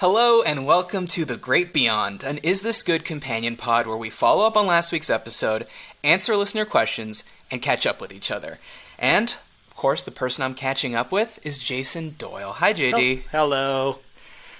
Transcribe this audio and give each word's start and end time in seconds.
Hello 0.00 0.42
and 0.42 0.66
welcome 0.66 1.06
to 1.06 1.24
The 1.24 1.38
Great 1.38 1.72
Beyond, 1.72 2.22
an 2.22 2.36
Is 2.42 2.60
This 2.60 2.82
Good 2.82 3.02
companion 3.02 3.56
pod 3.56 3.86
where 3.86 3.96
we 3.96 4.10
follow 4.10 4.46
up 4.46 4.54
on 4.54 4.66
last 4.66 4.92
week's 4.92 5.08
episode, 5.08 5.66
answer 6.04 6.36
listener 6.36 6.66
questions, 6.66 7.24
and 7.50 7.62
catch 7.62 7.86
up 7.86 7.98
with 7.98 8.12
each 8.12 8.30
other. 8.30 8.58
And, 8.98 9.34
of 9.70 9.74
course, 9.74 10.02
the 10.02 10.10
person 10.10 10.44
I'm 10.44 10.52
catching 10.52 10.94
up 10.94 11.10
with 11.10 11.38
is 11.46 11.56
Jason 11.56 12.14
Doyle. 12.18 12.52
Hi, 12.52 12.74
JD. 12.74 13.22
Hello. 13.32 14.00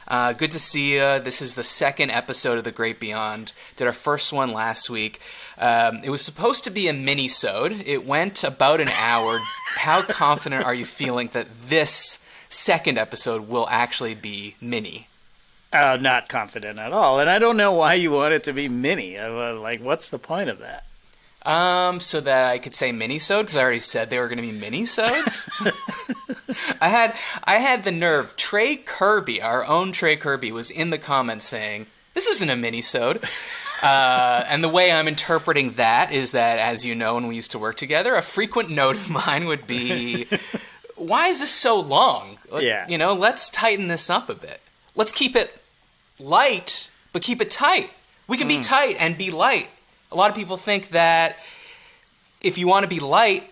Uh, 0.08 0.32
good 0.32 0.52
to 0.52 0.58
see 0.58 0.94
you. 0.94 1.20
This 1.20 1.42
is 1.42 1.54
the 1.54 1.62
second 1.62 2.12
episode 2.12 2.56
of 2.56 2.64
The 2.64 2.72
Great 2.72 2.98
Beyond. 2.98 3.52
Did 3.76 3.86
our 3.86 3.92
first 3.92 4.32
one 4.32 4.54
last 4.54 4.88
week. 4.88 5.20
Um, 5.58 6.00
it 6.02 6.08
was 6.08 6.22
supposed 6.22 6.64
to 6.64 6.70
be 6.70 6.88
a 6.88 6.94
mini-sode. 6.94 7.82
It 7.84 8.06
went 8.06 8.42
about 8.42 8.80
an 8.80 8.88
hour. 8.88 9.40
How 9.74 10.00
confident 10.00 10.64
are 10.64 10.72
you 10.72 10.86
feeling 10.86 11.28
that 11.34 11.48
this 11.68 12.20
second 12.48 12.96
episode 12.96 13.48
will 13.48 13.68
actually 13.68 14.14
be 14.14 14.56
mini? 14.62 15.08
Uh, 15.76 15.96
not 15.98 16.28
confident 16.28 16.78
at 16.78 16.92
all, 16.92 17.20
and 17.20 17.28
I 17.28 17.38
don't 17.38 17.56
know 17.56 17.72
why 17.72 17.94
you 17.94 18.10
want 18.10 18.32
it 18.32 18.44
to 18.44 18.52
be 18.52 18.68
mini. 18.68 19.18
Uh, 19.18 19.54
like, 19.56 19.82
what's 19.82 20.08
the 20.08 20.18
point 20.18 20.48
of 20.48 20.60
that? 20.60 20.84
Um, 21.46 22.00
so 22.00 22.20
that 22.20 22.50
I 22.50 22.58
could 22.58 22.74
say 22.74 22.90
mini-sode 22.92 23.46
because 23.46 23.56
I 23.56 23.62
already 23.62 23.78
said 23.78 24.10
they 24.10 24.18
were 24.18 24.26
going 24.26 24.38
to 24.38 24.42
be 24.42 24.52
mini-sodes. 24.52 25.48
I 26.80 26.88
had 26.88 27.14
I 27.44 27.58
had 27.58 27.84
the 27.84 27.92
nerve. 27.92 28.34
Trey 28.36 28.76
Kirby, 28.76 29.40
our 29.42 29.64
own 29.64 29.92
Trey 29.92 30.16
Kirby, 30.16 30.50
was 30.50 30.70
in 30.70 30.90
the 30.90 30.98
comments 30.98 31.46
saying 31.46 31.86
this 32.14 32.26
isn't 32.26 32.50
a 32.50 32.56
mini-sode. 32.56 33.24
Uh, 33.82 34.42
and 34.48 34.64
the 34.64 34.70
way 34.70 34.90
I'm 34.90 35.06
interpreting 35.06 35.72
that 35.72 36.10
is 36.10 36.32
that, 36.32 36.58
as 36.58 36.82
you 36.82 36.94
know, 36.94 37.16
when 37.16 37.26
we 37.26 37.36
used 37.36 37.50
to 37.50 37.58
work 37.58 37.76
together, 37.76 38.14
a 38.14 38.22
frequent 38.22 38.70
note 38.70 38.96
of 38.96 39.10
mine 39.10 39.44
would 39.44 39.66
be, 39.66 40.26
"Why 40.96 41.28
is 41.28 41.40
this 41.40 41.50
so 41.50 41.78
long? 41.78 42.38
Yeah. 42.58 42.88
you 42.88 42.96
know, 42.96 43.12
let's 43.12 43.50
tighten 43.50 43.88
this 43.88 44.08
up 44.08 44.30
a 44.30 44.34
bit. 44.34 44.62
Let's 44.94 45.12
keep 45.12 45.36
it 45.36 45.60
light, 46.18 46.90
but 47.12 47.22
keep 47.22 47.40
it 47.40 47.50
tight. 47.50 47.90
We 48.28 48.36
can 48.36 48.48
be 48.48 48.60
tight 48.60 48.96
and 48.98 49.16
be 49.16 49.30
light. 49.30 49.68
A 50.10 50.16
lot 50.16 50.30
of 50.30 50.36
people 50.36 50.56
think 50.56 50.90
that 50.90 51.36
if 52.40 52.58
you 52.58 52.66
want 52.66 52.82
to 52.84 52.88
be 52.88 53.00
light, 53.00 53.50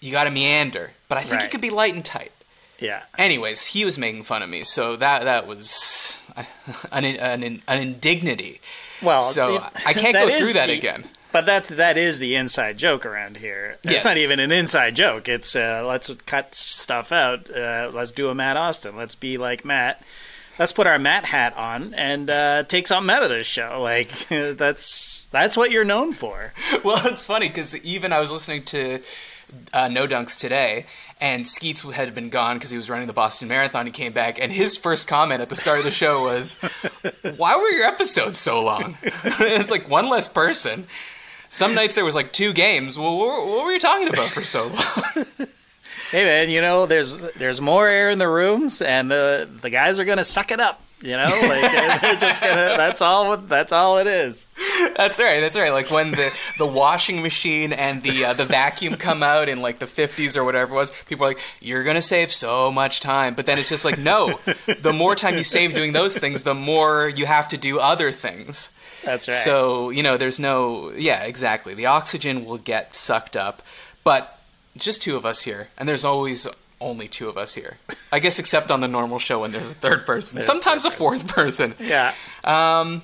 you 0.00 0.12
got 0.12 0.24
to 0.24 0.30
meander. 0.30 0.92
But 1.08 1.18
I 1.18 1.22
think 1.22 1.32
you 1.32 1.38
Right. 1.38 1.50
could 1.50 1.60
be 1.60 1.70
light 1.70 1.94
and 1.94 2.04
tight. 2.04 2.32
Yeah. 2.78 3.02
Anyways, 3.16 3.66
he 3.66 3.84
was 3.84 3.96
making 3.98 4.24
fun 4.24 4.42
of 4.42 4.48
me, 4.50 4.62
so 4.64 4.96
that 4.96 5.24
that 5.24 5.46
was 5.46 6.22
an 6.92 7.04
an, 7.04 7.62
an 7.66 7.78
indignity. 7.78 8.60
Well, 9.02 9.22
so 9.22 9.56
it- 9.56 9.62
I 9.86 9.92
can't 9.94 10.12
go 10.14 10.28
through 10.38 10.52
that 10.52 10.66
the- 10.66 10.74
again. 10.74 11.08
But 11.32 11.44
that's 11.44 11.68
that 11.70 11.98
is 11.98 12.18
the 12.18 12.34
inside 12.34 12.78
joke 12.78 13.04
around 13.04 13.38
here. 13.38 13.78
Yes. 13.82 13.96
It's 13.96 14.04
not 14.04 14.16
even 14.16 14.38
an 14.40 14.52
inside 14.52 14.94
joke. 14.96 15.28
It's 15.28 15.54
uh, 15.56 15.82
let's 15.86 16.10
cut 16.26 16.54
stuff 16.54 17.12
out. 17.12 17.50
Uh, 17.50 17.90
let's 17.92 18.12
do 18.12 18.28
a 18.28 18.34
Matt 18.34 18.56
Osten. 18.56 18.94
Let's 18.96 19.14
be 19.14 19.36
like 19.36 19.64
Matt. 19.64 20.02
Let's 20.58 20.72
put 20.72 20.86
our 20.86 20.98
Matt 20.98 21.26
hat 21.26 21.54
on 21.56 21.92
and 21.94 22.30
uh, 22.30 22.62
take 22.64 22.86
something 22.86 23.14
out 23.14 23.22
of 23.22 23.28
this 23.28 23.46
show. 23.46 23.80
Like 23.82 24.10
that's 24.28 25.26
that's 25.30 25.56
what 25.56 25.70
you're 25.70 25.84
known 25.84 26.12
for. 26.12 26.52
Well, 26.84 27.04
it's 27.06 27.26
funny 27.26 27.48
because 27.48 27.76
even 27.78 28.12
I 28.12 28.20
was 28.20 28.30
listening 28.30 28.62
to 28.64 29.00
uh, 29.72 29.88
No 29.88 30.06
Dunks 30.06 30.38
today, 30.38 30.86
and 31.20 31.46
Skeets 31.46 31.80
had 31.80 32.14
been 32.14 32.28
gone 32.28 32.56
because 32.56 32.70
he 32.70 32.76
was 32.76 32.88
running 32.88 33.06
the 33.06 33.12
Boston 33.12 33.48
Marathon. 33.48 33.86
He 33.86 33.92
came 33.92 34.12
back, 34.12 34.40
and 34.40 34.52
his 34.52 34.76
first 34.76 35.08
comment 35.08 35.40
at 35.40 35.48
the 35.48 35.56
start 35.56 35.78
of 35.78 35.84
the 35.84 35.90
show 35.90 36.22
was, 36.22 36.56
"Why 37.36 37.56
were 37.56 37.70
your 37.70 37.86
episodes 37.86 38.38
so 38.38 38.62
long?" 38.62 38.98
it's 39.02 39.70
like 39.70 39.90
one 39.90 40.08
less 40.08 40.28
person. 40.28 40.86
Some 41.48 41.74
nights 41.74 41.94
there 41.94 42.04
was 42.04 42.14
like 42.14 42.32
two 42.32 42.52
games. 42.52 42.98
Well, 42.98 43.16
what, 43.16 43.46
what 43.46 43.64
were 43.64 43.72
you 43.72 43.80
talking 43.80 44.08
about 44.08 44.30
for 44.30 44.42
so 44.42 44.66
long? 44.68 45.26
Hey 46.10 46.24
man, 46.24 46.50
you 46.50 46.60
know 46.60 46.86
there's 46.86 47.20
there's 47.32 47.60
more 47.60 47.88
air 47.88 48.10
in 48.10 48.18
the 48.18 48.28
rooms, 48.28 48.80
and 48.80 49.10
the 49.10 49.48
the 49.60 49.70
guys 49.70 49.98
are 49.98 50.04
gonna 50.04 50.24
suck 50.24 50.50
it 50.50 50.60
up. 50.60 50.80
You 51.02 51.12
know, 51.12 51.24
like 51.24 52.00
they're 52.00 52.16
just 52.16 52.40
gonna. 52.40 52.74
That's 52.76 53.02
all. 53.02 53.36
That's 53.36 53.72
all 53.72 53.98
it 53.98 54.06
is. 54.06 54.46
That's 54.96 55.20
right. 55.20 55.40
That's 55.40 55.56
right. 55.56 55.72
Like 55.72 55.90
when 55.90 56.12
the, 56.12 56.32
the 56.58 56.66
washing 56.66 57.22
machine 57.22 57.72
and 57.74 58.02
the 58.02 58.26
uh, 58.26 58.32
the 58.32 58.46
vacuum 58.46 58.94
come 58.94 59.22
out 59.22 59.48
in 59.48 59.60
like 59.60 59.78
the 59.78 59.86
50s 59.86 60.36
or 60.36 60.44
whatever 60.44 60.72
it 60.72 60.76
was, 60.76 60.90
people 61.06 61.26
are 61.26 61.30
like, 61.30 61.40
"You're 61.60 61.84
gonna 61.84 62.00
save 62.00 62.32
so 62.32 62.70
much 62.70 63.00
time," 63.00 63.34
but 63.34 63.44
then 63.44 63.58
it's 63.58 63.68
just 63.68 63.84
like, 63.84 63.98
no. 63.98 64.38
The 64.80 64.92
more 64.92 65.14
time 65.14 65.36
you 65.36 65.44
save 65.44 65.74
doing 65.74 65.92
those 65.92 66.16
things, 66.16 66.44
the 66.44 66.54
more 66.54 67.08
you 67.08 67.26
have 67.26 67.48
to 67.48 67.58
do 67.58 67.78
other 67.78 68.10
things. 68.10 68.70
That's 69.04 69.28
right. 69.28 69.34
So 69.34 69.90
you 69.90 70.02
know, 70.02 70.16
there's 70.16 70.40
no. 70.40 70.92
Yeah, 70.92 71.24
exactly. 71.24 71.74
The 71.74 71.86
oxygen 71.86 72.46
will 72.46 72.58
get 72.58 72.94
sucked 72.94 73.36
up, 73.36 73.62
but 74.02 74.35
just 74.76 75.02
two 75.02 75.16
of 75.16 75.24
us 75.26 75.42
here, 75.42 75.68
and 75.78 75.88
there's 75.88 76.04
always 76.04 76.46
only 76.80 77.08
two 77.08 77.28
of 77.28 77.36
us 77.38 77.54
here. 77.54 77.78
I 78.12 78.18
guess 78.18 78.38
except 78.38 78.70
on 78.70 78.80
the 78.80 78.88
normal 78.88 79.18
show 79.18 79.40
when 79.40 79.52
there's 79.52 79.70
a 79.72 79.74
third 79.74 80.06
person, 80.06 80.40
sometimes 80.42 80.84
a 80.84 80.90
fourth 80.90 81.26
person. 81.26 81.74
yeah. 81.80 82.12
Um, 82.44 83.02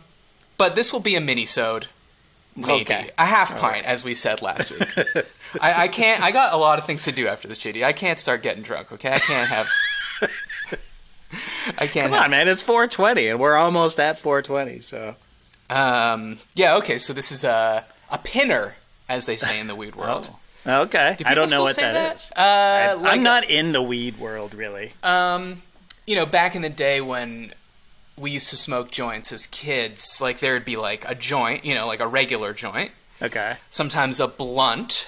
but 0.59 0.75
this 0.75 0.93
will 0.93 1.01
be 1.01 1.17
a 1.17 1.21
mini-sode. 1.21 1.87
Maybe 2.55 2.83
Okay. 2.83 3.11
a 3.17 3.25
half 3.25 3.57
pint, 3.59 3.87
as 3.87 4.05
we 4.05 4.15
said 4.15 4.43
last 4.43 4.71
week. 4.71 4.87
I, 5.61 5.85
I 5.85 5.89
can't. 5.89 6.23
I 6.23 6.33
got 6.33 6.53
a 6.53 6.59
lot 6.59 6.79
of 6.79 6.85
things 6.85 7.05
to 7.05 7.13
do 7.13 7.27
after 7.27 7.49
this, 7.49 7.59
JD. 7.59 7.83
I 7.83 7.95
can't 7.95 8.21
start 8.21 8.43
getting 8.43 8.63
drunk. 8.63 8.93
Okay, 8.93 9.11
I 9.11 9.19
can't 9.19 9.49
have. 9.49 9.69
I 11.79 11.87
can't. 11.87 11.93
Come 12.07 12.13
have, 12.13 12.25
on, 12.25 12.31
man. 12.31 12.49
It's 12.49 12.61
420, 12.63 13.29
and 13.29 13.41
we're 13.41 13.57
almost 13.57 13.99
at 13.99 14.19
420. 14.19 14.81
So 14.81 15.17
Um. 15.71 16.39
Yeah. 16.55 16.77
Okay. 16.77 16.99
So 16.99 17.13
this 17.15 17.33
is 17.33 17.43
a 17.45 17.87
a 18.11 18.19
pinner, 18.19 18.75
as 19.09 19.25
they 19.25 19.37
say 19.37 19.59
in 19.59 19.67
the 19.67 19.75
weed 19.75 19.97
world. 19.97 20.31
Okay. 20.67 21.15
Do 21.19 21.25
I 21.27 21.35
don't 21.35 21.51
know 21.51 21.63
what 21.63 21.77
that 21.77 22.17
is. 22.17 22.31
Uh, 22.37 22.41
I, 22.41 22.93
like 22.95 23.15
I'm 23.15 23.23
not 23.23 23.49
in 23.51 23.73
the 23.73 23.83
weed 23.83 24.19
world, 24.19 24.55
really. 24.55 24.93
um, 25.03 25.63
you 26.07 26.17
know, 26.17 26.27
back 26.27 26.55
in 26.57 26.63
the 26.63 26.69
day 26.69 27.01
when 27.01 27.55
we 28.17 28.31
used 28.31 28.51
to 28.51 28.57
smoke 28.57 28.91
joints 28.91 29.33
as 29.33 29.47
kids, 29.47 30.21
like 30.21 30.41
there'd 30.41 30.65
be 30.65 30.77
like 30.77 31.09
a 31.09 31.15
joint, 31.15 31.65
you 31.65 31.75
know, 31.75 31.87
like 31.87 32.01
a 32.01 32.07
regular 32.09 32.53
joint, 32.53 32.91
Okay, 33.21 33.57
sometimes 33.71 34.19
a 34.21 34.27
blunt. 34.29 35.07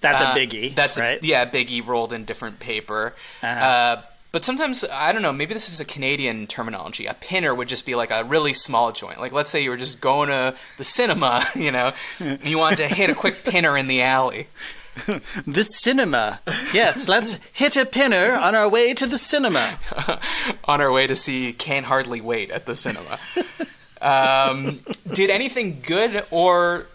that's 0.00 0.20
Uh, 0.20 0.32
a 0.34 0.38
biggie. 0.38 0.74
That's 0.74 0.98
a- 0.98 1.00
right. 1.00 1.22
yeah, 1.24 1.46
biggie 1.48 1.84
rolled 1.86 2.12
in 2.12 2.24
different 2.24 2.58
paper. 2.58 3.14
uh 3.42 3.46
Uh-huh. 3.46 4.02
but 4.32 4.44
sometimes 4.44 4.84
I 4.90 5.12
don't 5.12 5.22
know. 5.22 5.32
Maybe 5.32 5.54
this 5.54 5.68
is 5.68 5.78
a 5.78 5.84
Canadian 5.84 6.46
terminology. 6.48 7.06
A 7.06 7.14
pinner 7.14 7.54
would 7.54 7.68
just 7.68 7.86
be 7.86 7.94
like 7.94 8.10
a 8.10 8.24
really 8.24 8.52
small 8.52 8.90
joint. 8.90 9.20
Like 9.20 9.30
let's 9.32 9.50
say 9.50 9.62
you 9.62 9.70
were 9.70 9.76
just 9.76 10.00
going 10.00 10.28
to 10.28 10.54
the 10.76 10.84
cinema, 10.84 11.44
you 11.54 11.70
know, 11.70 11.92
and 12.18 12.42
you 12.50 12.58
wanted 12.58 12.78
to 12.78 12.88
hit 12.88 13.10
a 13.10 13.14
quick 13.14 13.44
pinner 13.44 13.78
in 13.78 13.86
the 13.86 14.02
alley. 14.02 14.48
The 15.46 15.64
cinema. 15.64 16.40
Yes, 16.72 17.08
let's 17.08 17.38
hit 17.52 17.76
a 17.76 17.86
pinner 17.86 18.34
on 18.34 18.54
our 18.54 18.68
way 18.68 18.94
to 18.94 19.06
the 19.06 19.18
cinema. 19.18 19.78
on 20.64 20.80
our 20.80 20.92
way 20.92 21.06
to 21.06 21.16
see 21.16 21.52
Can't 21.52 21.86
Hardly 21.86 22.20
Wait 22.20 22.50
at 22.50 22.66
the 22.66 22.76
cinema. 22.76 23.18
um, 24.00 24.80
did 25.12 25.30
anything 25.30 25.82
good 25.84 26.24
or 26.30 26.86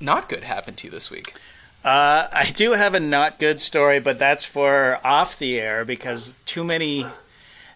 not 0.00 0.28
good 0.28 0.44
happen 0.44 0.74
to 0.74 0.86
you 0.86 0.90
this 0.90 1.10
week? 1.10 1.34
Uh, 1.84 2.28
I 2.32 2.50
do 2.54 2.72
have 2.72 2.94
a 2.94 3.00
not 3.00 3.38
good 3.38 3.60
story, 3.60 4.00
but 4.00 4.18
that's 4.18 4.44
for 4.44 4.98
off 5.04 5.38
the 5.38 5.60
air 5.60 5.84
because 5.84 6.34
too 6.46 6.64
many. 6.64 7.06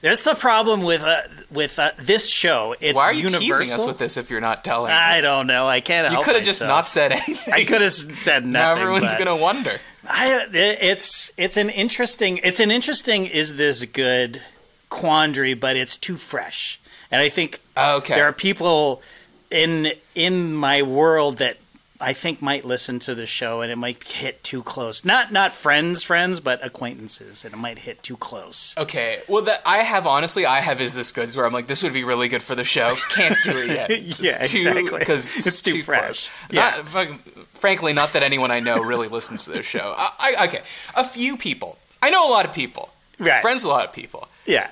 That's 0.01 0.23
the 0.23 0.35
problem 0.35 0.83
with 0.83 1.03
uh, 1.03 1.23
with 1.51 1.79
uh, 1.79 1.91
this 1.99 2.29
show. 2.29 2.75
It's 2.81 2.95
Why 2.97 3.05
are 3.05 3.13
you 3.13 3.25
universal. 3.25 3.41
teasing 3.59 3.73
us 3.73 3.85
with 3.87 3.99
this 3.99 4.17
if 4.17 4.31
you're 4.31 4.41
not 4.41 4.63
telling 4.65 4.93
I 4.93 5.21
don't 5.21 5.47
know. 5.47 5.67
I 5.67 5.81
can't. 5.81 6.13
You 6.13 6.23
could 6.23 6.37
have 6.37 6.45
just 6.45 6.61
not 6.63 6.89
said 6.89 7.13
anything. 7.29 7.53
I 7.53 7.65
could 7.65 7.83
have 7.83 7.93
said 7.93 8.47
nothing. 8.47 8.53
now 8.53 8.75
everyone's 8.77 9.15
gonna 9.17 9.37
wonder. 9.37 9.79
I, 10.09 10.47
it's 10.53 11.31
it's 11.37 11.57
an 11.57 11.69
interesting 11.69 12.39
it's 12.45 12.61
an 12.61 12.71
interesting 12.71 13.27
is 13.27 13.57
this 13.57 13.85
good 13.85 14.41
quandary, 14.89 15.53
but 15.55 15.77
it's 15.77 15.97
too 15.99 16.17
fresh, 16.17 16.81
and 17.11 17.21
I 17.21 17.29
think 17.29 17.61
Okay. 17.77 18.15
there 18.15 18.25
are 18.25 18.33
people 18.33 19.03
in 19.51 19.93
in 20.15 20.55
my 20.55 20.83
world 20.83 21.39
that 21.39 21.58
I 22.01 22.13
think 22.13 22.41
might 22.41 22.65
listen 22.65 23.01
to 23.01 23.15
the 23.17 23.27
show 23.27 23.61
and 23.61 23.73
it 23.73 23.77
might 23.77 24.05
hit 24.05 24.45
too 24.45 24.63
close. 24.63 25.05
Not 25.05 25.33
not 25.33 25.53
friends, 25.53 26.05
friends, 26.05 26.39
but 26.39 26.65
acquaintances, 26.65 27.45
and 27.45 27.53
it 27.53 27.57
might 27.57 27.81
hit 27.81 28.03
too 28.05 28.17
close. 28.17 28.75
Okay, 28.79 29.21
well, 29.27 29.43
that 29.43 29.63
I 29.67 29.79
have 29.79 30.07
honestly, 30.07 30.47
I 30.47 30.61
have 30.61 30.81
is 30.81 30.95
this 30.95 31.11
goods 31.11 31.37
where 31.37 31.45
I'm 31.45 31.53
like, 31.53 31.67
this 31.67 31.83
would 31.83 31.93
be 31.93 32.05
really 32.05 32.29
good 32.29 32.43
for 32.43 32.55
the 32.55 32.63
show. 32.63 32.95
Can't 33.11 33.37
do 33.43 33.59
it 33.59 33.67
yet. 33.69 33.91
Yeah, 34.21 34.43
exactly. 34.43 34.99
Because 35.01 35.37
it's, 35.37 35.47
It's 35.47 35.63
too 35.63 35.73
too 35.79 35.83
fresh. 35.83 36.31
Yeah. 36.51 36.83
Not, 36.93 37.19
frankly, 37.55 37.93
not 37.93 38.13
that 38.13 38.23
anyone 38.23 38.51
I 38.51 38.61
know 38.61 38.81
really 38.81 39.09
listens 39.09 39.45
to 39.45 39.51
this 39.51 39.67
show. 39.67 39.95
I, 39.97 40.35
I, 40.39 40.47
okay, 40.47 40.63
a 40.95 41.05
few 41.05 41.37
people. 41.37 41.79
I 42.01 42.11
know 42.11 42.29
a 42.29 42.31
lot 42.31 42.47
of 42.47 42.53
people. 42.53 42.91
Right. 43.19 43.43
Friends 43.43 43.65
a 43.65 43.69
lot 43.69 43.85
of 43.85 43.93
people. 43.93 44.29
Yeah. 44.47 44.71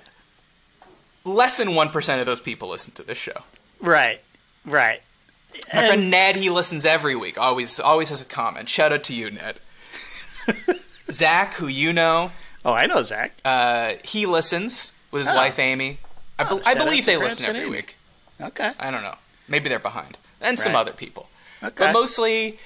Less 1.24 1.56
than 1.56 1.74
one 1.74 1.88
percent 1.90 2.20
of 2.20 2.26
those 2.26 2.40
people 2.40 2.68
listen 2.68 2.92
to 2.92 3.02
this 3.02 3.18
show. 3.18 3.42
Right. 3.80 4.20
Right. 4.64 5.02
My 5.72 5.80
And- 5.80 5.86
friend 5.88 6.10
Ned, 6.10 6.36
he 6.36 6.50
listens 6.50 6.86
every 6.86 7.16
week. 7.16 7.38
Always, 7.38 7.78
always 7.80 8.08
has 8.10 8.20
a 8.20 8.24
comment. 8.24 8.68
Shout 8.68 8.92
out 8.92 9.04
to 9.04 9.14
you, 9.14 9.30
Ned. 9.30 9.56
Zach, 11.10 11.54
who 11.54 11.66
you 11.66 11.92
know, 11.92 12.32
Oh, 12.64 12.72
I 12.72 12.86
know 12.86 13.02
Zach. 13.02 13.32
uh, 13.44 13.94
he 14.04 14.26
listens 14.26 14.92
with 15.10 15.22
his 15.22 15.30
Oh. 15.30 15.34
wife 15.36 15.58
Amy. 15.58 15.98
I, 16.38 16.44
be- 16.44 16.50
Oh, 16.52 16.62
I 16.66 16.74
believe 16.74 17.06
they 17.06 17.16
listen 17.16 17.44
every 17.46 17.62
Amy. 17.62 17.70
week. 17.70 17.96
Okay. 18.40 18.72
I 18.78 18.90
don't 18.90 19.02
know. 19.02 19.14
Maybe 19.48 19.68
they're 19.68 19.78
behind, 19.78 20.18
and 20.40 20.58
some 20.58 20.74
other 20.74 20.92
people. 20.92 21.28
Okay. 21.62 21.72
But 21.78 21.92
mostly, 21.92 22.58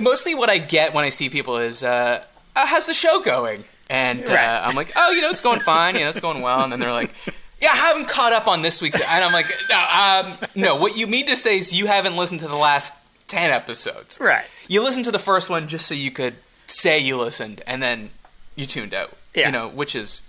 mostly 0.00 0.34
what 0.34 0.48
I 0.50 0.58
get 0.58 0.94
when 0.94 1.04
I 1.04 1.10
see 1.10 1.28
people 1.28 1.58
is, 1.58 1.82
uh, 1.82 2.24
uh, 2.56 2.66
"How's 2.66 2.86
the 2.86 2.94
show 2.94 3.20
going?" 3.20 3.64
And 3.90 4.28
uh, 4.28 4.62
I'm 4.64 4.74
like, 4.74 4.92
"Oh, 4.96 5.12
you 5.12 5.20
know, 5.20 5.30
it's 5.30 5.42
going 5.42 5.60
fine. 5.60 5.94
You 5.94 6.00
know, 6.00 6.08
it's 6.08 6.20
going 6.20 6.40
well." 6.42 6.62
And 6.62 6.72
then 6.72 6.80
they're 6.80 6.90
like, 6.92 7.10
yeah, 7.60 7.70
I 7.72 7.76
haven't 7.76 8.08
caught 8.08 8.32
up 8.32 8.46
on 8.48 8.62
this 8.62 8.80
week's. 8.80 9.00
And 9.00 9.24
I'm 9.24 9.32
like, 9.32 9.50
no, 9.68 10.30
um, 10.32 10.38
no, 10.54 10.76
what 10.76 10.96
you 10.96 11.06
mean 11.06 11.26
to 11.26 11.36
say 11.36 11.58
is 11.58 11.74
you 11.74 11.86
haven't 11.86 12.16
listened 12.16 12.40
to 12.40 12.48
the 12.48 12.54
last 12.56 12.94
10 13.28 13.50
episodes. 13.50 14.18
Right. 14.20 14.44
You 14.68 14.82
listened 14.82 15.04
to 15.06 15.12
the 15.12 15.18
first 15.18 15.50
one 15.50 15.68
just 15.68 15.86
so 15.86 15.94
you 15.94 16.10
could 16.10 16.34
say 16.66 16.98
you 16.98 17.16
listened 17.16 17.62
and 17.66 17.82
then 17.82 18.10
you 18.56 18.66
tuned 18.66 18.94
out. 18.94 19.16
Yeah. 19.34 19.46
You 19.46 19.52
know, 19.52 19.68
which 19.68 19.94
is 19.94 20.22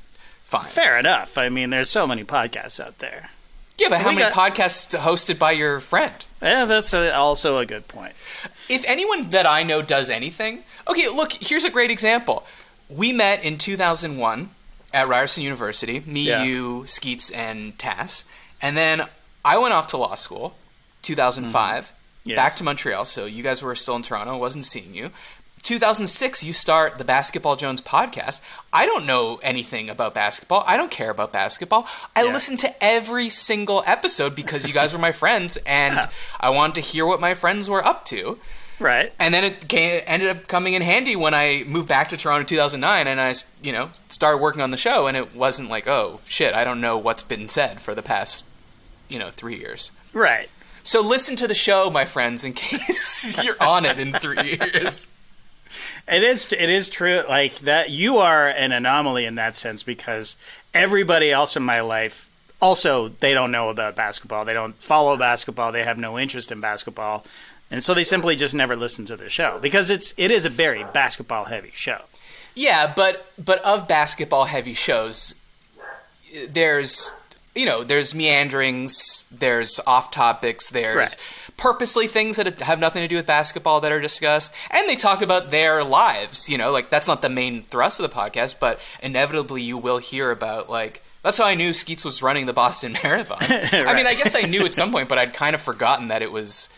fine. 0.46 0.66
Fair 0.66 0.98
enough. 1.00 1.38
I 1.38 1.50
mean, 1.50 1.70
there's 1.70 1.90
so 1.90 2.06
many 2.08 2.24
podcasts 2.24 2.80
out 2.80 3.00
there. 3.00 3.30
Yeah, 3.78 3.88
but 3.90 4.02
how 4.02 4.10
We 4.10 4.16
many 4.16 4.34
got- 4.34 4.54
podcasts 4.54 4.98
hosted 4.98 5.40
by 5.40 5.52
your 5.52 5.80
friend? 5.80 6.14
Yeah, 6.42 6.66
that's 6.66 6.94
a, 6.94 7.14
also 7.16 7.58
a 7.58 7.66
good 7.66 7.88
point. 7.88 8.14
If 8.68 8.84
anyone 8.88 9.30
that 9.30 9.46
I 9.46 9.64
know 9.64 9.82
does 9.82 10.10
anything, 10.10 10.64
okay, 10.88 11.08
look, 11.10 11.32
here's 11.34 11.64
a 11.64 11.70
great 11.70 11.90
example. 11.92 12.46
We 12.90 13.14
met 13.14 13.44
in 13.44 13.58
2001 13.58 14.50
at 14.94 15.08
Ryerson 15.08 15.44
University, 15.44 16.02
me, 16.06 16.24
Yeah. 16.28 16.44
you, 16.44 16.84
Skeets, 16.88 17.30
and 17.30 17.78
Tass. 17.78 18.24
And 18.62 18.76
then 18.78 19.04
I 19.46 19.58
went 19.58 19.74
off 19.74 19.88
to 19.88 19.98
law 19.98 20.16
school, 20.16 20.56
2005, 21.04 21.86
Mm-hmm. 21.86 21.94
Yes. 22.30 22.36
back 22.36 22.56
to 22.58 22.64
Montreal. 22.64 23.06
So 23.06 23.26
you 23.26 23.42
guys 23.44 23.62
were 23.62 23.74
still 23.76 23.96
in 23.96 24.04
Toronto. 24.04 24.34
I 24.34 24.38
wasn't 24.38 24.66
seeing 24.66 24.94
you. 24.94 25.10
2006, 25.64 26.44
you 26.44 26.54
start 26.54 26.98
the 26.98 27.04
Basketball 27.04 27.56
Jones 27.56 27.82
podcast. 27.82 28.40
I 28.72 28.86
don't 28.86 29.06
know 29.06 29.40
anything 29.44 29.90
about 29.90 30.14
basketball. 30.14 30.64
I 30.66 30.78
don't 30.78 30.92
care 30.92 31.10
about 31.10 31.34
basketball. 31.34 31.86
I 32.16 32.24
Yeah. 32.24 32.34
listened 32.34 32.60
to 32.60 32.84
every 32.84 33.30
single 33.30 33.84
episode 33.86 34.36
because 34.36 34.66
you 34.68 34.74
guys 34.74 34.94
were 34.94 35.00
my 35.00 35.12
friends 35.12 35.58
and 35.66 36.08
I 36.40 36.50
wanted 36.50 36.76
to 36.76 36.82
hear 36.82 37.06
what 37.06 37.20
my 37.20 37.34
friends 37.34 37.70
were 37.70 37.86
up 37.86 38.06
to. 38.06 38.38
Right. 38.80 39.14
And 39.20 39.34
then 39.34 39.44
it 39.44 39.68
came, 39.68 40.02
ended 40.06 40.30
up 40.30 40.48
coming 40.48 40.74
in 40.74 40.82
handy 40.82 41.16
when 41.16 41.34
I 41.34 41.64
moved 41.68 41.88
back 41.88 42.10
to 42.10 42.18
Toronto 42.18 42.42
in 42.42 42.46
2009 42.48 43.08
and 43.08 43.20
I, 43.20 43.36
you 43.62 43.72
know, 43.72 43.90
started 44.08 44.38
working 44.38 44.62
on 44.62 44.72
the 44.72 44.78
show 44.78 45.08
and 45.08 45.18
it 45.18 45.36
wasn't 45.36 45.70
like, 45.70 45.88
oh, 45.88 46.22
shit, 46.26 46.54
I 46.54 46.64
don't 46.64 46.82
know 46.82 46.98
what's 46.98 47.24
been 47.24 47.50
said 47.50 47.82
for 47.82 47.94
the 47.94 48.02
past, 48.02 48.46
you 49.10 49.20
know, 49.20 49.30
3 49.30 49.56
years. 49.56 49.92
Right. 50.14 50.50
So 50.84 51.02
listen 51.02 51.36
to 51.38 51.48
the 51.48 51.54
show, 51.54 51.90
my 51.90 52.06
friends, 52.06 52.44
in 52.44 52.54
case 52.56 53.38
you're 53.44 53.62
on 53.62 53.86
it 53.86 54.00
in 54.00 54.14
3 54.14 54.44
years. 54.44 55.08
It 56.08 56.24
is 56.24 56.52
it 56.52 56.70
is 56.70 56.90
true 56.90 57.24
like 57.30 57.60
that 57.60 57.92
you 57.92 58.18
are 58.18 58.48
an 58.50 58.72
anomaly 58.72 59.26
in 59.26 59.36
that 59.36 59.56
sense 59.56 59.84
because 59.84 60.36
everybody 60.74 61.32
else 61.32 61.56
in 61.56 61.62
my 61.62 61.82
life 61.82 62.28
also 62.60 63.10
they 63.10 63.34
don't 63.34 63.52
know 63.52 63.70
about 63.70 63.96
basketball. 63.96 64.46
They 64.46 64.54
don't 64.54 64.76
follow 64.82 65.16
basketball. 65.18 65.72
They 65.72 65.84
have 65.84 66.00
no 66.00 66.18
interest 66.18 66.52
in 66.52 66.60
basketball. 66.60 67.26
And 67.72 67.84
so 67.84 67.94
they 67.94 68.04
simply 68.04 68.36
just 68.36 68.56
never 68.56 68.76
listen 68.76 69.06
to 69.08 69.16
the 69.18 69.30
show 69.30 69.60
because 69.62 69.90
it's 69.90 70.14
it 70.18 70.32
is 70.32 70.46
a 70.46 70.50
very 70.50 70.84
basketball 70.86 71.46
heavy 71.46 71.72
show. 71.74 72.02
Yeah, 72.56 72.92
but 72.96 73.32
but 73.44 73.62
of 73.64 73.88
basketball 73.88 74.46
heavy 74.46 74.74
shows, 74.74 75.36
there's 76.50 77.12
you 77.56 77.66
know 77.66 77.84
there's 77.84 78.14
meanderings, 78.16 79.26
there's 79.32 79.80
off 79.86 80.12
topics, 80.12 80.70
there's 80.70 80.96
Right. 80.96 81.16
purposely 81.58 82.08
things 82.08 82.38
that 82.38 82.62
have 82.62 82.80
nothing 82.80 83.02
to 83.02 83.08
do 83.08 83.16
with 83.16 83.26
basketball 83.28 83.82
that 83.82 83.92
are 83.92 84.00
discussed, 84.02 84.52
and 84.72 84.88
they 84.88 84.96
talk 84.96 85.22
about 85.22 85.52
their 85.52 85.84
lives. 85.84 86.50
You 86.50 86.58
know, 86.58 86.72
like 86.72 86.90
that's 86.90 87.08
not 87.08 87.22
the 87.22 87.30
main 87.30 87.64
thrust 87.64 88.00
of 88.00 88.10
the 88.10 88.16
podcast, 88.16 88.56
but 88.60 88.80
inevitably 89.02 89.62
you 89.62 89.78
will 89.78 89.98
hear 89.98 90.32
about 90.32 90.70
like. 90.70 91.04
That's 91.22 91.38
how 91.38 91.44
I 91.44 91.56
knew 91.56 91.74
Skeets 91.74 92.06
was 92.06 92.22
running 92.24 92.46
the 92.46 92.54
Boston 92.54 92.94
Marathon. 93.04 93.40
I 93.42 93.94
mean, 93.94 94.08
I 94.08 94.14
guess 94.16 94.36
I 94.36 94.42
knew 94.44 94.66
at 94.66 94.74
some 94.74 94.90
point, 94.92 95.10
but 95.10 95.18
I'd 95.18 95.34
kind 95.34 95.54
of 95.54 95.60
forgotten 95.62 96.08
that 96.08 96.22
it 96.22 96.32
was 96.32 96.70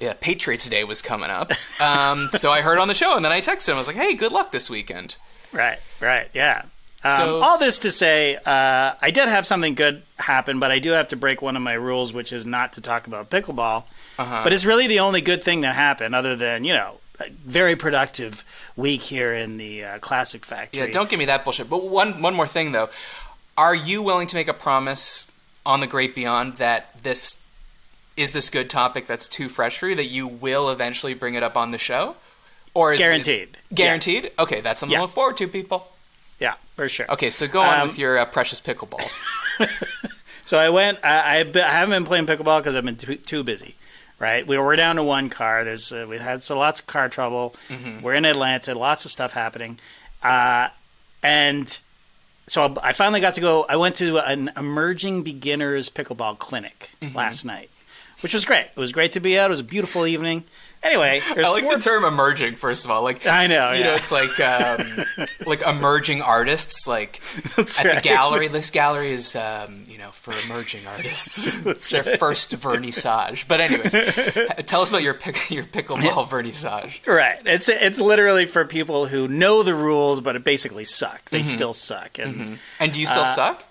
yeah, 0.00 0.14
Patriots 0.20 0.68
Day 0.68 0.84
was 0.84 1.02
coming 1.02 1.30
up. 1.30 1.52
Um, 1.80 2.30
so 2.36 2.50
I 2.50 2.60
heard 2.60 2.78
on 2.78 2.88
the 2.88 2.94
show, 2.94 3.16
and 3.16 3.24
then 3.24 3.32
I 3.32 3.40
texted 3.40 3.68
him. 3.68 3.74
I 3.76 3.78
was 3.78 3.86
like, 3.86 3.96
"Hey, 3.96 4.14
good 4.14 4.32
luck 4.32 4.52
this 4.52 4.68
weekend." 4.68 5.16
Right, 5.52 5.78
right, 6.00 6.28
yeah. 6.34 6.62
Um, 7.04 7.16
So- 7.16 7.40
all 7.42 7.58
this 7.58 7.78
to 7.80 7.92
say, 7.92 8.36
uh, 8.36 8.94
I 9.00 9.10
did 9.12 9.28
have 9.28 9.46
something 9.46 9.74
good 9.74 10.02
happen, 10.18 10.58
but 10.58 10.70
I 10.72 10.78
do 10.80 10.90
have 10.90 11.08
to 11.08 11.16
break 11.16 11.40
one 11.40 11.56
of 11.56 11.62
my 11.62 11.74
rules, 11.74 12.12
which 12.12 12.32
is 12.32 12.44
not 12.44 12.72
to 12.74 12.80
talk 12.80 13.06
about 13.06 13.30
pickleball. 13.30 13.84
Uh-huh. 14.18 14.40
But 14.42 14.52
it's 14.52 14.64
really 14.64 14.88
the 14.88 15.00
only 15.00 15.20
good 15.20 15.44
thing 15.44 15.60
that 15.60 15.74
happened, 15.76 16.14
other 16.14 16.34
than 16.34 16.64
you 16.64 16.74
know, 16.74 16.98
a 17.20 17.30
very 17.30 17.76
productive 17.76 18.44
week 18.76 19.02
here 19.02 19.32
in 19.32 19.56
the 19.58 19.84
uh, 19.84 19.98
Classic 20.00 20.44
Factory. 20.44 20.80
Yeah, 20.80 20.86
don't 20.90 21.08
give 21.08 21.18
me 21.18 21.26
that 21.26 21.44
bullshit. 21.44 21.70
But 21.70 21.84
one 21.84 22.20
one 22.20 22.34
more 22.34 22.48
thing 22.48 22.72
though, 22.72 22.90
are 23.56 23.74
you 23.74 24.02
willing 24.02 24.26
to 24.28 24.34
make 24.36 24.48
a 24.48 24.54
promise 24.54 25.28
on 25.64 25.80
the 25.80 25.86
Great 25.86 26.14
Beyond 26.14 26.56
that 26.56 27.02
this 27.02 27.36
is 28.18 28.32
this 28.32 28.50
good 28.50 28.68
topic 28.68 29.06
that's 29.06 29.28
too 29.28 29.48
fresh 29.48 29.78
for 29.78 29.88
you 29.88 29.94
that 29.96 30.06
you 30.06 30.26
will 30.26 30.68
eventually 30.70 31.14
bring 31.14 31.34
it 31.34 31.42
up 31.42 31.56
on 31.56 31.70
the 31.70 31.78
show, 31.78 32.16
or 32.74 32.92
is 32.92 33.00
it- 33.00 33.02
Guaranteed. 33.02 33.58
guaranteed? 33.72 34.32
Okay, 34.38 34.60
that's 34.60 34.80
something 34.80 34.92
Yeah. 34.92 34.98
to 34.98 35.02
look 35.04 35.12
forward 35.12 35.36
to, 35.38 35.48
people. 35.48 35.92
Yeah, 36.40 36.54
for 36.76 36.88
sure. 36.88 37.06
Okay, 37.10 37.30
so 37.30 37.46
go 37.48 37.60
on 37.62 37.80
Um, 37.80 37.88
with 37.88 37.98
your 37.98 38.18
uh, 38.18 38.24
precious 38.24 38.60
pickleballs. 38.60 39.22
So 40.44 40.56
I 40.58 40.70
went. 40.70 40.98
I, 41.04 41.42
been, 41.42 41.62
I 41.62 41.72
haven't 41.72 41.90
been 41.90 42.04
playing 42.06 42.24
pickleball 42.24 42.60
because 42.60 42.74
I've 42.74 42.82
been 42.84 42.96
too, 42.96 43.16
too 43.16 43.42
busy. 43.44 43.74
Right, 44.18 44.46
we 44.46 44.56
were 44.56 44.74
down 44.76 44.96
to 44.96 45.02
one 45.02 45.28
car. 45.28 45.62
There's 45.62 45.92
uh, 45.92 46.06
we 46.08 46.16
had 46.16 46.42
so 46.42 46.58
lots 46.58 46.80
of 46.80 46.86
car 46.86 47.10
trouble. 47.10 47.54
We're 48.02 48.14
in 48.14 48.24
Atlanta, 48.24 48.74
lots 48.74 49.04
of 49.04 49.10
stuff 49.10 49.32
happening, 49.32 49.78
uh, 50.22 50.68
and 51.22 51.78
so 52.46 52.78
I 52.82 52.94
finally 52.94 53.20
got 53.20 53.34
to 53.34 53.40
go. 53.42 53.66
I 53.68 53.76
went 53.76 53.96
to 53.96 54.18
an 54.18 54.50
emerging 54.56 55.22
beginners 55.22 55.90
pickleball 55.90 56.38
clinic 56.38 56.90
last 57.14 57.44
night, 57.44 57.68
which 58.20 58.34
was 58.34 58.44
great. 58.44 58.66
It 58.74 58.80
was 58.80 58.92
great 58.92 59.12
to 59.12 59.20
be 59.20 59.38
out. 59.38 59.46
It 59.46 59.50
was 59.50 59.60
a 59.60 59.64
beautiful 59.64 60.06
evening. 60.06 60.44
Anyway, 60.80 61.20
I 61.28 61.50
like 61.50 61.64
four 61.64 61.74
the 61.74 61.82
term 61.82 62.04
emerging. 62.04 62.54
First 62.54 62.84
of 62.84 62.92
all, 62.92 63.02
like 63.02 63.26
I 63.26 63.48
know, 63.48 63.72
you 63.72 63.82
know, 63.82 63.94
it's 63.94 64.12
like 64.12 64.38
um, 64.38 65.04
like 65.46 65.60
emerging 65.62 66.22
artists. 66.22 66.86
Like 66.86 67.20
That's 67.56 67.84
at 67.84 67.96
the 67.96 68.00
gallery, 68.00 68.46
this 68.46 68.70
gallery 68.70 69.10
is 69.10 69.34
um, 69.34 69.82
you 69.88 69.98
know 69.98 70.10
for 70.12 70.32
emerging 70.44 70.86
artists. 70.86 71.56
it's 71.66 71.90
their 71.90 72.04
first 72.04 72.56
vernissage. 72.56 73.48
But 73.48 73.60
anyways, 73.60 73.90
tell 74.66 74.82
us 74.82 74.88
about 74.90 75.02
your 75.02 75.14
pick, 75.14 75.50
your 75.50 75.64
pickleball 75.64 76.28
vernissage. 76.28 77.04
Right. 77.08 77.40
It's 77.44 77.68
it's 77.68 77.98
literally 77.98 78.46
for 78.46 78.64
people 78.64 79.06
who 79.08 79.26
know 79.26 79.64
the 79.64 79.74
rules, 79.74 80.20
but 80.20 80.36
it 80.36 80.44
basically 80.44 80.84
suck. 80.84 81.28
They 81.30 81.42
still 81.42 81.74
suck. 81.74 82.18
And 82.20 82.60
And 82.78 82.92
do 82.92 83.00
you 83.00 83.06
still 83.06 83.22
Uh, 83.22 83.34
suck? 83.34 83.64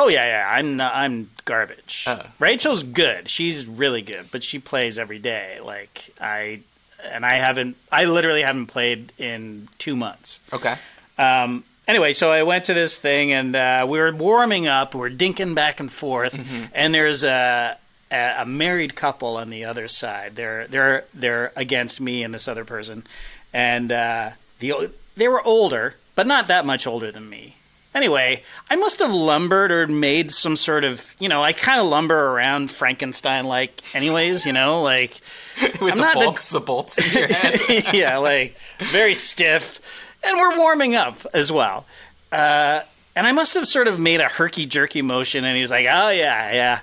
Oh 0.00 0.08
yeah, 0.08 0.26
yeah, 0.26 0.50
I'm 0.50 0.76
not, 0.76 0.94
I'm 0.94 1.30
garbage. 1.44 2.04
Oh. 2.06 2.22
Rachel's 2.38 2.82
good. 2.82 3.28
She's 3.28 3.66
really 3.66 4.02
good, 4.02 4.28
but 4.32 4.42
she 4.42 4.58
plays 4.58 4.98
every 4.98 5.18
day. 5.18 5.58
Like 5.62 6.14
I, 6.20 6.60
and 7.04 7.24
I 7.24 7.34
haven't. 7.34 7.76
I 7.92 8.06
literally 8.06 8.42
haven't 8.42 8.66
played 8.66 9.12
in 9.18 9.68
two 9.78 9.96
months. 9.96 10.40
Okay. 10.52 10.76
Um, 11.18 11.64
anyway, 11.86 12.14
so 12.14 12.32
I 12.32 12.42
went 12.42 12.64
to 12.66 12.74
this 12.74 12.96
thing 12.96 13.32
and 13.32 13.54
uh, 13.54 13.86
we 13.88 13.98
were 13.98 14.12
warming 14.12 14.66
up. 14.66 14.94
We're 14.94 15.10
dinking 15.10 15.54
back 15.54 15.80
and 15.80 15.92
forth, 15.92 16.38
and 16.74 16.94
there's 16.94 17.22
a, 17.22 17.76
a 18.10 18.34
a 18.38 18.46
married 18.46 18.96
couple 18.96 19.36
on 19.36 19.50
the 19.50 19.64
other 19.66 19.86
side. 19.86 20.36
They're 20.36 20.66
they're 20.66 21.04
they're 21.12 21.52
against 21.56 22.00
me 22.00 22.22
and 22.22 22.32
this 22.32 22.48
other 22.48 22.64
person, 22.64 23.06
and 23.52 23.92
uh, 23.92 24.30
the 24.60 24.90
they 25.16 25.28
were 25.28 25.46
older, 25.46 25.96
but 26.14 26.26
not 26.26 26.48
that 26.48 26.64
much 26.64 26.86
older 26.86 27.12
than 27.12 27.28
me. 27.28 27.56
Anyway, 27.94 28.42
I 28.70 28.76
must 28.76 29.00
have 29.00 29.10
lumbered 29.12 29.72
or 29.72 29.86
made 29.88 30.30
some 30.30 30.56
sort 30.56 30.84
of, 30.84 31.04
you 31.18 31.28
know, 31.28 31.42
I 31.42 31.52
kind 31.52 31.80
of 31.80 31.86
lumber 31.88 32.28
around 32.30 32.70
Frankenstein 32.70 33.46
like, 33.46 33.82
anyways, 33.96 34.46
you 34.46 34.52
know, 34.52 34.80
like 34.82 35.20
With 35.80 35.92
I'm 35.92 35.96
the 35.98 36.02
not 36.04 36.14
the- 36.14 36.24
bolts, 36.24 36.48
the 36.50 36.60
bolts 36.60 36.98
in 36.98 37.18
your 37.18 37.28
head. 37.28 37.60
yeah, 37.92 38.18
like 38.18 38.56
very 38.92 39.14
stiff. 39.14 39.80
And 40.22 40.38
we're 40.38 40.56
warming 40.56 40.94
up 40.94 41.26
as 41.34 41.50
well. 41.50 41.84
Uh, 42.30 42.82
and 43.16 43.26
I 43.26 43.32
must 43.32 43.54
have 43.54 43.66
sort 43.66 43.88
of 43.88 43.98
made 43.98 44.20
a 44.20 44.28
herky 44.28 44.66
jerky 44.66 45.02
motion, 45.02 45.44
and 45.44 45.56
he 45.56 45.62
was 45.62 45.70
like, 45.72 45.86
"Oh 45.90 46.10
yeah, 46.10 46.52
yeah." 46.52 46.80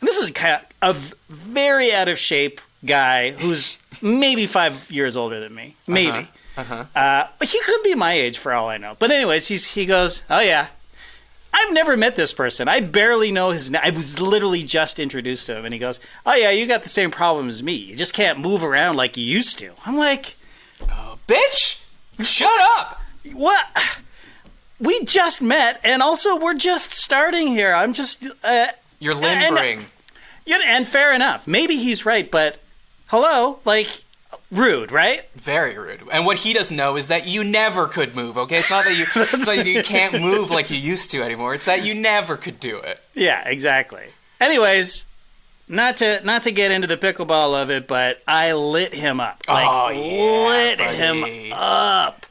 And 0.00 0.08
this 0.08 0.18
is 0.18 0.30
kind 0.32 0.60
of 0.82 0.90
a 0.96 0.98
very 1.28 1.92
out 1.92 2.08
of 2.08 2.18
shape 2.18 2.60
guy 2.84 3.30
who's 3.30 3.78
maybe 4.02 4.46
five 4.46 4.90
years 4.90 5.16
older 5.16 5.38
than 5.38 5.54
me, 5.54 5.76
maybe. 5.86 6.10
Uh-huh. 6.10 6.26
Uh, 6.56 7.26
but 7.38 7.48
he 7.48 7.60
could 7.60 7.82
be 7.82 7.94
my 7.94 8.12
age 8.12 8.38
for 8.38 8.52
all 8.52 8.68
I 8.68 8.76
know. 8.78 8.96
But 8.98 9.10
anyways, 9.10 9.48
he's 9.48 9.64
he 9.72 9.86
goes, 9.86 10.22
"Oh 10.28 10.40
yeah." 10.40 10.68
I've 11.54 11.72
never 11.74 11.98
met 11.98 12.16
this 12.16 12.32
person. 12.32 12.66
I 12.66 12.80
barely 12.80 13.30
know 13.30 13.50
his 13.50 13.70
name. 13.70 13.82
I 13.84 13.90
was 13.90 14.18
literally 14.18 14.62
just 14.62 14.98
introduced 14.98 15.44
to 15.46 15.56
him, 15.58 15.64
and 15.66 15.74
he 15.74 15.78
goes, 15.78 16.00
"Oh 16.24 16.34
yeah, 16.34 16.50
you 16.50 16.66
got 16.66 16.82
the 16.82 16.88
same 16.88 17.10
problem 17.10 17.48
as 17.50 17.62
me. 17.62 17.74
You 17.74 17.94
just 17.96 18.14
can't 18.14 18.38
move 18.38 18.64
around 18.64 18.96
like 18.96 19.16
you 19.18 19.24
used 19.24 19.58
to." 19.58 19.72
I'm 19.84 19.96
like, 19.98 20.36
oh, 20.90 21.18
Bitch, 21.28 21.82
shut 22.20 22.50
up. 22.78 23.00
what? 23.34 23.66
We 24.80 25.04
just 25.04 25.40
met, 25.42 25.78
and 25.84 26.02
also 26.02 26.36
we're 26.36 26.54
just 26.54 26.90
starting 26.90 27.48
here. 27.48 27.72
I'm 27.74 27.92
just. 27.92 28.26
Uh, 28.42 28.68
You're 28.98 29.12
and- 29.12 29.20
limbering. 29.54 29.86
yeah, 30.46 30.58
and 30.64 30.86
fair 30.88 31.12
enough. 31.14 31.46
Maybe 31.46 31.76
he's 31.76 32.04
right, 32.06 32.30
but 32.30 32.58
hello, 33.08 33.58
like, 33.66 34.04
rude, 34.50 34.90
right? 34.92 35.22
Very 35.34 35.76
rude. 35.78 36.02
And 36.12 36.26
what 36.26 36.38
he 36.38 36.52
doesn't 36.52 36.76
know 36.76 36.96
is 36.96 37.08
that 37.08 37.26
you 37.26 37.42
never 37.44 37.86
could 37.88 38.14
move. 38.14 38.36
Okay, 38.38 38.58
it's 38.58 38.70
not 38.70 38.84
that 38.84 38.96
you, 38.96 39.04
it's 39.16 39.46
that 39.46 39.66
you 39.66 39.82
can't 39.82 40.20
move 40.20 40.50
like 40.50 40.70
you 40.70 40.76
used 40.78 41.10
to 41.12 41.22
anymore. 41.22 41.54
It's 41.54 41.66
that 41.66 41.84
you 41.84 41.94
never 41.94 42.36
could 42.36 42.60
do 42.60 42.76
it. 42.78 43.00
Yeah, 43.14 43.46
exactly. 43.48 44.04
Anyways, 44.40 45.04
not 45.68 45.98
to 45.98 46.20
not 46.24 46.42
to 46.42 46.50
get 46.50 46.70
into 46.72 46.86
the 46.88 46.96
pickleball 46.96 47.60
of 47.60 47.70
it, 47.70 47.86
but 47.86 48.20
I 48.26 48.52
lit 48.52 48.92
him 48.94 49.20
up. 49.20 49.42
Like 49.48 49.66
Oh, 49.68 49.88
yeah, 49.90 50.48
lit 50.48 50.78
buddy. 50.78 50.96
him 51.48 51.52
up. 51.54 52.26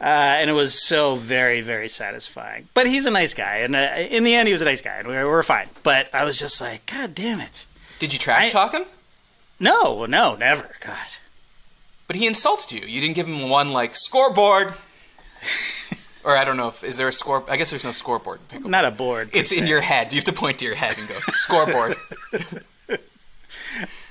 Uh, 0.00 0.36
and 0.38 0.50
it 0.50 0.52
was 0.52 0.84
so 0.86 1.16
very, 1.16 1.60
very 1.62 1.88
satisfying. 1.88 2.68
But 2.74 2.86
he's 2.86 3.06
a 3.06 3.10
nice 3.10 3.32
guy, 3.32 3.58
and 3.58 3.74
uh, 3.74 3.94
in 4.10 4.22
the 4.24 4.34
end, 4.34 4.48
he 4.48 4.52
was 4.52 4.60
a 4.60 4.64
nice 4.66 4.80
guy, 4.82 4.96
and 4.96 5.08
we 5.08 5.14
were 5.14 5.42
fine. 5.42 5.68
But 5.82 6.08
I 6.14 6.24
was 6.24 6.38
just 6.38 6.60
like, 6.60 6.84
God 6.86 7.14
damn 7.14 7.40
it! 7.40 7.64
Did 8.00 8.12
you 8.12 8.18
trash 8.18 8.46
I- 8.46 8.50
talk 8.50 8.72
him? 8.72 8.84
No, 9.64 10.04
no, 10.06 10.34
never. 10.36 10.68
God, 10.80 10.96
But 12.06 12.16
he 12.16 12.26
insulted 12.26 12.70
you. 12.72 12.86
You 12.86 13.00
didn't 13.00 13.16
give 13.16 13.26
him 13.26 13.48
one 13.48 13.72
like 13.72 13.96
scoreboard. 13.96 14.74
or 16.24 16.36
I 16.36 16.44
don't 16.44 16.56
know 16.56 16.68
if 16.68 16.84
is 16.84 16.96
there 16.98 17.08
a 17.08 17.12
score. 17.12 17.42
I 17.48 17.56
guess 17.56 17.70
there's 17.70 17.84
no 17.84 17.92
scoreboard 17.92 18.40
in 18.52 18.70
not 18.70 18.84
a 18.84 18.90
board. 18.90 19.30
It's 19.32 19.52
in 19.52 19.66
your 19.66 19.80
head. 19.80 20.12
You 20.12 20.16
have 20.18 20.24
to 20.24 20.32
point 20.32 20.58
to 20.60 20.64
your 20.64 20.74
head 20.74 20.96
and 20.98 21.08
go 21.08 21.16
scoreboard. 21.32 21.96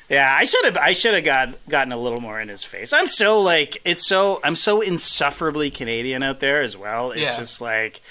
Yeah, 0.10 0.36
I 0.38 0.44
should 0.44 0.66
have. 0.66 0.78
I 0.78 0.94
should 0.94 1.14
have 1.16 1.24
got 1.24 1.56
gotten 1.70 1.92
a 1.92 1.98
little 1.98 2.20
more 2.20 2.40
in 2.40 2.48
his 2.50 2.64
face. 2.64 2.94
I'm 2.94 3.08
so 3.08 3.40
like 3.42 3.82
it's 3.86 4.06
so 4.06 4.40
I'm 4.44 4.56
so 4.56 4.82
insufferably 4.82 5.72
Canadian 5.72 6.22
out 6.22 6.40
there 6.40 6.62
as 6.62 6.78
well. 6.78 7.12
It's 7.12 7.22
Yeah. 7.22 7.38
just 7.38 7.62
like, 7.62 8.02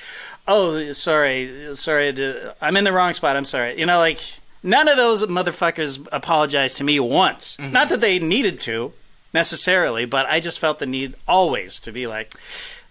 oh, 0.49 0.93
sorry, 0.95 1.77
sorry, 1.77 2.13
to, 2.15 2.57
I'm 2.61 2.77
in 2.77 2.85
the 2.85 2.93
wrong 2.93 3.13
spot. 3.13 3.37
I'm 3.37 3.45
sorry. 3.45 3.79
You 3.79 3.87
know, 3.87 3.99
like 3.99 4.19
none 4.63 4.89
of 4.89 4.97
those 4.97 5.25
motherfuckers 5.25 6.07
apologized 6.13 6.77
to 6.79 6.85
me 6.85 6.99
once. 7.01 7.57
Mm-hmm. 7.57 7.73
Not 7.73 7.89
that 7.91 8.01
they 8.01 8.19
needed 8.19 8.59
to 8.61 8.93
necessarily, 9.35 10.05
but 10.05 10.27
I 10.27 10.41
just 10.41 10.59
felt 10.59 10.79
the 10.79 10.87
need 10.87 11.15
always 11.27 11.81
to 11.81 11.93
be 11.93 12.07
like, 12.07 12.35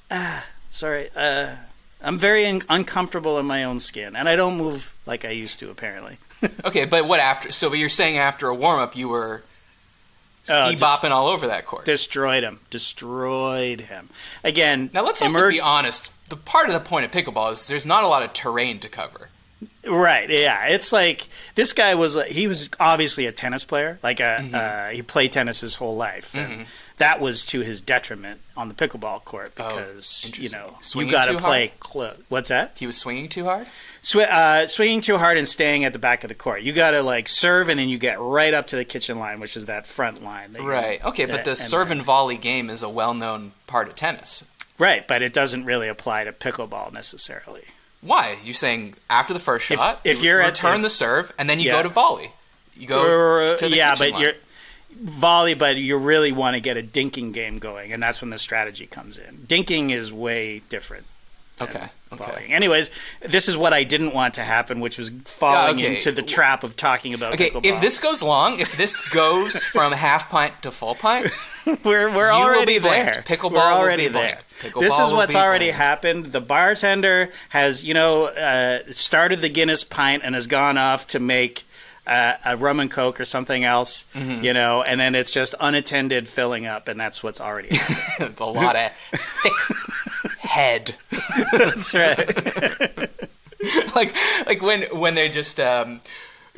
ah, 0.10 0.46
sorry. 0.70 1.10
Uh, 1.16 1.56
I'm 2.04 2.18
very 2.18 2.46
un- 2.48 2.64
uncomfortable 2.70 3.38
in 3.40 3.46
my 3.46 3.64
own 3.64 3.80
skin, 3.80 4.16
and 4.16 4.28
I 4.28 4.36
don't 4.36 4.58
move 4.58 4.92
like 5.06 5.24
I 5.26 5.30
used 5.32 5.60
to. 5.60 5.70
Apparently. 5.70 6.18
Okay, 6.66 6.86
but 6.86 7.06
what 7.08 7.20
after? 7.20 7.52
So, 7.52 7.70
but 7.70 7.78
you're 7.78 7.88
saying 7.88 8.18
after 8.18 8.48
a 8.48 8.56
warm 8.56 8.80
up, 8.80 8.96
you 8.96 9.08
were 9.10 9.44
Oh, 10.50 10.70
ski 10.70 10.76
just- 10.76 10.84
bopping 11.04 11.12
all 11.12 11.28
over 11.28 11.46
that 11.48 11.68
court. 11.68 11.86
destroyed 11.86 12.42
him. 12.42 12.60
Destroyed 12.72 13.82
him. 13.82 14.10
Again, 14.44 14.90
Now 14.92 15.04
let's 15.06 15.22
also 15.22 15.50
be 15.50 15.62
honest. 15.62 16.12
The 16.30 16.36
part 16.38 16.68
of 16.68 16.74
the 16.74 16.80
point 16.80 17.06
of 17.06 17.12
pickleball 17.12 17.52
is 17.54 17.68
there's 17.68 17.86
not 17.86 18.04
a 18.04 18.08
lot 18.08 18.24
of 18.24 18.34
terrain 18.34 18.80
to 18.80 18.90
cover. 18.90 19.30
Right. 19.88 20.30
Yeah. 20.30 20.66
It's 20.68 20.92
like 20.92 21.28
this 21.56 21.74
guy 21.74 21.96
was. 21.96 22.22
He 22.28 22.48
was 22.48 22.70
obviously 22.80 23.26
a 23.26 23.32
tennis 23.32 23.64
player. 23.64 24.00
Like 24.04 24.20
a, 24.20 24.38
Mm-hmm. 24.42 24.56
uh, 24.56 24.88
he 24.96 25.02
played 25.02 25.32
tennis 25.34 25.62
his 25.62 25.76
whole 25.76 25.96
life, 25.96 26.34
and 26.36 26.68
that 26.98 27.20
was 27.20 27.46
to 27.48 27.62
his 27.62 27.82
detriment 27.82 28.42
on 28.56 28.68
the 28.70 28.74
pickleball 28.76 29.24
court 29.24 29.56
because 29.56 30.24
you 30.26 30.30
Oh, 30.30 30.36
interesting. 30.36 30.60
know 30.60 30.78
Swinging 30.82 31.08
you 31.12 31.18
got 31.18 31.26
to 31.26 31.38
play 31.40 31.74
close. 31.80 32.18
What's 32.30 32.50
that? 32.50 32.74
He 32.78 32.86
was 32.86 32.98
swinging 32.98 33.28
too 33.30 33.46
hard. 33.46 33.68
Sw- 34.04 34.16
uh, 34.18 34.68
swinging 34.68 35.02
too 35.02 35.18
hard 35.18 35.38
and 35.38 35.48
staying 35.48 35.84
at 35.86 35.94
the 35.94 36.00
back 36.00 36.24
of 36.24 36.30
the 36.30 36.36
court. 36.36 36.62
You 36.62 36.74
got 36.74 36.92
to 36.92 37.02
like 37.04 37.28
serve, 37.28 37.70
and 37.70 37.80
then 37.80 37.90
you 37.90 37.98
get 37.98 38.20
right 38.20 38.54
up 38.54 38.68
to 38.68 38.76
the 38.76 38.86
kitchen 38.86 39.20
line, 39.20 39.40
which 39.40 39.58
is 39.58 39.66
that 39.66 39.86
front 39.88 40.24
line. 40.24 40.54
that 40.54 40.62
you- 40.62 40.68
Right. 40.70 41.04
Okay, 41.04 41.26
but 41.26 41.44
the 41.44 41.56
serve 41.56 41.92
and 41.92 42.02
volley 42.02 42.38
game 42.38 42.70
is 42.70 42.82
a 42.84 42.90
well-known 42.90 43.54
part 43.68 43.88
of 43.88 43.96
tennis. 43.96 44.44
Right, 44.78 45.08
but 45.08 45.22
it 45.22 45.34
doesn't 45.34 45.66
really 45.66 45.88
apply 45.88 46.24
to 46.24 46.32
pickleball 46.32 46.92
necessarily. 46.94 47.66
Why? 48.02 48.38
You 48.44 48.54
saying 48.54 48.96
after 49.10 49.34
the 49.34 49.40
first 49.40 49.66
shot, 49.66 50.02
if 50.04 50.20
you 50.20 50.26
you're 50.30 50.42
at 50.42 50.48
return 50.48 50.82
the- 50.82 50.88
the 50.88 50.90
serve 50.90 51.32
and 51.38 51.50
then 51.50 51.60
you 51.60 51.68
Yeah. 51.68 51.78
go 51.78 51.84
to 51.84 51.90
volley. 51.90 52.32
You 52.76 52.88
go 52.88 53.04
Or- 53.06 53.58
to 53.58 53.70
the 53.70 53.76
yeah, 53.76 53.96
but 53.96 54.12
line. 54.12 54.22
you're 54.22 54.34
volley, 54.96 55.54
but 55.54 55.78
you 55.78 55.98
really 55.98 56.32
want 56.32 56.56
to 56.56 56.60
get 56.60 56.78
a 56.78 56.82
dinking 56.84 57.32
game 57.32 57.60
going, 57.60 57.94
and 57.94 58.02
that's 58.02 58.20
when 58.22 58.30
the 58.32 58.38
strategy 58.40 58.88
comes 58.88 59.18
in. 59.18 59.46
Dinking 59.48 59.92
is 59.92 60.12
way 60.12 60.62
different. 60.70 61.06
Okay. 61.62 61.88
Okay. 62.14 62.48
Anyways, 62.52 62.92
this 63.22 63.48
is 63.48 63.56
what 63.56 63.72
I 63.72 63.86
didn't 63.86 64.14
want 64.14 64.34
to 64.34 64.44
happen, 64.44 64.82
which 64.82 64.98
was 64.98 65.10
falling 65.26 65.80
Yeah, 65.80 65.86
okay. 65.86 65.96
into 65.96 66.12
the 66.12 66.22
trap 66.22 66.64
of 66.66 66.76
talking 66.76 67.14
about 67.14 67.34
Okay, 67.36 67.50
pickleball. 67.52 67.66
if 67.66 67.80
this 67.82 68.00
goes 68.00 68.22
long, 68.22 68.60
if 68.60 68.76
this 68.76 69.02
goes 69.10 69.64
from 69.72 69.94
half 69.94 70.30
pint 70.30 70.54
to 70.64 70.72
full 70.72 70.96
pint, 70.96 71.32
we're 71.86 72.14
we're 72.14 72.30
already 72.32 72.80
there. 72.80 73.24
Pickleball 73.26 73.52
we're 73.52 73.58
will 73.72 73.78
already 73.78 74.08
be 74.08 74.14
there. 74.14 74.40
This 74.78 75.00
is 75.00 75.14
what's 75.14 75.36
already 75.36 75.66
blamed. 75.68 75.78
happened. 75.78 76.26
The 76.34 76.42
bartender 76.42 77.30
has, 77.50 77.84
you 77.84 77.94
know, 77.94 78.26
uh, 78.26 78.80
started 78.92 79.42
the 79.42 79.50
Guinness 79.50 79.84
pint 79.86 80.22
and 80.26 80.36
has 80.36 80.48
gone 80.48 80.78
off 80.78 81.08
to 81.08 81.20
make 81.20 81.64
uh, 82.06 82.34
a 82.44 82.58
rum 82.58 82.80
and 82.82 82.92
coke 82.92 83.20
or 83.22 83.26
something 83.26 83.64
else, 83.64 84.04
Mm-hmm. 84.14 84.44
you 84.44 84.54
know, 84.54 84.82
and 84.84 85.00
then 85.00 85.16
it's 85.16 85.32
just 85.32 85.56
unattended 85.62 86.28
filling 86.28 86.66
up, 86.66 86.88
and 86.90 87.00
that's 87.00 87.24
what's 87.24 87.40
already 87.40 87.70
it's 88.20 88.42
a 88.42 88.46
lot 88.46 88.76
of 88.76 88.92
thick 89.14 89.54
head. 90.52 90.96
that's 91.54 91.94
right. 91.94 93.10
like 93.96 94.14
like 94.46 94.62
when 94.62 94.84
when 94.98 95.16
they 95.16 95.30
just 95.30 95.60
um 95.60 96.02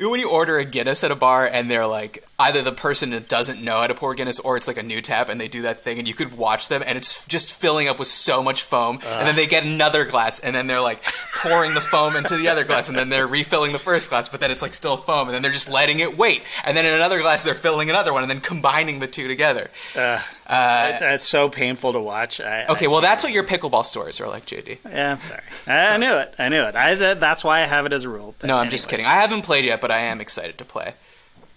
when 0.00 0.20
you 0.20 0.28
order 0.28 0.58
a 0.58 0.64
Guinness 0.64 1.04
at 1.04 1.10
a 1.10 1.14
bar 1.14 1.46
and 1.46 1.70
they're 1.70 1.86
like 1.86 2.26
either 2.38 2.62
the 2.62 2.72
person 2.72 3.10
that 3.10 3.28
doesn't 3.28 3.62
know 3.62 3.80
how 3.80 3.86
to 3.86 3.94
pour 3.94 4.12
Guinness 4.14 4.40
or 4.40 4.56
it's 4.56 4.66
like 4.66 4.76
a 4.76 4.82
new 4.82 5.00
tap 5.00 5.28
and 5.28 5.40
they 5.40 5.46
do 5.46 5.62
that 5.62 5.80
thing 5.82 6.00
and 6.00 6.08
you 6.08 6.14
could 6.14 6.34
watch 6.36 6.66
them 6.66 6.82
and 6.84 6.98
it's 6.98 7.24
just 7.26 7.54
filling 7.54 7.86
up 7.86 7.98
with 8.00 8.08
so 8.08 8.42
much 8.42 8.62
foam 8.62 8.98
and 9.06 9.28
then 9.28 9.36
they 9.36 9.46
get 9.46 9.62
another 9.64 10.04
glass 10.04 10.40
and 10.40 10.52
then 10.54 10.66
they're 10.66 10.80
like 10.80 11.00
pouring 11.36 11.74
the 11.74 11.80
foam 11.80 12.16
into 12.16 12.36
the 12.36 12.48
other 12.48 12.64
glass 12.64 12.88
and 12.88 12.98
then 12.98 13.08
they're 13.08 13.28
refilling 13.28 13.70
the 13.72 13.78
first 13.78 14.08
glass 14.10 14.28
but 14.28 14.40
then 14.40 14.50
it's 14.50 14.62
like 14.62 14.74
still 14.74 14.96
foam 14.96 15.28
and 15.28 15.34
then 15.34 15.42
they're 15.42 15.52
just 15.52 15.68
letting 15.70 16.00
it 16.00 16.18
wait 16.18 16.42
and 16.64 16.76
then 16.76 16.84
in 16.84 16.92
another 16.92 17.20
glass 17.20 17.44
they're 17.44 17.54
filling 17.54 17.88
another 17.88 18.12
one 18.12 18.22
and 18.24 18.30
then 18.30 18.40
combining 18.40 18.98
the 18.98 19.06
two 19.06 19.28
together. 19.28 19.70
Uh, 19.94 20.90
it's, 20.92 21.02
it's 21.02 21.24
so 21.28 21.48
painful 21.48 21.92
to 21.92 22.00
watch. 22.00 22.40
I, 22.40 22.66
Okay, 22.66 22.86
I- 22.86 22.88
well 22.88 23.00
that's 23.00 23.22
what 23.22 23.32
your 23.32 23.44
pickleball 23.44 23.84
stories 23.84 24.20
are 24.20 24.28
like, 24.28 24.44
JD. 24.44 24.78
yeah, 24.84 25.12
I'm 25.12 25.20
sorry. 25.20 25.42
I 25.66 25.96
knew 25.98 26.14
it. 26.16 26.34
I 26.38 26.48
knew 26.48 26.62
it. 26.62 26.74
I, 26.74 26.94
that's 27.14 27.44
why 27.44 27.62
I 27.62 27.66
have 27.66 27.86
it 27.86 27.92
as 27.92 28.04
a 28.04 28.08
rule. 28.08 28.34
No, 28.42 28.58
I'm 28.58 28.70
just 28.70 28.88
kidding. 28.88 29.06
I 29.06 29.20
haven't 29.20 29.42
played 29.42 29.64
yet, 29.64 29.80
but 29.80 29.90
I 29.90 30.00
am 30.00 30.20
excited 30.20 30.58
to 30.58 30.64
play. 30.64 30.94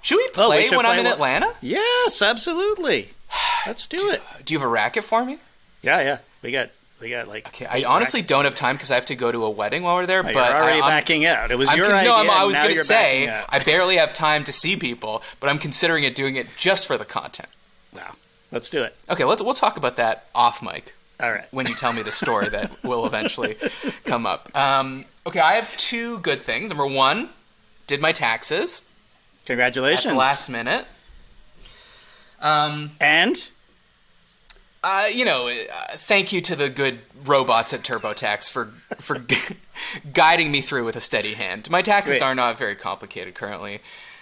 Should 0.07 0.15
we 0.19 0.27
play 0.29 0.45
Oh, 0.45 0.71
we 0.71 0.77
when 0.77 0.85
I'm 0.85 0.91
play 0.93 0.99
in 0.99 1.03
one- 1.03 1.13
Atlanta? 1.13 1.53
Yes, 1.59 2.21
absolutely. 2.21 3.09
Let's 3.65 3.87
do 3.87 4.09
it. 4.09 4.21
Do 4.45 4.53
you 4.53 4.59
have 4.59 4.65
a 4.65 4.69
racket 4.71 5.03
for 5.03 5.25
me? 5.25 5.37
Yeah, 5.81 5.99
yeah. 6.01 6.17
We 6.41 6.51
got 6.53 6.69
we 7.01 7.09
got 7.09 7.27
like. 7.27 7.45
Okay, 7.49 7.65
I 7.65 7.83
honestly 7.83 8.21
don't 8.21 8.45
have 8.45 8.55
time 8.55 8.77
because 8.77 8.89
I 8.89 8.95
have 8.95 9.07
to 9.07 9.17
go 9.17 9.33
to 9.33 9.43
a 9.43 9.49
wedding 9.49 9.83
while 9.83 9.95
we're 9.95 10.05
there. 10.05 10.21
Oh, 10.21 10.23
but 10.23 10.33
you're 10.33 10.43
already 10.43 10.79
I, 10.79 10.85
I'm- 10.85 10.89
backing 11.01 11.25
out. 11.25 11.51
It 11.51 11.57
was 11.57 11.67
I'm 11.67 11.75
your 11.75 11.87
con- 11.87 11.95
idea. 11.95 12.09
no, 12.11 12.15
I'm, 12.15 12.29
I 12.29 12.45
was 12.45 12.57
going 12.57 12.73
to 12.73 12.83
say. 12.85 13.27
I 13.49 13.59
barely 13.59 13.97
have 13.97 14.13
time 14.13 14.45
to 14.45 14.53
see 14.53 14.77
people, 14.77 15.23
but 15.41 15.49
I'm 15.49 15.57
considering 15.57 16.05
it 16.05 16.15
doing 16.15 16.37
it 16.37 16.47
just 16.55 16.87
for 16.87 16.97
the 16.97 17.03
content. 17.03 17.49
Wow. 17.93 18.13
Let's 18.53 18.69
do 18.69 18.83
it. 18.83 18.95
Okay, 19.09 19.25
let's 19.25 19.41
we'll 19.43 19.55
talk 19.55 19.75
about 19.75 19.97
that 19.97 20.27
off 20.33 20.61
mic 20.63 20.93
All 21.19 21.33
right. 21.33 21.43
when 21.51 21.67
you 21.67 21.75
tell 21.75 21.91
me 21.91 22.01
the 22.01 22.13
story 22.13 22.47
that 22.47 22.81
will 22.85 23.05
eventually 23.05 23.57
come 24.05 24.25
up. 24.25 24.49
Um, 24.57 25.03
okay, 25.25 25.41
I 25.41 25.55
have 25.55 25.75
two 25.75 26.19
good 26.19 26.41
things. 26.41 26.69
Number 26.69 26.87
one, 26.87 27.27
did 27.87 27.99
my 27.99 28.13
taxes 28.13 28.83
Congratulations. 29.47 30.05
the 30.13 30.15
last 30.17 30.49
minute. 30.49 30.85
Um, 32.39 32.91
and 32.99 33.49
Uh, 34.83 35.05
you 35.11 35.25
know, 35.25 35.47
uh, 35.47 35.53
thank 35.97 36.31
you 36.31 36.39
to 36.39 36.55
the 36.55 36.69
good 36.69 36.99
robots 37.25 37.73
at 37.73 37.81
TurboTax 37.81 38.49
for 38.51 38.71
for 38.99 39.25
guiding 40.13 40.51
me 40.51 40.61
through 40.61 40.85
with 40.85 40.95
a 40.95 41.01
steady 41.01 41.33
hand. 41.33 41.69
My 41.69 41.81
taxes 41.81 42.21
are 42.21 42.35
not 42.35 42.57
very 42.57 42.75
complicated 42.75 43.33
currently. 43.35 43.79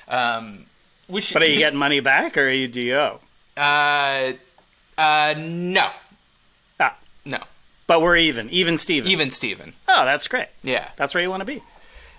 Um, 0.07 0.65
should, 1.19 1.33
but 1.33 1.41
are 1.43 1.47
you 1.47 1.57
getting 1.65 1.77
money 1.77 1.99
back 1.99 2.37
or 2.37 2.47
are 2.47 2.51
you 2.51 2.67
do 2.67 2.81
you 2.81 2.95
owe? 2.95 3.19
Uh, 3.57 4.33
uh, 4.97 5.33
no, 5.37 5.89
Ah, 6.79 6.95
no, 7.25 7.39
but 7.87 8.01
we're 8.01 8.15
even. 8.17 8.49
Even 8.49 8.77
Steven. 8.77 9.09
even 9.11 9.29
Steven. 9.31 9.73
Oh, 9.89 10.05
that's 10.05 10.27
great. 10.27 10.47
Yeah, 10.63 10.87
That's 10.97 11.13
where 11.13 11.21
you 11.21 11.29
want 11.29 11.41
to 11.41 11.45
be. 11.45 11.61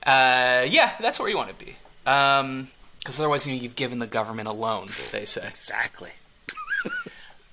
uh, 0.06 0.66
yeah, 0.68 0.92
that's 1.00 1.18
where 1.18 1.28
you 1.28 1.36
want 1.36 1.58
to 1.58 1.64
be. 1.64 1.74
Um, 2.06 2.68
because 3.06 3.20
otherwise, 3.20 3.46
you 3.46 3.54
know, 3.54 3.62
you've 3.62 3.76
given 3.76 4.00
the 4.00 4.06
government 4.08 4.48
a 4.48 4.52
loan. 4.52 4.88
They 5.12 5.24
say. 5.24 5.46
Exactly. 5.48 6.10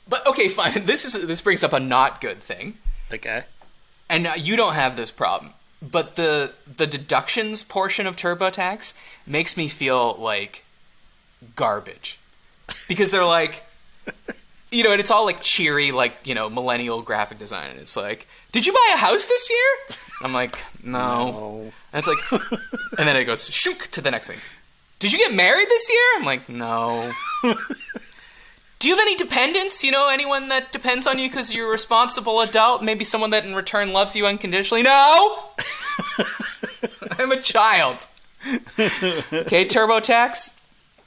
But 0.07 0.27
okay, 0.27 0.49
fine. 0.49 0.85
This 0.85 1.05
is 1.05 1.25
this 1.25 1.39
brings 1.41 1.63
up 1.63 1.71
a 1.71 1.79
not 1.79 2.19
good 2.19 2.41
thing. 2.41 2.77
Okay. 3.11 3.43
and 4.09 4.27
uh, 4.27 4.33
you 4.35 4.55
don't 4.57 4.73
have 4.73 4.95
this 4.97 5.11
problem 5.11 5.53
but 5.81 6.15
the 6.15 6.51
the 6.77 6.87
deductions 6.87 7.61
portion 7.63 8.07
of 8.07 8.15
turbotax 8.15 8.93
makes 9.27 9.55
me 9.55 9.67
feel 9.67 10.15
like 10.19 10.63
garbage 11.55 12.17
because 12.87 13.11
they're 13.11 13.25
like 13.25 13.63
you 14.71 14.83
know 14.83 14.91
and 14.91 14.99
it's 14.99 15.11
all 15.11 15.25
like 15.25 15.41
cheery 15.41 15.91
like 15.91 16.15
you 16.23 16.33
know 16.33 16.49
millennial 16.49 17.01
graphic 17.01 17.37
design 17.37 17.69
and 17.69 17.79
it's 17.79 17.95
like 17.95 18.27
did 18.51 18.65
you 18.65 18.73
buy 18.73 18.91
a 18.95 18.97
house 18.97 19.27
this 19.27 19.49
year 19.49 19.97
i'm 20.21 20.33
like 20.33 20.57
no, 20.83 20.99
Oh. 20.99 21.71
and 21.93 21.99
it's 21.99 22.07
like 22.07 22.41
and 22.97 23.07
then 23.07 23.15
it 23.15 23.25
goes 23.25 23.47
shook 23.49 23.87
to 23.91 24.01
the 24.01 24.09
next 24.11 24.27
thing 24.27 24.39
did 25.03 25.11
you 25.11 25.19
get 25.19 25.33
married 25.33 25.67
this 25.69 25.89
year 25.89 26.17
i'm 26.17 26.25
like 26.25 26.49
no 26.49 27.11
do 28.83 28.89
you 28.89 28.97
have 28.97 29.01
any 29.01 29.15
dependents? 29.15 29.81
You 29.81 29.91
know, 29.91 30.09
anyone 30.09 30.49
that 30.49 30.73
depends 30.73 31.07
on 31.07 31.17
you 31.17 31.29
because 31.29 31.53
you're 31.53 31.67
a 31.67 31.71
responsible 31.71 32.41
adult? 32.41 32.83
Maybe 32.83 33.05
someone 33.05 33.29
that 33.29 33.45
in 33.45 33.55
return 33.55 33.93
loves 33.93 34.13
you 34.13 34.27
unconditionally? 34.27 34.83
No! 34.83 35.45
I'm 37.17 37.31
a 37.31 37.41
child. 37.41 38.07
Okay, 38.77 39.65
TurboTax. 39.65 40.53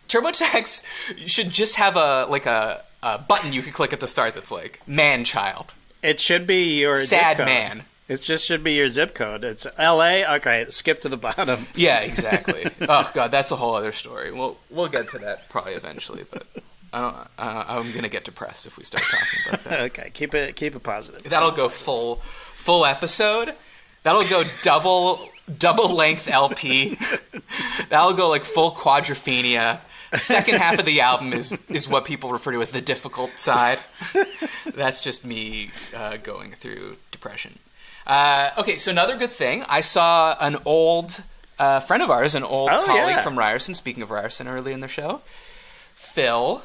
TurboTax 0.08 0.84
should 1.26 1.50
just 1.50 1.74
have 1.74 1.96
a 1.96 2.24
like 2.30 2.46
a, 2.46 2.82
a 3.02 3.18
button 3.18 3.52
you 3.52 3.60
can 3.60 3.74
click 3.74 3.92
at 3.92 4.00
the 4.00 4.08
start 4.08 4.34
that's 4.34 4.50
like 4.50 4.80
man 4.86 5.24
child. 5.24 5.74
It 6.02 6.18
should 6.18 6.46
be 6.46 6.80
your 6.80 6.96
Sad 6.96 7.36
man. 7.38 7.84
It 8.08 8.22
just 8.22 8.44
should 8.44 8.62
be 8.62 8.72
your 8.75 8.88
zip 8.88 9.14
code. 9.14 9.42
It's 9.42 9.66
L.A. 9.78 10.25
Okay, 10.36 10.66
skip 10.68 11.00
to 11.00 11.08
the 11.08 11.16
bottom. 11.16 11.66
Yeah, 11.75 12.00
exactly. 12.00 12.66
oh 12.82 13.10
god, 13.12 13.30
that's 13.30 13.50
a 13.50 13.56
whole 13.56 13.75
other 13.75 13.92
story. 13.92 14.30
We'll 14.32 14.56
we'll 14.70 14.88
get 14.88 15.08
to 15.10 15.18
that 15.18 15.48
probably 15.48 15.75
eventually, 15.75 16.25
but 16.30 16.46
I 16.92 17.00
don't, 17.00 17.16
uh, 17.38 17.64
I'm 17.68 17.92
gonna 17.92 18.08
get 18.08 18.25
depressed 18.25 18.66
if 18.66 18.76
we 18.78 18.84
start 18.84 19.02
talking 19.04 19.40
about 19.48 19.64
that. 19.64 19.80
okay, 19.90 20.10
keep 20.14 20.34
it 20.34 20.54
keep 20.56 20.76
it 20.76 20.82
positive. 20.82 21.25
That'll 21.25 21.50
go 21.50 21.68
full 21.68 22.16
full 22.54 22.84
episode. 22.84 23.54
That'll 24.04 24.25
go 24.25 24.44
double 24.62 25.28
double 25.58 25.92
length 25.92 26.28
LP. 26.30 26.96
That'll 27.88 28.12
go 28.14 28.28
like 28.28 28.44
full 28.44 28.70
quadrophenia. 28.72 29.80
Second 30.14 30.58
half 30.58 30.78
of 30.78 30.86
the 30.86 31.00
album 31.00 31.32
is 31.32 31.58
is 31.68 31.88
what 31.88 32.04
people 32.04 32.30
refer 32.30 32.52
to 32.52 32.60
as 32.60 32.70
the 32.70 32.80
difficult 32.80 33.36
side. 33.38 33.80
That's 34.75 35.00
just 35.00 35.25
me 35.26 35.70
uh, 35.94 36.18
going 36.18 36.52
through 36.52 36.96
depression. 37.10 37.58
Uh, 38.06 38.50
okay, 38.58 38.78
so 38.78 38.90
another 38.90 39.16
good 39.16 39.32
thing, 39.32 39.64
I 39.68 39.80
saw 39.80 40.36
an 40.40 40.58
old 40.64 41.22
uh, 41.58 41.80
friend 41.80 42.02
of 42.02 42.10
ours, 42.10 42.34
an 42.34 42.44
old 42.44 42.70
Oh, 42.72 42.84
colleague 42.84 43.16
yeah. 43.16 43.22
from 43.22 43.38
Ryerson. 43.38 43.75
Speaking 43.75 44.02
of 44.02 44.10
Ryerson, 44.10 44.46
early 44.46 44.72
in 44.72 44.80
the 44.80 44.88
show, 44.88 45.22
Phil, 45.94 46.62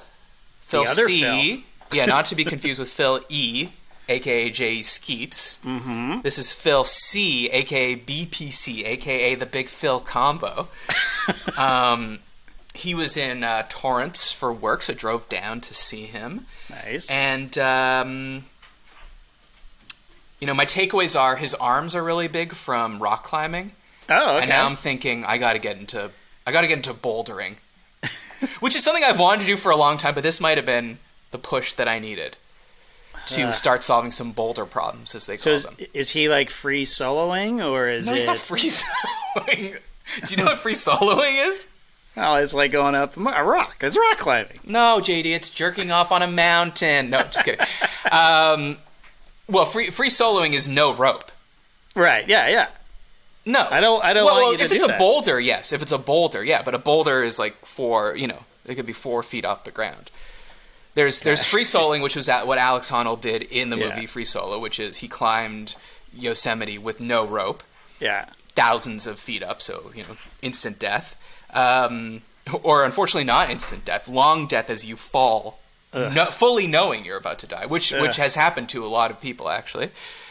Phil 0.61 0.85
C. 0.85 1.65
Yeah, 1.93 2.05
not 2.05 2.27
to 2.27 2.35
be 2.35 2.45
confused 2.45 2.79
with 2.79 2.87
Phil 2.89 3.19
E, 3.27 3.67
aka 4.07 4.49
J 4.49 4.81
Skeets. 4.81 5.59
Mm-hmm. 5.65 6.21
This 6.21 6.37
is 6.37 6.53
Phil 6.53 6.85
C, 6.85 7.49
aka 7.49 7.97
BPC, 7.97 8.85
aka 8.85 9.35
the 9.35 9.45
Big 9.45 9.67
Phil 9.67 9.99
combo. 9.99 10.69
um, 11.57 12.19
he 12.73 12.95
was 12.95 13.17
in 13.17 13.43
uh, 13.43 13.65
Torrance 13.67 14.31
for 14.31 14.53
work, 14.53 14.83
so 14.83 14.93
drove 14.93 15.27
down 15.27 15.59
to 15.59 15.73
see 15.73 16.03
him. 16.03 16.45
Nice. 16.69 17.09
And 17.11 17.57
um, 17.57 18.45
you 20.41 20.47
know, 20.47 20.53
my 20.53 20.65
takeaways 20.65 21.17
are 21.19 21.35
his 21.37 21.53
arms 21.55 21.95
are 21.95 22.03
really 22.03 22.27
big 22.27 22.53
from 22.53 22.99
rock 22.99 23.23
climbing, 23.23 23.71
oh, 24.09 24.31
okay. 24.33 24.41
and 24.41 24.49
now 24.49 24.65
I'm 24.65 24.75
thinking 24.75 25.23
I 25.23 25.37
got 25.37 25.53
to 25.53 25.59
get 25.59 25.77
into 25.77 26.11
I 26.45 26.51
got 26.51 26.61
to 26.61 26.67
get 26.67 26.77
into 26.77 26.93
bouldering, 26.93 27.55
which 28.59 28.75
is 28.75 28.83
something 28.83 29.03
I've 29.03 29.19
wanted 29.19 29.41
to 29.41 29.47
do 29.47 29.55
for 29.57 29.71
a 29.71 29.75
long 29.77 29.97
time, 29.97 30.13
but 30.15 30.23
this 30.23 30.39
might 30.41 30.57
have 30.57 30.65
been 30.65 30.97
the 31.31 31.37
push 31.37 31.73
that 31.75 31.87
I 31.87 31.99
needed 31.99 32.37
to 33.27 33.43
Uh. 33.43 33.51
start 33.51 33.83
solving 33.83 34.09
some 34.11 34.31
boulder 34.31 34.65
problems, 34.65 35.13
as 35.15 35.27
they 35.27 35.37
so 35.37 35.51
call 35.51 35.55
is, 35.55 35.63
them. 35.63 35.77
is 35.93 36.09
he 36.09 36.27
like 36.27 36.49
free 36.49 36.83
soloing 36.85 37.63
or 37.65 37.87
is 37.87 38.07
No, 38.07 38.13
it? 38.13 38.15
he's 38.15 38.27
not 38.27 38.37
free 38.37 38.59
soloing. 38.69 39.79
Do 40.27 40.35
you 40.35 40.37
know 40.37 40.45
what 40.45 40.57
free 40.59 40.73
soloing 40.73 41.47
is? 41.47 41.67
Oh, 42.17 42.35
it's 42.35 42.53
like 42.53 42.71
going 42.73 42.95
up 42.95 43.15
a 43.15 43.21
rock. 43.21 43.77
It's 43.81 43.95
rock 43.95 44.17
climbing. 44.17 44.59
No, 44.65 44.99
JD, 45.01 45.27
it's 45.33 45.49
jerking 45.49 45.91
off 45.91 46.11
on 46.11 46.21
a 46.21 46.27
mountain. 46.27 47.09
No, 47.11 47.19
just 47.21 47.45
kidding. 47.45 47.65
um, 48.11 48.77
well, 49.51 49.65
free 49.65 49.89
free 49.89 50.09
soloing 50.09 50.53
is 50.53 50.67
no 50.67 50.93
rope. 50.93 51.31
Right. 51.95 52.27
Yeah. 52.27 52.47
Yeah. 52.49 52.67
No, 53.45 53.67
I 53.69 53.81
don't- 53.81 54.03
I 54.03 54.13
don't 54.13 54.25
Well, 54.25 54.35
well, 54.35 54.51
if 54.53 54.71
it's 54.71 54.83
a 54.83 54.87
that. 54.87 54.99
boulder, 54.99 55.39
yes. 55.39 55.71
If 55.73 55.81
it's 55.81 55.91
a 55.91 55.97
boulder, 55.97 56.43
yeah. 56.45 56.61
But 56.61 56.75
a 56.75 56.79
boulder 56.79 57.23
is 57.23 57.39
like 57.39 57.65
four. 57.65 58.15
You 58.15 58.27
know, 58.27 58.43
it 58.65 58.75
could 58.75 58.85
be 58.85 58.93
four 58.93 59.23
feet 59.23 59.45
off 59.45 59.63
the 59.63 59.71
ground. 59.71 60.11
There's 60.93 61.21
there's 61.21 61.45
free 61.45 61.63
soloing, 61.63 62.01
which 62.03 62.15
was 62.15 62.29
at 62.29 62.45
what 62.45 62.57
Alex 62.57 62.89
Honnold 62.91 63.21
did 63.21 63.41
in 63.43 63.69
the 63.69 63.77
Yeah. 63.77 63.89
movie 63.89 64.05
Free 64.05 64.25
Solo, 64.25 64.59
which 64.59 64.79
is 64.79 64.97
he 64.97 65.07
climbed 65.07 65.75
Yosemite 66.13 66.77
with 66.77 66.99
no 66.99 67.25
rope, 67.25 67.63
Yeah. 67.99 68.25
thousands 68.55 69.07
of 69.07 69.17
feet 69.19 69.41
up, 69.41 69.61
so 69.61 69.91
you 69.95 70.03
know, 70.03 70.17
instant 70.41 70.77
death. 70.79 71.15
Um, 71.53 72.21
or 72.61 72.83
unfortunately, 72.83 73.23
not 73.23 73.49
instant 73.49 73.85
death, 73.85 74.07
long 74.09 74.47
death 74.47 74.69
as 74.69 74.83
you 74.85 74.97
fall, 74.97 75.59
no, 75.93 76.25
fully 76.25 76.67
knowing 76.67 77.05
you're 77.05 77.17
about 77.17 77.39
to 77.39 77.47
die, 77.47 77.65
which 77.65 77.91
which 77.91 78.17
has 78.17 78.35
happened 78.35 78.69
to 78.69 78.85
a 78.85 78.87
lot 78.87 79.11
of 79.11 79.19
people 79.21 79.49
actually. 79.49 79.89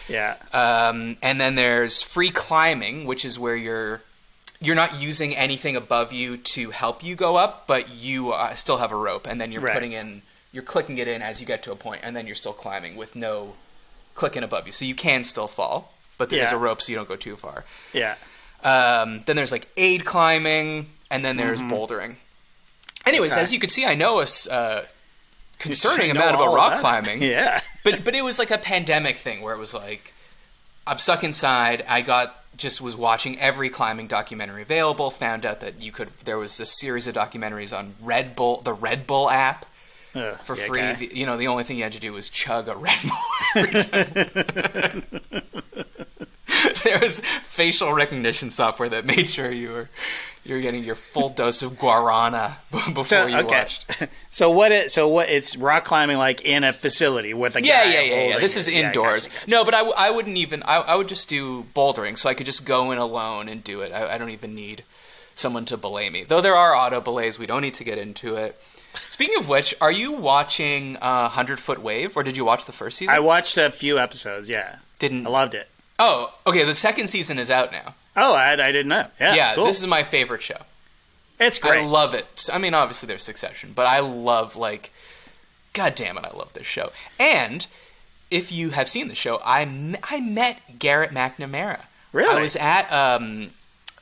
Yeah. 0.08 0.36
Um, 0.52 1.16
and 1.22 1.40
then 1.40 1.54
there's 1.54 2.02
free 2.02 2.30
climbing, 2.30 3.04
which 3.04 3.24
is 3.24 3.38
where 3.38 3.54
you're 3.56 4.02
you're 4.60 4.74
not 4.76 5.00
using 5.00 5.34
anything 5.36 5.76
above 5.76 6.12
you 6.12 6.36
to 6.36 6.70
help 6.70 7.02
you 7.02 7.14
go 7.14 7.36
up, 7.36 7.66
but 7.66 7.90
you 7.94 8.32
uh, 8.32 8.54
still 8.54 8.78
have 8.78 8.92
a 8.92 8.96
rope, 8.96 9.26
and 9.26 9.40
then 9.40 9.52
you're 9.52 9.62
Right. 9.62 9.72
putting 9.74 9.92
in 9.92 10.22
you're 10.52 10.62
clicking 10.64 10.98
it 10.98 11.06
in 11.08 11.22
as 11.22 11.40
you 11.40 11.46
get 11.46 11.62
to 11.62 11.72
a 11.72 11.76
point, 11.76 12.00
and 12.02 12.16
then 12.16 12.26
you're 12.26 12.34
still 12.34 12.52
climbing 12.52 12.96
with 12.96 13.14
no 13.14 13.54
clicking 14.14 14.42
above 14.42 14.66
you, 14.66 14.72
so 14.72 14.84
you 14.84 14.94
can 14.96 15.22
still 15.24 15.46
fall, 15.46 15.92
but 16.18 16.28
there's 16.28 16.50
Yeah. 16.50 16.56
a 16.56 16.58
rope 16.58 16.82
so 16.82 16.90
you 16.90 16.96
don't 16.96 17.08
go 17.08 17.16
too 17.16 17.36
far. 17.36 17.64
yeah. 17.92 18.16
Um, 18.64 19.22
then 19.26 19.36
there's 19.36 19.52
like 19.52 19.68
aid 19.76 20.04
climbing, 20.04 20.90
and 21.10 21.24
then 21.24 21.36
there's 21.36 21.62
bouldering. 21.62 22.16
Anyways, 23.06 23.30
Mm-hmm. 23.30 23.38
Okay. 23.38 23.42
as 23.42 23.52
you 23.54 23.58
can 23.60 23.70
see, 23.70 23.86
I 23.86 23.94
know 23.94 24.18
us. 24.20 24.46
uh, 24.48 24.84
concerning 25.60 26.10
amount 26.10 26.34
about 26.34 26.52
rock 26.54 26.72
that? 26.72 26.80
climbing 26.80 27.22
Yeah. 27.30 27.60
but 27.84 28.04
but 28.04 28.14
it 28.16 28.22
was 28.22 28.38
like 28.40 28.50
a 28.50 28.58
pandemic 28.58 29.16
thing 29.18 29.40
where 29.42 29.54
it 29.54 29.58
was 29.58 29.72
like 29.74 30.12
I'm 30.86 30.98
stuck 30.98 31.22
inside. 31.22 31.84
I 31.86 32.00
got 32.00 32.36
just 32.56 32.80
was 32.80 32.96
watching 32.96 33.38
every 33.38 33.68
climbing 33.70 34.08
documentary 34.08 34.62
available. 34.62 35.10
Found 35.10 35.46
out 35.46 35.60
that 35.60 35.80
you 35.80 35.92
could 35.92 36.08
there 36.24 36.38
was 36.38 36.58
a 36.58 36.66
series 36.66 37.06
of 37.06 37.14
documentaries 37.14 37.76
on 37.76 37.94
Red 38.02 38.34
Bull, 38.34 38.60
the 38.62 38.72
Red 38.72 39.06
Bull 39.06 39.30
app 39.30 39.66
Ugh, 40.14 40.36
for 40.44 40.56
yeah, 40.56 40.66
free. 40.66 40.82
okay. 40.82 41.08
You 41.12 41.26
know, 41.26 41.36
the 41.36 41.46
only 41.46 41.62
thing 41.64 41.76
you 41.76 41.84
had 41.84 41.92
to 41.92 42.00
do 42.00 42.12
was 42.12 42.28
chug 42.28 42.66
a 42.68 42.74
Red 42.74 42.98
Bull 43.04 43.12
there 46.84 46.98
was 46.98 47.20
facial 47.44 47.92
recognition 47.92 48.50
software 48.50 48.88
that 48.88 49.04
made 49.04 49.30
sure 49.30 49.50
you 49.50 49.70
were 49.70 49.88
you 50.44 50.54
were 50.54 50.60
getting 50.60 50.82
your 50.82 50.94
full 50.94 51.28
dose 51.28 51.62
of 51.62 51.72
guarana 51.72 52.56
before 52.70 53.04
So, 53.04 53.26
you 53.26 53.36
okay. 53.38 53.44
watched. 53.60 53.84
So 54.30 54.50
what? 54.50 54.72
It, 54.72 54.90
so 54.90 55.08
what? 55.08 55.28
It's 55.28 55.56
rock 55.56 55.84
climbing 55.84 56.16
like 56.18 56.40
in 56.42 56.64
a 56.64 56.72
facility 56.72 57.34
with 57.34 57.56
a 57.56 57.62
Yeah, 57.62 57.84
guy 57.84 57.92
yeah, 57.92 58.00
yeah, 58.02 58.28
yeah. 58.28 58.38
This 58.38 58.56
is 58.56 58.68
Yeah, 58.68 58.86
indoors. 58.88 59.26
gotcha, 59.26 59.30
gotcha. 59.40 59.50
No, 59.50 59.64
but 59.64 59.74
I 59.74 60.10
wouldn't 60.10 60.36
even. 60.36 60.62
I, 60.62 60.76
I 60.76 60.94
would 60.94 61.08
just 61.08 61.28
do 61.28 61.64
bouldering, 61.74 62.16
so 62.16 62.28
I 62.28 62.34
could 62.34 62.46
just 62.46 62.64
go 62.64 62.90
in 62.92 62.98
alone 62.98 63.48
and 63.48 63.62
do 63.64 63.80
it. 63.80 63.92
I, 63.92 64.14
I 64.14 64.18
don't 64.18 64.30
even 64.30 64.54
need 64.54 64.84
someone 65.34 65.64
to 65.66 65.76
belay 65.76 66.10
me. 66.10 66.24
Though 66.24 66.40
there 66.40 66.54
are 66.56 66.74
auto 66.76 67.00
belays, 67.00 67.38
we 67.38 67.46
don't 67.46 67.62
need 67.62 67.74
to 67.74 67.84
get 67.84 67.98
into 67.98 68.36
it. 68.36 68.60
Speaking 69.08 69.38
of 69.38 69.48
which, 69.48 69.74
are 69.80 69.92
you 69.92 70.12
watching 70.12 70.96
uh, 71.00 71.28
Hundred 71.28 71.58
Foot 71.60 71.80
Wave, 71.82 72.16
or 72.16 72.22
did 72.22 72.36
you 72.36 72.44
watch 72.44 72.64
the 72.66 72.72
first 72.72 72.98
season? 72.98 73.14
I 73.14 73.20
watched 73.20 73.56
a 73.58 73.70
few 73.70 73.98
episodes. 73.98 74.48
Yeah, 74.48 74.76
didn't. 74.98 75.26
I 75.26 75.30
loved 75.30 75.54
it. 75.54 75.68
Oh, 75.98 76.32
okay. 76.46 76.64
The 76.64 76.74
second 76.74 77.08
season 77.08 77.38
is 77.38 77.50
out 77.50 77.72
now. 77.72 77.94
Oh, 78.16 78.34
I, 78.34 78.52
I 78.52 78.72
didn't 78.72 78.88
know. 78.88 79.06
Yeah, 79.20 79.34
Yeah, 79.34 79.54
cool. 79.54 79.66
this 79.66 79.78
is 79.78 79.86
my 79.86 80.02
favorite 80.02 80.42
show. 80.42 80.60
it's 81.38 81.58
great. 81.58 81.80
I 81.82 81.84
love 81.86 82.14
it. 82.14 82.48
I 82.52 82.58
mean, 82.58 82.74
obviously 82.74 83.06
there's 83.06 83.24
Succession, 83.24 83.72
but 83.74 83.86
I 83.86 84.00
love 84.00 84.56
like, 84.56 84.92
god 85.72 85.94
damn 85.94 86.18
it, 86.18 86.24
I 86.24 86.36
love 86.36 86.52
this 86.52 86.66
show. 86.66 86.90
And 87.18 87.66
if 88.30 88.52
you 88.52 88.70
have 88.70 88.88
seen 88.88 89.08
the 89.08 89.14
show, 89.14 89.40
I 89.44 89.62
m- 89.62 89.96
I 90.02 90.20
met 90.20 90.58
Garrett 90.78 91.10
McNamara. 91.12 91.80
Really? 92.12 92.34
I 92.36 92.40
was 92.40 92.56
at 92.56 92.92
um, 92.92 93.50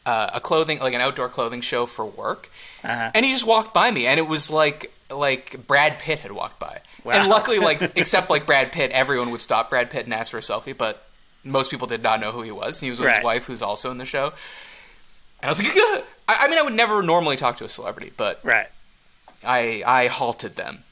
uh, 0.07 0.31
a 0.35 0.40
clothing 0.40 0.79
like 0.81 0.94
an 0.94 1.01
outdoor 1.01 1.29
clothing 1.29 1.61
show 1.61 1.87
for 1.87 2.05
work, 2.07 2.51
Uh-huh. 2.85 3.11
and 3.14 3.25
he 3.25 3.33
just 3.33 3.47
walked 3.47 3.73
by 3.75 3.90
me, 3.90 4.07
and 4.07 4.18
it 4.18 4.27
was 4.27 4.51
like 4.51 4.92
like 5.11 5.66
Brad 5.66 5.99
Pitt 5.99 6.18
had 6.21 6.33
walked 6.33 6.59
by. 6.59 6.81
Wow. 7.05 7.12
And 7.12 7.29
luckily, 7.29 7.59
like 7.59 7.81
except 7.97 8.29
like 8.31 8.44
Brad 8.47 8.73
Pitt, 8.73 8.90
everyone 8.90 9.31
would 9.31 9.40
stop 9.42 9.71
Brad 9.71 9.90
Pitt 9.90 10.05
and 10.05 10.12
ask 10.12 10.31
for 10.31 10.38
a 10.38 10.42
selfie, 10.42 10.77
but 10.77 11.07
most 11.44 11.70
people 11.70 11.87
did 11.87 12.03
not 12.03 12.20
know 12.20 12.33
who 12.33 12.42
he 12.42 12.51
was. 12.51 12.81
He 12.81 12.90
was 12.90 12.98
with 12.98 13.07
Right. 13.07 13.16
his 13.16 13.24
wife, 13.24 13.44
who's 13.44 13.62
also 13.62 13.90
in 13.90 13.98
the 13.98 14.05
show. 14.05 14.33
And 15.40 15.44
I 15.44 15.48
was 15.48 15.59
like, 15.59 15.68
I, 16.29 16.37
I 16.40 16.48
mean, 16.48 16.59
I 16.59 16.62
would 16.62 16.74
never 16.74 17.03
normally 17.03 17.37
talk 17.37 17.57
to 17.59 17.64
a 17.64 17.68
celebrity, 17.68 18.12
but 18.16 18.40
right. 18.42 18.66
I 19.44 19.83
I 19.87 20.07
halted 20.09 20.57
them, 20.57 20.83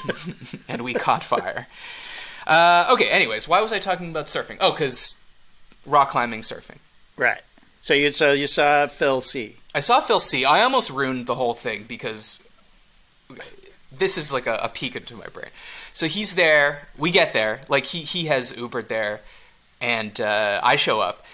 and 0.68 0.82
we 0.82 0.94
caught 0.94 1.22
fire. 1.24 1.66
Uh, 2.46 2.88
okay. 2.92 3.08
Anyways, 3.10 3.48
why 3.48 3.60
was 3.60 3.72
I 3.72 3.78
talking 3.80 4.10
about 4.10 4.26
surfing? 4.26 4.58
Oh, 4.60 4.70
because 4.72 5.16
rock 5.84 6.10
climbing, 6.10 6.40
surfing. 6.42 6.78
Right. 7.16 7.42
So 7.82 7.94
you 7.94 8.12
so 8.12 8.32
you 8.32 8.46
saw 8.46 8.86
Phil 8.86 9.20
C. 9.20 9.56
I 9.74 9.80
saw 9.80 10.00
Phil 10.00 10.20
C. 10.20 10.44
I 10.44 10.62
almost 10.62 10.90
ruined 10.90 11.26
the 11.26 11.34
whole 11.34 11.54
thing 11.54 11.84
because 11.88 12.40
this 13.92 14.16
is 14.16 14.32
like 14.32 14.46
a, 14.46 14.54
a 14.62 14.68
peek 14.68 14.94
into 14.96 15.14
my 15.16 15.26
brain. 15.26 15.50
So 15.92 16.06
he's 16.06 16.34
there. 16.34 16.88
We 16.96 17.10
get 17.10 17.32
there. 17.32 17.62
Like 17.68 17.86
he 17.86 18.00
he 18.02 18.26
has 18.26 18.52
Ubered 18.52 18.88
there, 18.88 19.20
and 19.80 20.20
uh, 20.20 20.60
I 20.62 20.76
show 20.76 21.00
up. 21.00 21.24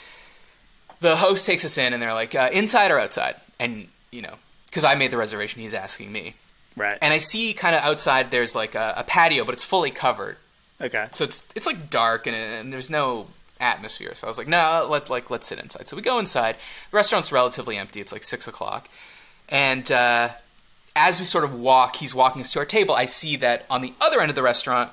The 1.00 1.16
host 1.16 1.46
takes 1.46 1.64
us 1.64 1.76
in, 1.78 1.92
and 1.92 2.02
they're 2.02 2.14
like, 2.14 2.34
uh, 2.34 2.48
"Inside 2.52 2.90
or 2.90 2.98
outside?" 2.98 3.36
And 3.58 3.88
you 4.10 4.22
know, 4.22 4.34
because 4.66 4.84
I 4.84 4.94
made 4.94 5.10
the 5.10 5.16
reservation, 5.16 5.60
he's 5.60 5.74
asking 5.74 6.12
me. 6.12 6.34
Right. 6.76 6.98
And 7.00 7.12
I 7.12 7.18
see 7.18 7.54
kind 7.54 7.74
of 7.74 7.82
outside. 7.82 8.30
There's 8.30 8.54
like 8.54 8.74
a, 8.74 8.94
a 8.98 9.04
patio, 9.04 9.44
but 9.44 9.54
it's 9.54 9.64
fully 9.64 9.90
covered. 9.90 10.36
okay. 10.80 11.06
So 11.12 11.24
it's 11.24 11.46
it's 11.54 11.66
like 11.66 11.90
dark 11.90 12.26
and, 12.26 12.36
and 12.36 12.72
there's 12.72 12.90
no 12.90 13.28
atmosphere. 13.60 14.14
So 14.14 14.26
I 14.26 14.30
was 14.30 14.38
like, 14.38 14.48
no, 14.48 14.86
let 14.90 15.08
like 15.10 15.30
let's 15.30 15.46
sit 15.46 15.58
inside. 15.58 15.88
So 15.88 15.96
we 15.96 16.02
go 16.02 16.18
inside. 16.18 16.56
The 16.90 16.96
restaurant's 16.96 17.32
relatively 17.32 17.76
empty. 17.78 18.00
It's 18.00 18.12
like 18.12 18.24
six 18.24 18.46
o'clock, 18.46 18.88
and 19.48 19.90
uh, 19.90 20.28
as 20.94 21.18
we 21.18 21.24
sort 21.24 21.44
of 21.44 21.54
walk, 21.54 21.96
he's 21.96 22.14
walking 22.14 22.42
us 22.42 22.52
to 22.52 22.58
our 22.58 22.64
table. 22.66 22.94
I 22.94 23.06
see 23.06 23.36
that 23.36 23.64
on 23.70 23.82
the 23.82 23.94
other 24.00 24.20
end 24.20 24.30
of 24.30 24.36
the 24.36 24.42
restaurant, 24.42 24.90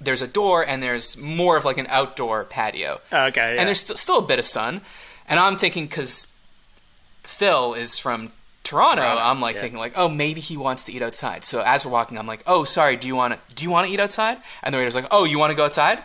there's 0.00 0.22
a 0.22 0.26
door 0.28 0.62
and 0.66 0.82
there's 0.82 1.16
more 1.16 1.56
of 1.56 1.64
like 1.64 1.78
an 1.78 1.86
outdoor 1.88 2.44
patio, 2.44 3.00
okay. 3.12 3.54
Yeah. 3.54 3.60
and 3.60 3.66
there's 3.66 3.80
st- 3.80 3.98
still 3.98 4.18
a 4.18 4.22
bit 4.22 4.38
of 4.38 4.44
sun. 4.44 4.80
And 5.26 5.38
I'm 5.38 5.56
thinking 5.56 5.86
because 5.86 6.26
Phil 7.22 7.74
is 7.74 7.98
from 7.98 8.32
Toronto, 8.64 9.02
Toronto, 9.02 9.22
I'm 9.22 9.40
like 9.40 9.54
yeah. 9.56 9.60
thinking 9.62 9.78
like, 9.78 9.92
oh, 9.96 10.08
maybe 10.08 10.40
he 10.40 10.56
wants 10.56 10.84
to 10.84 10.92
eat 10.92 11.02
outside. 11.02 11.44
So 11.44 11.60
as 11.62 11.84
we're 11.84 11.92
walking, 11.92 12.18
I'm 12.18 12.26
like, 12.26 12.42
oh, 12.46 12.64
sorry, 12.64 12.96
do 12.96 13.06
you 13.06 13.16
want 13.16 13.34
to 13.34 13.54
do 13.54 13.64
you 13.64 13.70
want 13.70 13.86
to 13.88 13.92
eat 13.92 14.00
outside? 14.00 14.38
And 14.62 14.72
the 14.72 14.78
waiter's 14.78 14.94
like, 14.94 15.06
oh, 15.10 15.24
you 15.24 15.38
want 15.38 15.50
to 15.50 15.54
go 15.54 15.64
outside? 15.64 15.98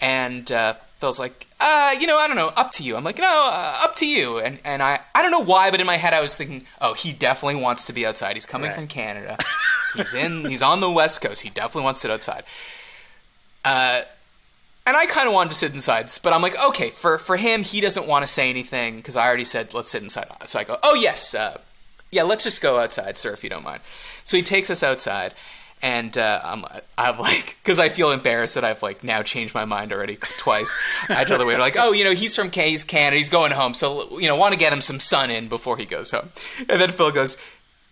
And 0.00 0.50
uh, 0.50 0.74
Phil's 1.00 1.18
like, 1.18 1.46
uh, 1.60 1.94
you 1.98 2.06
know, 2.06 2.18
I 2.18 2.26
don't 2.26 2.36
know, 2.36 2.48
up 2.48 2.70
to 2.72 2.82
you. 2.82 2.96
I'm 2.96 3.04
like, 3.04 3.18
no, 3.18 3.24
uh, 3.52 3.76
up 3.84 3.96
to 3.96 4.06
you. 4.06 4.38
And 4.38 4.58
and 4.64 4.82
I 4.82 5.00
I 5.14 5.22
don't 5.22 5.30
know 5.30 5.40
why, 5.44 5.70
but 5.70 5.80
in 5.80 5.86
my 5.86 5.96
head 5.96 6.14
I 6.14 6.20
was 6.20 6.36
thinking, 6.36 6.64
oh, 6.80 6.94
he 6.94 7.12
definitely 7.12 7.60
wants 7.62 7.84
to 7.86 7.92
be 7.92 8.04
outside. 8.06 8.34
He's 8.36 8.46
coming 8.46 8.68
Right. 8.70 8.76
from 8.76 8.86
Canada. 8.88 9.36
He's 9.94 10.12
in. 10.14 10.44
he's 10.46 10.60
on 10.62 10.80
the 10.80 10.90
West 10.90 11.20
Coast. 11.20 11.42
He 11.42 11.50
definitely 11.50 11.84
wants 11.84 12.00
to 12.00 12.08
sit 12.08 12.10
outside. 12.10 12.42
Uh, 13.64 14.02
and 14.86 14.96
I 14.96 15.06
kind 15.06 15.26
of 15.26 15.32
wanted 15.32 15.50
to 15.50 15.56
sit 15.56 15.72
inside, 15.72 16.12
but 16.22 16.32
I'm 16.32 16.42
like, 16.42 16.62
okay, 16.62 16.90
for 16.90 17.18
for 17.18 17.36
him, 17.36 17.62
he 17.62 17.80
doesn't 17.80 18.06
want 18.06 18.22
to 18.22 18.26
say 18.26 18.50
anything 18.50 18.96
because 18.96 19.16
I 19.16 19.26
already 19.26 19.44
said 19.44 19.72
let's 19.72 19.90
sit 19.90 20.02
inside. 20.02 20.28
So 20.44 20.58
I 20.58 20.64
go, 20.64 20.78
oh 20.82 20.94
yes, 20.94 21.34
uh, 21.34 21.58
yeah, 22.10 22.22
let's 22.22 22.44
just 22.44 22.60
go 22.60 22.78
outside, 22.78 23.16
sir, 23.16 23.32
if 23.32 23.42
you 23.42 23.50
don't 23.50 23.64
mind. 23.64 23.80
So 24.24 24.36
he 24.36 24.42
takes 24.42 24.68
us 24.68 24.82
outside, 24.82 25.32
and 25.80 26.16
uh, 26.18 26.40
I'm 26.44 26.66
I'm 26.98 27.18
like, 27.18 27.56
because 27.62 27.78
I 27.78 27.88
feel 27.88 28.10
embarrassed 28.10 28.56
that 28.56 28.64
I've 28.64 28.82
like 28.82 29.02
now 29.02 29.22
changed 29.22 29.54
my 29.54 29.64
mind 29.64 29.90
already 29.90 30.16
twice. 30.38 30.74
I 31.08 31.24
tell 31.24 31.38
the 31.38 31.46
waiter 31.46 31.60
like, 31.60 31.76
oh, 31.78 31.92
you 31.92 32.04
know, 32.04 32.12
he's 32.12 32.36
from 32.36 32.50
K- 32.50 32.68
he's 32.70 32.84
Canada, 32.84 33.16
he's 33.16 33.30
going 33.30 33.52
home, 33.52 33.72
so 33.72 34.18
you 34.18 34.28
know, 34.28 34.36
want 34.36 34.52
to 34.52 34.58
get 34.58 34.70
him 34.70 34.82
some 34.82 35.00
sun 35.00 35.30
in 35.30 35.48
before 35.48 35.78
he 35.78 35.86
goes 35.86 36.10
home. 36.10 36.28
And 36.68 36.78
then 36.78 36.92
Phil 36.92 37.10
goes, 37.10 37.38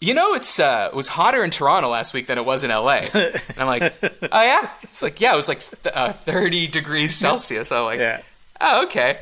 you 0.03 0.15
know, 0.15 0.35
it's 0.35 0.59
uh, 0.59 0.89
it 0.93 0.97
was 0.97 1.07
hotter 1.07 1.45
in 1.45 1.51
Toronto 1.51 1.89
last 1.89 2.13
week 2.13 2.27
than 2.27 2.37
it 2.37 2.45
was 2.45 2.65
in 2.65 2.71
LA. 2.71 3.03
And 3.15 3.41
I'm 3.57 3.67
like, 3.69 3.95
oh 4.03 4.43
yeah. 4.43 4.69
It's 4.83 5.01
like 5.01 5.21
yeah, 5.21 5.33
it 5.33 5.37
was 5.37 5.47
like 5.49 5.61
th- 5.83 5.95
uh, 5.95 6.13
30 6.13 6.67
degrees 6.67 7.15
Celsius. 7.17 7.71
I'm 7.71 7.85
like, 7.85 8.01
Yeah. 8.01 8.21
oh 8.61 8.85
okay. 8.87 9.19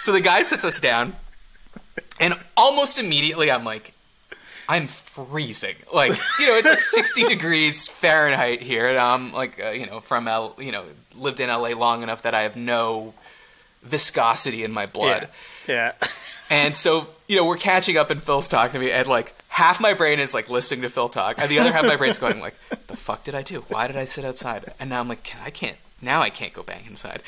So 0.00 0.12
the 0.12 0.20
guy 0.20 0.42
sits 0.42 0.64
us 0.64 0.80
down, 0.80 1.14
and 2.20 2.36
almost 2.56 2.98
immediately 2.98 3.50
I'm 3.50 3.64
like, 3.64 3.92
I'm 4.68 4.86
freezing. 4.88 5.76
Like 5.92 6.12
you 6.40 6.46
know, 6.48 6.54
it's 6.56 6.68
like 6.68 6.80
60 6.80 7.24
degrees 7.34 7.86
Fahrenheit 7.86 8.60
here, 8.60 8.88
and 8.88 8.98
I'm 8.98 9.32
like, 9.32 9.64
uh, 9.64 9.70
you 9.70 9.86
know, 9.86 10.00
from 10.00 10.26
L, 10.28 10.54
you 10.58 10.72
know, 10.72 10.84
lived 11.14 11.38
in 11.40 11.48
LA 11.48 11.70
long 11.70 12.02
enough 12.02 12.22
that 12.22 12.34
I 12.34 12.42
have 12.42 12.56
no 12.56 13.14
viscosity 13.82 14.64
in 14.64 14.72
my 14.72 14.86
blood. 14.86 15.28
Yeah. 15.68 15.92
And 16.50 16.74
so, 16.74 17.06
you 17.28 17.36
know, 17.36 17.44
we're 17.44 17.56
catching 17.58 17.96
up 17.96 18.10
and 18.10 18.22
Phil's 18.22 18.48
talking 18.48 18.80
to 18.80 18.86
me 18.86 18.90
and 18.90 19.06
like 19.06 19.34
half 19.48 19.80
my 19.80 19.94
brain 19.94 20.20
is 20.20 20.34
like 20.34 20.48
listening 20.48 20.82
to 20.82 20.88
Phil 20.88 21.08
talk 21.08 21.36
and 21.38 21.50
the 21.50 21.58
other 21.58 21.72
half 21.72 21.82
of 21.82 21.88
my 21.88 21.96
brain's 21.96 22.18
going 22.18 22.40
like, 22.40 22.54
the 22.86 22.96
fuck 22.96 23.24
did 23.24 23.34
I 23.34 23.42
do? 23.42 23.64
Why 23.68 23.86
did 23.86 23.96
I 23.96 24.04
sit 24.04 24.24
outside? 24.24 24.72
And 24.78 24.90
now 24.90 25.00
I'm 25.00 25.08
like, 25.08 25.34
I 25.44 25.50
can't, 25.50 25.76
now 26.00 26.20
I 26.20 26.30
can't 26.30 26.52
go 26.52 26.62
bang 26.62 26.84
inside. 26.86 27.22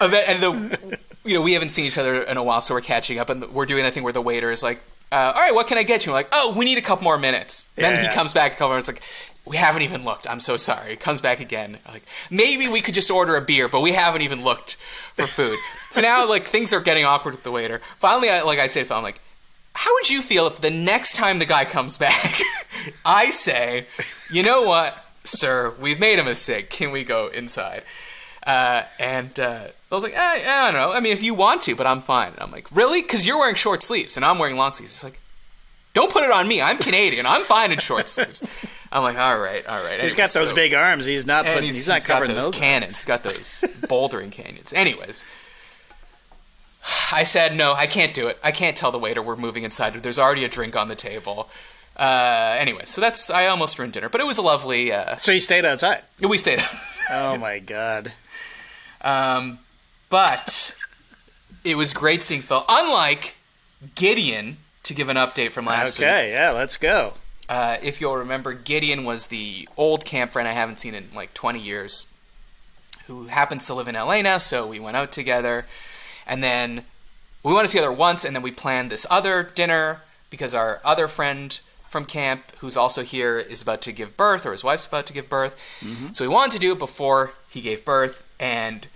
And 0.00 0.12
the, 0.12 0.30
and 0.30 0.42
the 0.42 0.98
you 1.24 1.34
know, 1.34 1.42
we 1.42 1.54
haven't 1.54 1.70
seen 1.70 1.86
each 1.86 1.98
other 1.98 2.22
in 2.22 2.36
a 2.36 2.42
while, 2.42 2.60
so 2.60 2.74
we're 2.74 2.80
catching 2.80 3.18
up 3.18 3.30
and 3.30 3.50
we're 3.52 3.66
doing 3.66 3.82
that 3.84 3.94
thing 3.94 4.02
where 4.02 4.12
the 4.12 4.20
waiter 4.20 4.50
is 4.50 4.62
like, 4.62 4.82
uh, 5.10 5.32
all 5.34 5.40
right, 5.40 5.54
what 5.54 5.66
can 5.66 5.78
I 5.78 5.82
get 5.82 6.04
you? 6.04 6.12
I'm 6.12 6.14
like, 6.14 6.28
oh, 6.32 6.54
we 6.56 6.64
need 6.64 6.78
a 6.78 6.82
couple 6.82 7.04
more 7.04 7.18
minutes. 7.18 7.66
then 7.76 7.92
Yeah, 7.92 8.00
he 8.00 8.06
yeah. 8.06 8.14
comes 8.14 8.32
back 8.32 8.52
a 8.52 8.54
couple 8.54 8.68
more 8.68 8.76
minutes 8.76 8.88
like, 8.88 9.02
we 9.44 9.56
haven't 9.56 9.82
even 9.82 10.04
looked. 10.04 10.28
I'm 10.28 10.40
so 10.40 10.56
sorry. 10.56 10.90
He 10.90 10.96
comes 10.96 11.20
back 11.20 11.40
again. 11.40 11.78
Like, 11.86 12.02
maybe 12.30 12.66
we 12.68 12.80
could 12.80 12.94
just 12.94 13.10
order 13.10 13.36
a 13.36 13.42
beer, 13.42 13.68
but 13.68 13.80
we 13.80 13.92
haven't 13.92 14.22
even 14.22 14.42
looked 14.42 14.76
for 15.14 15.26
food. 15.26 15.58
so 15.90 16.00
now, 16.00 16.26
like, 16.26 16.48
things 16.48 16.72
are 16.72 16.80
getting 16.80 17.04
awkward 17.04 17.32
with 17.32 17.44
the 17.44 17.52
waiter. 17.52 17.80
Finally, 17.98 18.30
I, 18.30 18.42
like 18.42 18.58
I 18.58 18.66
say 18.68 18.80
to 18.80 18.86
Phil, 18.86 18.96
I'm 18.96 19.02
like, 19.02 19.20
how 19.74 19.92
would 19.94 20.08
you 20.08 20.22
feel 20.22 20.46
if 20.46 20.60
the 20.60 20.70
next 20.70 21.16
time 21.16 21.38
the 21.38 21.46
guy 21.46 21.64
comes 21.64 21.96
back, 21.96 22.40
I 23.04 23.30
say, 23.30 23.86
you 24.30 24.42
know 24.42 24.62
what, 24.62 24.96
sir, 25.24 25.74
we've 25.80 26.00
made 26.00 26.18
a 26.18 26.24
mistake. 26.24 26.70
Can 26.70 26.90
we 26.90 27.04
go 27.04 27.28
inside? 27.28 27.82
Uh, 28.46 28.82
and 29.00 29.38
uh, 29.40 29.68
I 29.90 29.94
was 29.94 30.04
like, 30.04 30.14
eh, 30.14 30.44
I 30.46 30.70
don't 30.70 30.80
know. 30.80 30.92
I 30.92 31.00
mean, 31.00 31.12
if 31.12 31.22
you 31.22 31.34
want 31.34 31.62
to, 31.62 31.74
but 31.74 31.86
I'm 31.86 32.00
fine. 32.00 32.32
And 32.32 32.40
I'm 32.40 32.50
like, 32.50 32.74
really? 32.74 33.02
Because 33.02 33.26
you're 33.26 33.38
wearing 33.38 33.54
short 33.54 33.82
sleeves 33.82 34.16
and 34.16 34.24
I'm 34.24 34.38
wearing 34.38 34.56
long 34.56 34.72
sleeves. 34.72 34.94
It's 34.94 35.04
like, 35.04 35.20
don't 35.94 36.12
put 36.12 36.24
it 36.24 36.30
on 36.30 36.46
me. 36.46 36.60
I'm 36.60 36.78
Canadian. 36.78 37.24
I'm 37.24 37.44
fine 37.44 37.72
in 37.72 37.78
short 37.78 38.08
sleeves. 38.08 38.42
I'm 38.92 39.02
like, 39.02 39.16
all 39.16 39.38
right, 39.38 39.64
all 39.66 39.82
right. 39.82 40.00
He's 40.00 40.14
got 40.14 40.30
those 40.30 40.52
big 40.52 40.74
arms. 40.74 41.04
He's 41.04 41.26
not 41.26 41.46
putting, 41.46 41.64
he's, 41.64 41.76
he's, 41.76 41.88
not 41.88 41.94
he's 41.94 42.06
got 42.06 42.14
covering 42.14 42.34
those 42.34 42.44
those. 42.44 42.54
cannons. 42.54 42.98
He's 42.98 43.04
got 43.04 43.22
those 43.22 43.64
bouldering 43.82 44.30
canyons. 44.30 44.72
Anyways, 44.72 45.24
I 47.12 47.24
said 47.24 47.56
no. 47.56 47.74
I 47.74 47.86
can't 47.86 48.14
do 48.14 48.28
it. 48.28 48.38
I 48.42 48.52
can't 48.52 48.76
tell 48.76 48.92
the 48.92 48.98
waiter 48.98 49.22
we're 49.22 49.36
moving 49.36 49.62
inside. 49.64 49.94
There's 49.94 50.18
already 50.18 50.44
a 50.44 50.48
drink 50.48 50.76
on 50.76 50.88
the 50.88 50.94
table. 50.96 51.48
Uh, 51.96 52.56
anyway, 52.58 52.82
so 52.86 53.00
that's 53.00 53.30
I 53.30 53.46
almost 53.46 53.78
ruined 53.78 53.92
dinner, 53.92 54.08
but 54.08 54.20
it 54.20 54.26
was 54.26 54.38
a 54.38 54.42
lovely. 54.42 54.92
Uh, 54.92 55.16
So 55.16 55.30
you 55.32 55.38
stayed 55.40 55.64
outside. 55.64 56.02
we 56.20 56.38
stayed. 56.38 56.58
Outside. 56.58 57.04
Oh 57.10 57.38
my 57.38 57.58
god. 57.60 58.12
Um, 59.00 59.58
but 60.10 60.74
it 61.64 61.76
was 61.76 61.92
great 61.92 62.22
seeing 62.22 62.40
Phil. 62.42 62.64
Unlike 62.68 63.36
Gideon, 63.94 64.56
to 64.84 64.94
give 64.94 65.08
an 65.08 65.16
update 65.16 65.52
from 65.52 65.64
last 65.66 65.98
week. 65.98 66.06
Okay, 66.08 66.32
yeah, 66.32 66.50
let's 66.50 66.76
go. 66.76 67.14
Uh, 67.48 67.76
if 67.82 68.00
you'll 68.00 68.16
remember, 68.16 68.52
Gideon 68.54 69.04
was 69.04 69.26
the 69.28 69.68
old 69.76 70.04
camp 70.04 70.32
friend 70.32 70.48
I 70.48 70.52
haven't 70.52 70.80
seen 70.80 70.94
in 70.94 71.08
like 71.14 71.34
20 71.34 71.60
years, 71.60 72.06
who 73.06 73.26
happens 73.26 73.66
to 73.66 73.74
live 73.74 73.86
in 73.88 73.94
LA 73.94 74.22
now. 74.22 74.38
So 74.38 74.66
we 74.66 74.80
went 74.80 74.96
out 74.96 75.12
together, 75.12 75.66
and 76.26 76.42
then 76.42 76.84
we 77.42 77.52
went 77.52 77.68
together 77.68 77.92
once, 77.92 78.24
and 78.24 78.34
then 78.34 78.42
we 78.42 78.50
planned 78.50 78.90
this 78.90 79.06
other 79.10 79.42
dinner 79.42 80.02
because 80.30 80.54
our 80.54 80.80
other 80.84 81.08
friend 81.08 81.60
from 81.88 82.04
camp, 82.04 82.52
who's 82.58 82.76
also 82.76 83.02
here, 83.02 83.38
is 83.38 83.62
about 83.62 83.80
to 83.82 83.92
give 83.92 84.16
birth, 84.16 84.44
or 84.44 84.52
his 84.52 84.64
wife's 84.64 84.86
about 84.86 85.06
to 85.06 85.12
give 85.12 85.28
birth. 85.28 85.56
Mm-hmm. 85.80 86.14
So 86.14 86.24
we 86.24 86.28
wanted 86.28 86.52
to 86.52 86.58
do 86.58 86.72
it 86.72 86.78
before 86.78 87.32
he 87.48 87.60
gave 87.60 87.84
birth, 87.84 88.24
and 88.40 88.86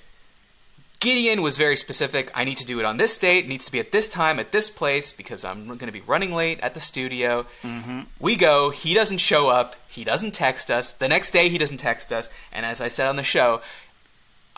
Gideon 0.99 1.43
was 1.43 1.57
very 1.57 1.77
specific. 1.77 2.29
I 2.35 2.43
need 2.43 2.57
to 2.57 2.67
do 2.67 2.81
it 2.81 2.85
on 2.85 2.97
this 2.97 3.17
date. 3.17 3.45
It 3.45 3.49
needs 3.49 3.67
to 3.67 3.73
be 3.73 3.79
at 3.79 3.93
this 3.93 4.09
time, 4.09 4.41
at 4.41 4.51
this 4.51 4.69
place, 4.69 5.13
because 5.13 5.45
I'm 5.45 5.67
going 5.67 5.79
to 5.79 5.93
be 5.93 6.01
running 6.01 6.33
late 6.33 6.59
at 6.59 6.75
the 6.75 6.81
studio. 6.81 7.47
Mm-hmm. 7.63 8.01
We 8.19 8.35
go. 8.35 8.71
He 8.71 8.95
doesn't 8.95 9.19
show 9.19 9.49
up. 9.49 9.77
He 9.87 10.03
doesn't 10.03 10.33
text 10.33 10.69
us. 10.69 10.93
The 10.93 11.07
next 11.07 11.31
day, 11.31 11.51
he 11.51 11.59
doesn't 11.59 11.77
text 11.79 12.13
us. 12.13 12.29
And 12.51 12.67
as 12.67 12.81
I 12.81 12.89
said 12.89 13.07
on 13.07 13.15
the 13.15 13.23
show, 13.23 13.61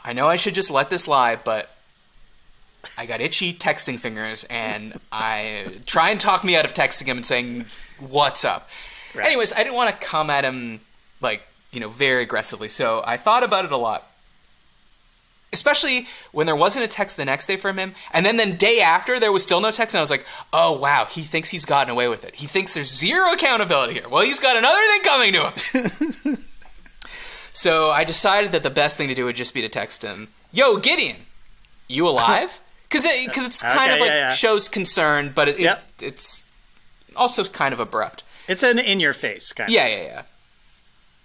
I 0.03 0.15
know 0.15 0.29
I 0.29 0.37
should 0.37 0.55
just 0.55 0.71
let 0.71 0.89
this 0.89 1.07
lie, 1.07 1.37
but 1.37 1.69
I 2.97 3.07
got 3.07 3.21
itchy 3.21 3.53
texting 3.53 3.99
fingers, 3.99 4.45
and 4.51 4.99
I 5.13 5.75
try 5.87 6.11
and 6.11 6.21
talk 6.21 6.45
me 6.45 6.57
out 6.57 6.65
of 6.65 6.75
texting 6.75 7.07
him 7.07 7.19
and 7.19 7.27
saying, 7.27 7.67
"What's 7.99 8.45
up?" 8.45 8.69
Right. 9.15 9.27
Anyways, 9.27 9.53
I 9.53 9.59
didn't 9.59 9.75
want 9.75 9.91
to 9.91 10.07
come 10.07 10.31
at 10.31 10.45
him 10.45 10.81
like 11.21 11.43
you 11.73 11.81
know 11.81 11.89
very 11.89 12.23
aggressively, 12.23 12.69
so 12.69 13.03
I 13.05 13.17
thought 13.17 13.43
about 13.43 13.65
it 13.65 13.73
a 13.73 13.77
lot. 13.77 14.07
Especially 15.53 16.07
when 16.31 16.47
there 16.47 16.55
wasn't 16.55 16.85
a 16.85 16.89
text 16.89 17.17
the 17.17 17.25
next 17.25 17.47
day 17.47 17.57
from 17.57 17.77
him 17.77 17.93
and 18.13 18.25
then 18.25 18.37
the 18.37 18.47
day 18.47 18.81
after 18.81 19.19
there 19.19 19.33
was 19.33 19.43
still 19.43 19.61
no 19.61 19.73
text 19.73 19.97
and 19.97 19.99
i 19.99 20.01
was 20.01 20.09
like 20.09 20.25
oh 20.53 20.79
wow 20.79 21.07
he 21.07 21.23
thinks 21.23 21.51
he's 21.51 21.65
gotten 21.65 21.91
away 21.91 22.07
with 22.07 22.25
it. 22.25 22.37
He 22.37 22.47
thinks 22.47 22.73
there's 22.73 22.87
zero 22.95 23.33
accountability 23.33 23.95
here. 23.95 24.09
Well 24.09 24.23
he's 24.23 24.39
got 24.39 24.57
another 24.57 24.79
thing 24.79 25.03
coming 25.03 25.33
to 25.33 25.51
him. 26.31 26.47
So 27.53 27.91
i 27.91 28.05
decided 28.05 28.53
that 28.53 28.63
the 28.63 28.71
best 28.71 28.97
thing 28.97 29.09
to 29.09 29.15
do 29.15 29.25
would 29.25 29.35
just 29.35 29.53
be 29.53 29.61
to 29.61 29.69
text 29.69 30.03
him 30.03 30.29
yo 30.53 30.77
gideon 30.77 31.17
you 31.89 32.07
alive 32.07 32.61
because 32.91 33.05
it, 33.07 33.33
cause 33.33 33.47
it's 33.47 33.63
kind 33.63 33.91
Okay, 33.91 33.95
of 33.95 34.01
like 34.01 34.09
yeah, 34.09 34.15
yeah. 34.29 34.33
shows 34.33 34.69
concern 34.69 35.33
but 35.35 35.49
it, 35.49 35.59
it- 35.61 35.79
it's 36.03 36.45
also 37.17 37.45
kind 37.45 37.73
of 37.73 37.81
abrupt 37.81 38.23
It's 38.49 38.63
an 38.63 38.79
in 38.79 39.01
your 39.01 39.13
face 39.15 39.53
kind 39.53 39.71
yeah, 39.71 39.87
yeah, 39.87 40.03
yeah. 40.03 40.23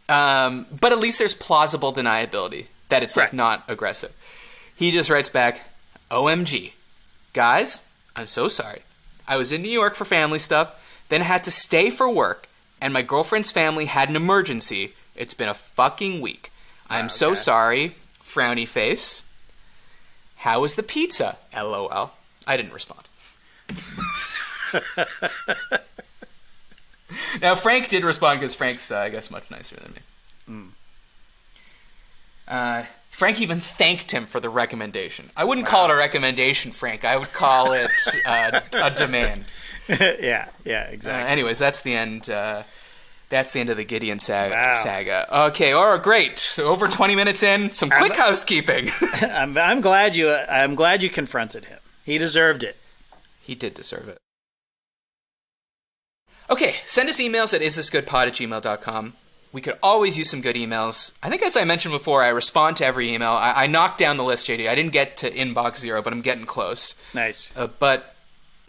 Um, 0.07 0.67
but 0.79 0.91
at 0.91 0.99
least 0.99 1.17
there's 1.19 1.33
plausible 1.33 1.91
deniability 1.91 2.67
that 2.89 3.01
it's 3.01 3.17
like 3.17 3.33
not 3.33 3.63
aggressive. 3.67 4.11
He 4.75 4.91
just 4.91 5.09
writes 5.09 5.29
back, 5.29 5.61
"OMG, 6.11 6.73
guys, 7.33 7.81
I'm 8.15 8.27
so 8.27 8.47
sorry. 8.47 8.83
I 9.27 9.37
was 9.37 9.51
in 9.51 9.63
New 9.63 9.71
York 9.71 9.95
for 9.95 10.05
family 10.05 10.37
stuff, 10.37 10.75
then 11.09 11.21
had 11.21 11.43
to 11.45 11.51
stay 11.51 11.89
for 11.89 12.07
work, 12.07 12.47
and 12.79 12.93
my 12.93 13.01
girlfriend's 13.01 13.49
family 13.51 13.85
had 13.85 14.09
an 14.09 14.15
emergency. 14.15 14.93
It's 15.15 15.33
been 15.33 15.49
a 15.49 15.55
fucking 15.55 16.21
week. 16.21 16.51
I'm 16.87 17.09
so 17.09 17.29
okay. 17.31 17.35
sorry. 17.35 17.95
Frowny 18.23 18.67
face. 18.67 19.25
How 20.45 20.61
was 20.61 20.75
the 20.75 20.83
pizza? 20.83 21.37
LOL. 21.55 22.11
I 22.45 22.55
didn't 22.55 22.71
respond. 22.73 23.01
Now 27.41 27.53
Frank 27.55 27.89
did 27.89 28.03
respond 28.03 28.39
because 28.39 28.55
Frank's, 28.55 28.89
uh, 28.91 28.97
I 28.99 29.09
guess, 29.09 29.29
much 29.29 29.49
nicer 29.51 29.75
than 29.75 29.93
me. 29.93 30.67
Uh, 32.47 32.83
Frank 33.11 33.39
even 33.41 33.59
thanked 33.59 34.11
him 34.11 34.25
for 34.25 34.39
the 34.39 34.49
recommendation. 34.49 35.29
I 35.37 35.43
wouldn't 35.45 35.67
call 35.67 35.85
it 35.85 35.91
a 35.91 35.95
recommendation, 35.95 36.71
Frank. 36.71 37.05
I 37.05 37.17
would 37.17 37.31
call 37.31 37.73
it 37.73 37.91
uh, 38.25 38.59
a 38.73 38.91
demand. 38.95 39.45
yeah, 39.87 40.49
yeah, 40.63 40.87
Uh, 40.89 40.91
exactly. 40.91 41.31
anyways, 41.31 41.59
that's 41.59 41.81
the 41.81 41.93
end. 41.93 42.29
That's 43.29 43.53
the 43.53 43.59
end 43.59 43.69
of 43.69 43.77
the 43.77 43.83
Gideon 43.83 44.19
saga. 44.19 44.53
Wow. 44.53 44.73
saga. 44.73 45.45
Okay, 45.47 45.71
all 45.71 45.89
right, 45.93 46.01
great. 46.03 46.37
So 46.39 46.65
over 46.65 46.87
twenty 46.87 47.15
minutes 47.15 47.41
in, 47.43 47.73
some 47.73 47.89
quick 47.89 48.11
I'm- 48.11 48.21
housekeeping. 48.21 48.89
I'm, 49.21 49.57
I'm 49.57 49.81
glad 49.81 50.15
you. 50.15 50.31
I'm 50.31 50.75
glad 50.75 51.01
you 51.03 51.09
confronted 51.09 51.65
him. 51.65 51.79
He 52.03 52.17
deserved 52.17 52.63
it. 52.63 52.75
He 53.41 53.55
did 53.55 53.73
deserve 53.73 54.07
it. 54.07 54.17
Okay, 56.49 56.75
send 56.85 57.09
us 57.09 57.19
emails 57.19 57.53
at 57.53 57.61
isthisgoodpod 57.61 58.27
at 58.27 58.33
gmail.com. 58.33 59.13
We 59.51 59.61
could 59.61 59.79
always 59.81 60.17
use 60.17 60.29
some 60.29 60.41
good 60.41 60.55
emails. 60.55 61.13
I 61.23 61.29
think, 61.29 61.41
as 61.41 61.55
I 61.55 61.63
mentioned 61.63 61.93
before, 61.93 62.21
I 62.21 62.27
respond 62.29 62.77
to 62.77 62.85
every 62.85 63.13
email. 63.13 63.31
I, 63.31 63.63
I 63.63 63.67
knocked 63.67 63.97
down 63.99 64.17
the 64.17 64.23
list, 64.23 64.47
JD. 64.47 64.67
I 64.69 64.75
didn't 64.75 64.91
get 64.91 65.17
to 65.17 65.31
inbox 65.31 65.77
zero, 65.77 66.01
but 66.01 66.11
I'm 66.13 66.21
getting 66.21 66.45
close. 66.45 66.93
Nice. 67.13 67.53
Uh, 67.55 67.67
but 67.67 68.14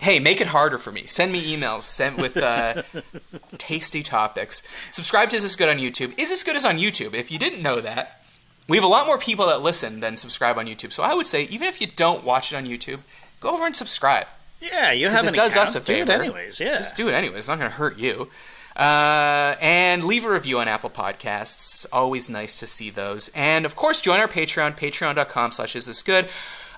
hey, 0.00 0.18
make 0.20 0.40
it 0.40 0.46
harder 0.48 0.78
for 0.78 0.92
me. 0.92 1.06
Send 1.06 1.32
me 1.32 1.56
emails 1.56 1.82
sent 1.82 2.16
with 2.18 2.37
uh, 2.37 2.82
tasty 3.59 4.02
topics. 4.02 4.62
Subscribe 4.92 5.30
to 5.30 5.37
Is 5.37 5.42
This 5.42 5.56
Good 5.56 5.68
on 5.68 5.78
YouTube. 5.78 6.18
Is 6.18 6.28
This 6.28 6.42
Good 6.44 6.56
is 6.56 6.64
on 6.64 6.76
YouTube. 6.78 7.14
If 7.14 7.30
you 7.30 7.38
didn't 7.38 7.62
know 7.62 7.80
that, 7.80 8.22
we 8.68 8.76
have 8.76 8.85
a 8.85 8.88
lot 8.88 9.06
more 9.06 9.18
people 9.18 9.46
that 9.46 9.62
listen 9.62 10.00
than 10.00 10.16
subscribe 10.16 10.59
on 10.59 10.66
YouTube. 10.66 10.92
So 10.92 11.02
I 11.02 11.14
would 11.14 11.26
say, 11.26 11.44
even 11.44 11.68
if 11.68 11.80
you 11.80 11.87
don't 11.87 12.24
watch 12.24 12.52
it 12.52 12.56
on 12.56 12.66
YouTube, 12.66 13.00
go 13.40 13.50
over 13.50 13.64
and 13.64 13.76
subscribe. 13.76 14.26
Yeah, 14.61 14.90
you 14.92 15.09
have 15.09 15.24
it 15.26 15.35
does 15.35 15.52
account. 15.52 15.68
us 15.68 15.74
a 15.76 15.80
Do 15.80 15.92
it 15.92 16.06
favor. 16.06 16.12
anyways. 16.12 16.59
Yeah. 16.61 16.76
Just 16.78 16.96
do 16.96 17.09
it 17.09 17.14
anyways. 17.14 17.40
It's 17.40 17.48
not 17.48 17.59
going 17.59 17.70
to 17.70 17.76
hurt 17.76 17.98
you. 17.98 18.28
Uh, 18.74 19.54
and 19.61 20.04
leave 20.04 20.24
a 20.24 20.30
review 20.30 20.59
on 20.59 20.68
Apple 20.68 20.90
Podcasts. 20.90 21.87
Always 21.92 22.28
nice 22.28 22.59
to 22.61 22.66
see 22.66 22.90
those. 22.90 23.30
And 23.35 23.64
of 23.64 23.74
course, 23.76 24.00
join 24.00 24.18
our 24.20 24.28
Patreon, 24.28 24.76
patreon.com 24.76 25.52
slash 25.52 25.76
is 25.76 25.87
this 25.87 26.02
good. 26.02 26.28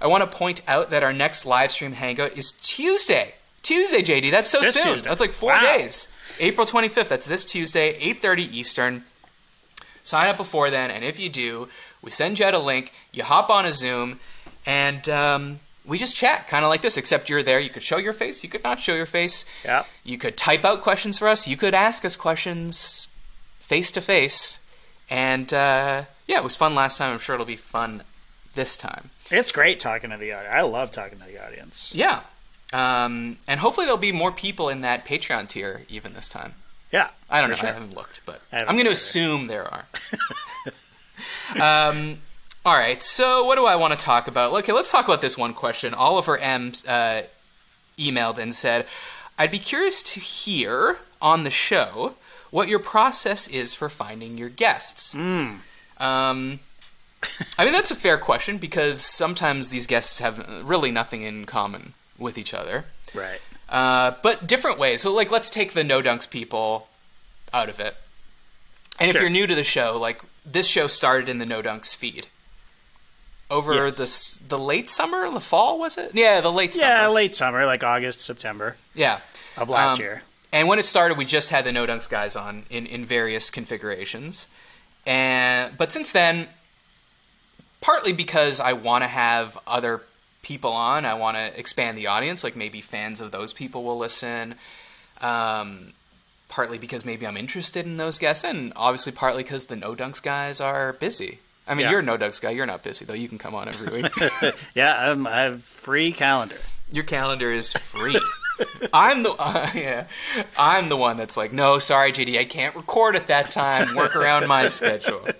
I 0.00 0.06
want 0.06 0.30
to 0.30 0.36
point 0.36 0.62
out 0.68 0.90
that 0.90 1.02
our 1.02 1.12
next 1.12 1.44
live 1.46 1.70
stream 1.72 1.92
hangout 1.92 2.36
is 2.36 2.52
Tuesday. 2.62 3.34
Tuesday, 3.62 4.02
JD. 4.02 4.30
That's 4.30 4.50
so 4.50 4.60
This 4.60 4.74
soon. 4.74 4.84
Tuesday. 4.84 5.08
That's 5.08 5.20
like 5.20 5.32
four 5.32 5.50
Wow. 5.52 5.60
days. 5.60 6.08
April 6.40 6.66
25th. 6.66 7.08
That's 7.08 7.26
this 7.26 7.44
Tuesday, 7.44 7.98
8.30 8.00 8.52
Eastern. 8.52 9.04
Sign 10.04 10.28
up 10.28 10.36
before 10.36 10.70
then, 10.70 10.90
and 10.90 11.04
if 11.04 11.18
you 11.18 11.28
do, 11.28 11.68
we 12.00 12.10
send 12.10 12.38
you 12.38 12.46
out 12.46 12.54
a 12.54 12.58
link. 12.58 12.92
You 13.12 13.24
hop 13.24 13.50
on 13.50 13.66
a 13.66 13.72
Zoom, 13.74 14.20
and 14.64 15.06
um, 15.08 15.60
we 15.84 15.98
just 15.98 16.16
chat, 16.16 16.46
kind 16.48 16.64
of 16.64 16.70
like 16.70 16.80
this. 16.80 16.96
Except 16.96 17.28
you're 17.28 17.42
there. 17.42 17.60
You 17.60 17.68
could 17.68 17.82
show 17.82 17.98
your 17.98 18.12
face. 18.14 18.42
You 18.42 18.48
could 18.48 18.64
not 18.64 18.78
show 18.80 18.94
your 18.94 19.04
face. 19.06 19.44
Yeah. 19.64 19.84
You 20.04 20.16
could 20.16 20.36
type 20.36 20.64
out 20.64 20.82
questions 20.82 21.18
for 21.18 21.28
us. 21.28 21.46
You 21.48 21.56
could 21.58 21.74
ask 21.74 22.04
us 22.04 22.16
questions 22.16 23.08
face 23.58 23.90
to 23.90 24.00
face. 24.00 24.60
And 25.10 25.52
uh, 25.52 26.04
yeah, 26.26 26.38
it 26.38 26.44
was 26.44 26.56
fun 26.56 26.74
last 26.74 26.96
time. 26.98 27.12
I'm 27.12 27.18
sure 27.18 27.34
it'll 27.34 27.44
be 27.46 27.56
fun 27.56 28.02
this 28.54 28.76
time. 28.78 29.10
It's 29.30 29.52
great 29.52 29.80
talking 29.80 30.10
to 30.10 30.16
the 30.16 30.32
audience. 30.32 30.54
I 30.54 30.62
love 30.62 30.90
talking 30.90 31.18
to 31.18 31.24
the 31.24 31.44
audience. 31.44 31.92
Yeah. 31.94 32.20
Um, 32.72 33.38
and 33.46 33.60
hopefully 33.60 33.86
there'll 33.86 33.98
be 33.98 34.12
more 34.12 34.32
people 34.32 34.68
in 34.68 34.82
that 34.82 35.04
Patreon 35.04 35.48
tier 35.48 35.82
even 35.88 36.14
this 36.14 36.28
time. 36.28 36.54
Yeah. 36.92 37.08
I 37.30 37.40
don't 37.40 37.50
know. 37.50 37.56
sure. 37.56 37.68
I 37.68 37.72
haven't 37.72 37.94
looked, 37.94 38.20
but 38.24 38.40
haven't 38.50 38.68
I'm 38.68 38.76
going 38.76 38.86
to 38.86 38.92
assume 38.92 39.46
there 39.46 39.66
are. 39.66 39.86
um, 41.90 42.18
all 42.64 42.74
right. 42.74 43.02
So, 43.02 43.44
what 43.44 43.56
do 43.56 43.66
I 43.66 43.76
want 43.76 43.98
to 43.98 44.04
talk 44.04 44.28
about? 44.28 44.52
Okay, 44.52 44.72
let's 44.72 44.90
talk 44.90 45.06
about 45.06 45.20
this 45.20 45.36
one 45.38 45.54
question. 45.54 45.94
Oliver 45.94 46.36
M 46.38 46.72
uh, 46.86 47.22
emailed 47.98 48.38
and 48.38 48.54
said, 48.54 48.86
"I'd 49.38 49.50
be 49.50 49.58
curious 49.58 50.02
to 50.02 50.20
hear 50.20 50.98
on 51.20 51.44
the 51.44 51.50
show 51.50 52.14
what 52.50 52.68
your 52.68 52.78
process 52.78 53.48
is 53.48 53.74
for 53.74 53.88
finding 53.88 54.36
your 54.36 54.48
guests." 54.48 55.12
Hmm. 55.12 55.56
Um, 55.98 56.60
I 57.58 57.64
mean, 57.64 57.72
that's 57.72 57.90
a 57.90 57.96
fair 57.96 58.16
question 58.18 58.58
because 58.58 59.00
sometimes 59.00 59.70
these 59.70 59.86
guests 59.86 60.18
have 60.20 60.44
really 60.64 60.90
nothing 60.92 61.22
in 61.22 61.46
common 61.46 61.94
with 62.16 62.38
each 62.38 62.54
other 62.54 62.84
Right. 63.14 63.40
uh, 63.68 64.12
but 64.22 64.46
different 64.46 64.78
ways. 64.78 65.02
So, 65.02 65.12
like, 65.12 65.30
let's 65.30 65.50
take 65.50 65.72
the 65.72 65.84
no 65.84 66.00
dunks 66.02 66.28
people 66.28 66.88
out 67.52 67.68
of 67.68 67.80
it. 67.80 67.96
And 69.00 69.08
if 69.10 69.20
you're 69.20 69.30
new 69.30 69.46
to 69.46 69.54
the 69.54 69.64
show, 69.64 69.96
like, 69.98 70.20
this 70.44 70.66
show 70.66 70.86
started 70.86 71.28
in 71.28 71.38
the 71.38 71.46
no 71.46 71.60
dunks 71.62 71.94
feed 71.96 72.26
over 73.50 73.74
Yes. 73.86 74.38
the 74.40 74.48
the 74.56 74.58
late 74.58 74.90
summer, 74.90 75.30
the 75.30 75.40
fall 75.40 75.78
was 75.78 75.96
it? 75.96 76.10
Yeah, 76.14 76.40
the 76.40 76.52
late 76.52 76.74
Yeah, 76.76 77.02
summer. 77.02 77.14
late 77.14 77.34
summer, 77.34 77.66
like 77.66 77.82
August, 77.84 78.20
September 78.20 78.76
yeah. 78.94 79.20
of 79.56 79.68
last 79.68 79.94
Um, 79.94 80.00
year. 80.00 80.22
And 80.52 80.66
when 80.68 80.78
it 80.78 80.86
started, 80.86 81.16
we 81.18 81.24
just 81.24 81.50
had 81.50 81.64
the 81.64 81.72
no 81.72 81.86
dunks 81.86 82.08
guys 82.08 82.36
on 82.36 82.64
in 82.70 82.86
in 82.86 83.04
various 83.06 83.50
configurations. 83.50 84.46
And 85.06 85.76
but 85.78 85.92
since 85.92 86.12
then, 86.12 86.48
partly 87.80 88.12
because 88.12 88.60
I 88.60 88.72
want 88.74 89.02
to 89.04 89.08
have 89.08 89.58
other 89.66 90.02
people 90.42 90.70
on, 90.72 91.04
I 91.04 91.14
want 91.14 91.36
to 91.36 91.58
expand 91.58 91.96
the 91.98 92.06
audience. 92.06 92.42
Like 92.44 92.56
maybe 92.56 92.80
fans 92.80 93.20
of 93.20 93.30
those 93.30 93.52
people 93.52 93.84
will 93.84 93.98
listen. 93.98 94.54
Um, 95.20 95.92
partly 96.48 96.78
because 96.78 97.04
maybe 97.04 97.26
I'm 97.26 97.36
interested 97.36 97.84
in 97.84 97.96
those 97.98 98.18
guests, 98.18 98.44
and 98.44 98.72
obviously 98.76 99.12
partly 99.12 99.42
because 99.42 99.64
the 99.64 99.76
no 99.76 99.94
dunks 99.94 100.22
guys 100.22 100.60
are 100.60 100.94
busy. 100.94 101.40
I 101.66 101.74
mean, 101.74 101.84
Yeah. 101.84 101.90
you're 101.90 102.00
a 102.00 102.02
no 102.02 102.16
dunks 102.16 102.40
guy. 102.40 102.50
You're 102.50 102.64
not 102.66 102.82
busy 102.82 103.04
though. 103.04 103.14
You 103.14 103.28
can 103.28 103.36
come 103.38 103.54
on 103.54 103.68
every 103.68 104.02
week. 104.02 104.12
Yeah, 104.74 105.10
um, 105.10 105.26
I 105.26 105.42
have 105.42 105.62
free 105.64 106.12
calendar. 106.12 106.56
Your 106.90 107.04
calendar 107.04 107.52
is 107.52 107.72
free. 107.74 108.18
I'm 108.94 109.22
the 109.22 109.30
uh, 109.38 109.70
yeah, 109.74 110.04
I'm 110.56 110.88
the 110.88 110.96
one 110.96 111.16
that's 111.18 111.36
like, 111.36 111.52
no, 111.52 111.78
sorry, 111.78 112.12
JD, 112.12 112.38
I 112.38 112.44
can't 112.44 112.74
record 112.74 113.14
at 113.16 113.26
that 113.26 113.50
time. 113.50 113.94
Work 113.94 114.16
around 114.16 114.46
my 114.48 114.68
schedule. 114.68 115.28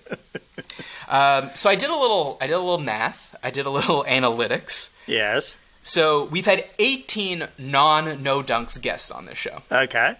Um, 1.08 1.50
so 1.54 1.70
I 1.70 1.74
did 1.74 1.90
a 1.90 1.96
little, 1.96 2.36
I 2.40 2.46
did 2.46 2.52
a 2.54 2.58
little 2.58 2.78
math. 2.78 3.34
I 3.42 3.50
did 3.50 3.66
a 3.66 3.70
little 3.70 4.04
analytics. 4.08 4.90
Yes. 5.06 5.56
So 5.82 6.24
we've 6.24 6.44
had 6.46 6.66
18 6.78 7.48
non 7.56 8.22
no 8.22 8.42
dunks 8.42 8.80
guests 8.80 9.10
on 9.10 9.24
this 9.26 9.38
show. 9.38 9.62
Okay. 9.72 10.16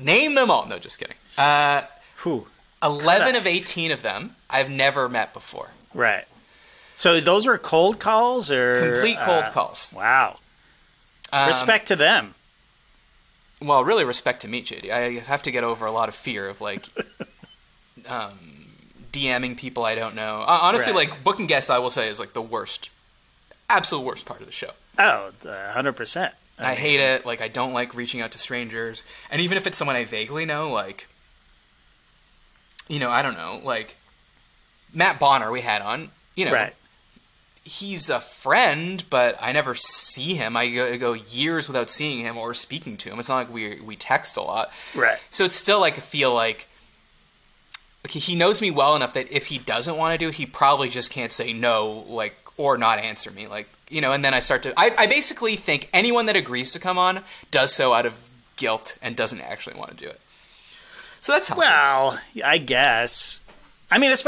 Name 0.00 0.34
them 0.34 0.50
all. 0.50 0.66
No, 0.66 0.78
just 0.78 0.98
kidding. 0.98 1.16
Uh, 1.36 1.82
Whew. 2.22 2.46
11 2.82 3.36
of 3.36 3.46
18 3.46 3.90
of 3.92 4.02
them 4.02 4.36
I've 4.48 4.70
never 4.70 5.08
met 5.08 5.32
before. 5.34 5.70
Right. 5.92 6.24
So 6.96 7.20
those 7.20 7.46
were 7.46 7.58
cold 7.58 7.98
calls 7.98 8.50
or 8.50 8.92
Complete 8.92 9.18
cold 9.18 9.44
uh, 9.44 9.50
calls. 9.50 9.88
Wow. 9.92 10.38
Um, 11.32 11.48
Respect 11.48 11.88
to 11.88 11.96
them. 11.96 12.34
well, 13.60 13.84
really 13.84 14.04
respect 14.04 14.42
to 14.42 14.48
meet 14.48 14.66
JD. 14.66 14.90
I 14.90 15.20
have 15.20 15.42
to 15.42 15.50
get 15.50 15.64
over 15.64 15.84
a 15.86 15.92
lot 15.92 16.08
of 16.08 16.14
fear 16.14 16.48
of 16.48 16.60
like 16.60 16.86
um, 18.08 18.38
DMing 19.14 19.56
people 19.56 19.84
I 19.84 19.94
don't 19.94 20.14
know. 20.14 20.42
Uh, 20.46 20.58
honestly, 20.62 20.92
Right. 20.92 21.08
like 21.08 21.24
booking 21.24 21.46
guests, 21.46 21.70
I 21.70 21.78
will 21.78 21.88
say 21.90 22.08
is 22.08 22.18
like 22.20 22.32
the 22.34 22.42
worst, 22.42 22.90
absolute 23.70 24.02
worst 24.04 24.26
part 24.26 24.40
of 24.40 24.46
the 24.46 24.52
show. 24.52 24.70
Oh, 24.98 25.30
uh, 25.48 25.72
hundred 25.72 25.94
percent. 25.94 26.34
I 26.58 26.74
hate 26.74 27.00
it. 27.00 27.24
Like 27.26 27.40
I 27.40 27.48
don't 27.48 27.72
like 27.72 27.94
reaching 27.94 28.20
out 28.20 28.30
to 28.32 28.38
strangers, 28.38 29.02
and 29.30 29.40
even 29.40 29.56
if 29.56 29.66
it's 29.66 29.78
someone 29.78 29.96
I 29.96 30.04
vaguely 30.04 30.44
know, 30.44 30.70
like 30.70 31.06
you 32.88 32.98
know, 32.98 33.10
I 33.10 33.22
don't 33.22 33.34
know, 33.36 33.60
like 33.64 33.96
Matt 34.92 35.18
Bonner 35.18 35.50
we 35.50 35.62
had 35.62 35.80
on. 35.82 36.10
You 36.36 36.44
know, 36.46 36.52
Right. 36.52 36.74
he's 37.64 38.10
a 38.10 38.20
friend, 38.20 39.02
but 39.08 39.36
I 39.40 39.52
never 39.52 39.74
see 39.74 40.34
him. 40.34 40.56
I 40.56 40.68
go, 40.68 40.92
I 40.92 40.96
go 40.96 41.12
years 41.14 41.66
without 41.68 41.90
seeing 41.90 42.20
him 42.20 42.36
or 42.36 42.52
speaking 42.54 42.96
to 42.98 43.10
him. 43.10 43.18
It's 43.18 43.28
not 43.28 43.36
like 43.36 43.52
we 43.52 43.80
we 43.80 43.96
text 43.96 44.36
a 44.36 44.42
lot. 44.42 44.70
Right. 44.94 45.18
So 45.30 45.44
it's 45.44 45.54
still 45.54 45.80
like 45.80 45.94
I 45.96 46.00
feel 46.00 46.32
like 46.34 46.66
he 48.08 48.34
knows 48.34 48.60
me 48.60 48.70
well 48.70 48.96
enough 48.96 49.14
that 49.14 49.30
if 49.30 49.46
he 49.46 49.58
doesn't 49.58 49.96
want 49.96 50.12
to 50.12 50.18
do 50.18 50.28
it, 50.28 50.34
he 50.34 50.46
probably 50.46 50.88
just 50.88 51.10
can't 51.10 51.32
say 51.32 51.52
no, 51.52 52.04
like 52.08 52.34
or 52.56 52.78
not 52.78 52.98
answer 52.98 53.30
me, 53.30 53.46
like 53.46 53.68
you 53.88 54.00
know. 54.00 54.12
And 54.12 54.24
then 54.24 54.34
I 54.34 54.40
start 54.40 54.62
to, 54.64 54.78
I, 54.78 54.94
I 54.96 55.06
basically 55.06 55.56
think 55.56 55.88
anyone 55.92 56.26
that 56.26 56.36
agrees 56.36 56.72
to 56.72 56.80
come 56.80 56.98
on 56.98 57.22
does 57.50 57.72
so 57.72 57.92
out 57.92 58.06
of 58.06 58.30
guilt 58.56 58.96
and 59.02 59.16
doesn't 59.16 59.40
actually 59.40 59.76
want 59.76 59.90
to 59.90 59.96
do 59.96 60.08
it. 60.08 60.20
So 61.20 61.32
that's 61.32 61.48
how. 61.48 61.56
Well, 61.56 62.20
I 62.44 62.58
guess. 62.58 63.38
I 63.90 63.98
mean, 63.98 64.12
it's 64.12 64.24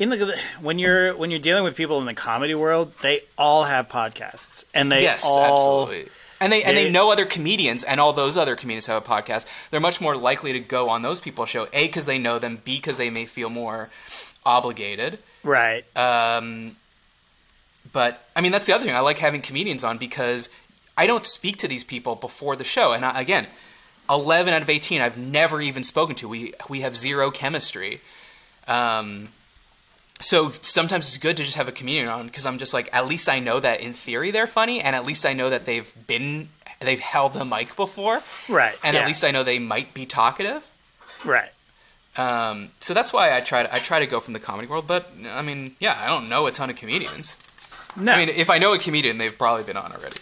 in 0.00 0.08
the 0.08 0.36
when 0.60 0.78
you're 0.78 1.16
when 1.16 1.30
you're 1.30 1.40
dealing 1.40 1.62
with 1.62 1.76
people 1.76 2.00
in 2.00 2.06
the 2.06 2.14
comedy 2.14 2.54
world, 2.54 2.92
they 3.02 3.20
all 3.38 3.64
have 3.64 3.88
podcasts, 3.88 4.64
and 4.74 4.90
they 4.90 5.02
yes, 5.02 5.22
all 5.24 5.82
absolutely. 5.82 6.10
And 6.40 6.50
they, 6.52 6.62
and 6.62 6.74
they 6.76 6.84
they- 6.84 6.90
know 6.90 7.12
other 7.12 7.26
comedians, 7.26 7.84
and 7.84 8.00
all 8.00 8.12
those 8.14 8.36
other 8.38 8.56
comedians 8.56 8.86
have 8.86 9.02
a 9.02 9.06
podcast. 9.06 9.44
They're 9.70 9.80
much 9.80 10.00
more 10.00 10.16
likely 10.16 10.52
to 10.54 10.60
go 10.60 10.88
on 10.88 11.02
those 11.02 11.20
people's 11.20 11.50
show. 11.50 11.68
A 11.72 11.86
because 11.86 12.06
they 12.06 12.18
know 12.18 12.38
them. 12.38 12.60
B 12.64 12.76
because 12.76 12.96
they 12.96 13.10
may 13.10 13.26
feel 13.26 13.50
more 13.50 13.90
obligated. 14.46 15.18
right. 15.42 15.84
Um, 15.96 16.76
but 17.92 18.24
I 18.36 18.40
mean, 18.40 18.52
that's 18.52 18.66
the 18.66 18.74
other 18.74 18.84
thing. 18.84 18.94
I 18.94 19.00
like 19.00 19.18
having 19.18 19.42
comedians 19.42 19.84
on 19.84 19.98
because 19.98 20.48
I 20.96 21.06
don't 21.06 21.26
speak 21.26 21.56
to 21.58 21.68
these 21.68 21.84
people 21.84 22.14
before 22.14 22.56
the 22.56 22.64
show. 22.64 22.92
And 22.92 23.04
I, 23.04 23.20
again, 23.20 23.46
eleven 24.08 24.54
out 24.54 24.62
of 24.62 24.70
eighteen 24.70 25.00
I've 25.00 25.18
never 25.18 25.60
even 25.60 25.82
spoken 25.84 26.14
to. 26.16 26.28
We 26.28 26.54
we 26.68 26.80
have 26.82 26.96
zero 26.96 27.30
chemistry. 27.30 28.00
Um, 28.68 29.30
so 30.20 30.50
sometimes 30.50 31.06
it's 31.08 31.18
good 31.18 31.36
to 31.38 31.44
just 31.44 31.56
have 31.56 31.68
a 31.68 31.72
comedian 31.72 32.08
on 32.08 32.26
because 32.26 32.46
I'm 32.46 32.58
just 32.58 32.72
like, 32.74 32.88
at 32.92 33.06
least 33.06 33.28
I 33.28 33.38
know 33.38 33.60
that 33.60 33.80
in 33.80 33.92
theory 33.94 34.30
they're 34.30 34.46
funny, 34.46 34.80
and 34.80 34.94
at 34.96 35.04
least 35.04 35.24
I 35.26 35.32
know 35.32 35.50
that 35.50 35.64
they've 35.64 35.90
been 36.06 36.48
they've 36.80 37.00
held 37.00 37.34
the 37.34 37.44
mic 37.44 37.76
before, 37.76 38.22
Right, 38.48 38.74
And 38.82 38.94
yeah. 38.94 39.02
at 39.02 39.06
least 39.06 39.22
I 39.24 39.30
know 39.32 39.44
they 39.44 39.58
might 39.58 39.92
be 39.94 40.06
talkative. 40.06 40.70
right. 41.24 41.50
Um, 42.16 42.70
so 42.80 42.92
that's 42.92 43.12
why 43.12 43.36
I 43.36 43.40
try 43.40 43.62
to 43.62 43.72
I 43.72 43.78
try 43.78 44.00
to 44.00 44.06
go 44.06 44.18
from 44.18 44.32
the 44.32 44.40
comedy 44.40 44.66
world. 44.66 44.86
But 44.88 45.10
I 45.30 45.42
mean, 45.42 45.76
yeah, 45.78 45.96
I 46.02 46.08
don't 46.08 46.28
know 46.28 46.46
a 46.46 46.50
ton 46.52 46.68
of 46.68 46.74
comedians. 46.76 47.36
No. 47.96 48.12
I 48.12 48.16
mean, 48.16 48.28
if 48.28 48.50
I 48.50 48.58
know 48.58 48.74
a 48.74 48.78
comedian, 48.80 49.18
they've 49.18 49.36
probably 49.36 49.62
been 49.64 49.76
on 49.76 49.92
already. 49.92 50.16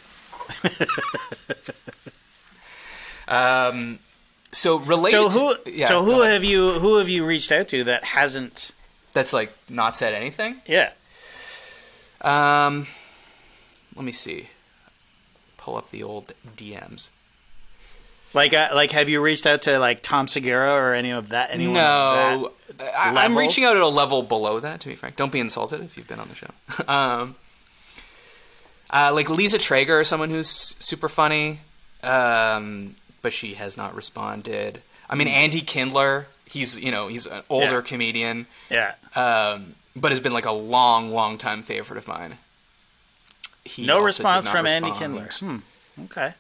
um, 3.29 3.99
so 4.53 4.77
related. 4.77 5.31
so 5.33 5.55
who? 5.55 5.55
To, 5.65 5.73
yeah, 5.73 5.87
so 5.89 6.03
who 6.03 6.21
have 6.23 6.45
you? 6.45 6.73
Who 6.79 6.97
have 6.97 7.09
you 7.09 7.25
reached 7.25 7.53
out 7.53 7.69
to 7.69 7.85
that 7.85 8.05
hasn't? 8.05 8.71
That's 9.19 9.33
like 9.33 9.53
not 9.69 9.97
said 9.97 10.15
anything. 10.15 10.63
Yeah. 10.65 10.93
Um, 12.21 12.87
let 13.97 14.05
me 14.05 14.13
see. 14.13 14.47
Pull 15.57 15.75
up 15.75 15.91
the 15.91 16.05
old 16.05 16.35
DMs. 16.57 17.09
Like, 18.33 18.55
uh, 18.55 18.69
like, 18.73 18.93
have 18.93 19.09
you 19.09 19.21
reached 19.21 19.45
out 19.45 19.63
to 19.63 19.81
like 19.81 20.05
Tom 20.05 20.29
Segura 20.29 20.73
or 20.73 20.95
any 20.95 21.11
of 21.11 21.31
that? 21.31 21.51
Anyone? 21.51 21.75
no, 21.75 22.53
that 22.77 22.97
I, 22.97 23.25
I'm 23.25 23.37
reaching 23.37 23.65
out 23.65 23.75
at 23.75 23.83
a 23.83 23.89
level 23.89 24.23
below 24.23 24.61
that. 24.61 24.83
To 24.83 24.89
be 24.89 24.95
frank, 24.95 25.17
don't 25.17 25.33
be 25.33 25.41
insulted 25.41 25.83
if 25.83 25.97
you've 25.97 26.07
been 26.07 26.21
on 26.21 26.29
the 26.29 26.37
show. 26.37 26.51
um, 26.87 27.35
uh, 28.89 29.11
like 29.13 29.29
Lisa 29.29 29.59
Treyger, 29.59 30.01
is 30.01 30.07
someone 30.07 30.31
who's 30.31 30.77
super 30.79 31.09
funny, 31.09 31.59
um, 32.05 32.95
but 33.21 33.33
she 33.33 33.55
has 33.55 33.77
not 33.77 33.97
responded. 33.97 34.81
I 35.11 35.17
mean, 35.17 35.27
Andy 35.27 35.61
Kindler, 35.61 36.29
he's 36.49 36.79
you 36.81 36.91
know 36.91 37.09
he's 37.09 37.27
an 37.27 37.43
older. 37.49 37.77
Yeah. 37.77 37.81
comedian, 37.83 38.47
Yeah. 38.71 38.95
um, 39.15 39.75
but 39.95 40.11
has 40.13 40.21
been 40.21 40.33
like 40.33 40.47
a 40.47 40.53
long, 40.53 41.13
long 41.13 41.39
time 41.39 41.63
favorite 41.63 41.97
of 41.99 42.07
mine. 42.09 42.39
He 43.65 43.85
No 43.87 44.01
response 44.03 44.49
from 44.49 44.67
Andy 44.67 44.91
respond. 44.91 45.31
Kindler. 45.31 45.63
Hmm. 45.97 46.05
Okay. 46.05 46.35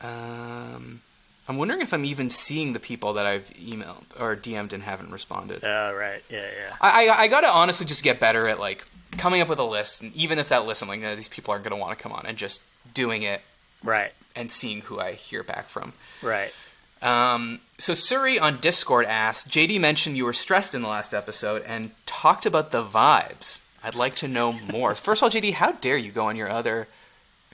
Um, 0.00 1.00
I'm 1.48 1.56
wondering 1.58 1.80
if 1.80 1.92
I'm 1.92 2.04
even 2.04 2.30
seeing 2.30 2.72
the 2.72 2.80
people 2.80 3.12
that 3.14 3.26
I've 3.26 3.48
emailed 3.50 4.04
or 4.20 4.34
DM'd 4.36 4.72
and 4.72 4.82
haven't 4.82 5.10
responded. 5.10 5.62
Oh, 5.64 5.94
right. 5.94 6.22
Yeah, 6.30 6.46
yeah. 6.46 6.76
I, 6.80 7.08
I, 7.08 7.20
I 7.22 7.28
gotta 7.28 7.48
honestly 7.48 7.86
just 7.86 8.02
get 8.02 8.18
better 8.20 8.48
at 8.48 8.58
like 8.58 8.84
coming 9.18 9.40
up 9.40 9.48
with 9.48 9.58
a 9.58 9.64
list, 9.64 10.02
and 10.02 10.14
even 10.16 10.38
if 10.38 10.48
that 10.48 10.66
list, 10.66 10.82
I'm 10.82 10.88
like, 10.88 11.00
"Nah, 11.00 11.14
these 11.14 11.28
people 11.28 11.52
aren't 11.52 11.64
gonna 11.64 11.76
want 11.76 11.96
to 11.96 12.02
come 12.02 12.12
on, 12.12 12.24
and 12.26 12.36
just 12.38 12.62
doing 12.94 13.22
it 13.22 13.42
Right, 13.84 14.12
and 14.34 14.50
seeing 14.50 14.80
who 14.82 14.98
I 15.00 15.12
hear 15.12 15.42
back 15.42 15.68
from. 15.68 15.92
right. 16.22 16.52
Um, 17.02 17.60
so 17.78 17.92
Suri 17.94 18.40
on 18.40 18.60
Discord 18.60 19.06
asked, 19.06 19.48
JD 19.48 19.80
mentioned 19.80 20.16
you 20.16 20.24
were 20.24 20.32
stressed 20.32 20.74
in 20.74 20.82
the 20.82 20.88
last 20.88 21.12
episode 21.12 21.62
and 21.66 21.90
talked 22.06 22.46
about 22.46 22.70
the 22.70 22.84
vibes. 22.84 23.62
I'd 23.82 23.94
like 23.96 24.14
to 24.16 24.28
know 24.28 24.52
more. 24.52 24.94
First 24.94 25.20
of 25.22 25.24
all, 25.24 25.30
JD, 25.30 25.54
how 25.54 25.72
dare 25.72 25.96
you 25.96 26.12
go 26.12 26.26
on 26.26 26.36
your 26.36 26.48
other 26.48 26.86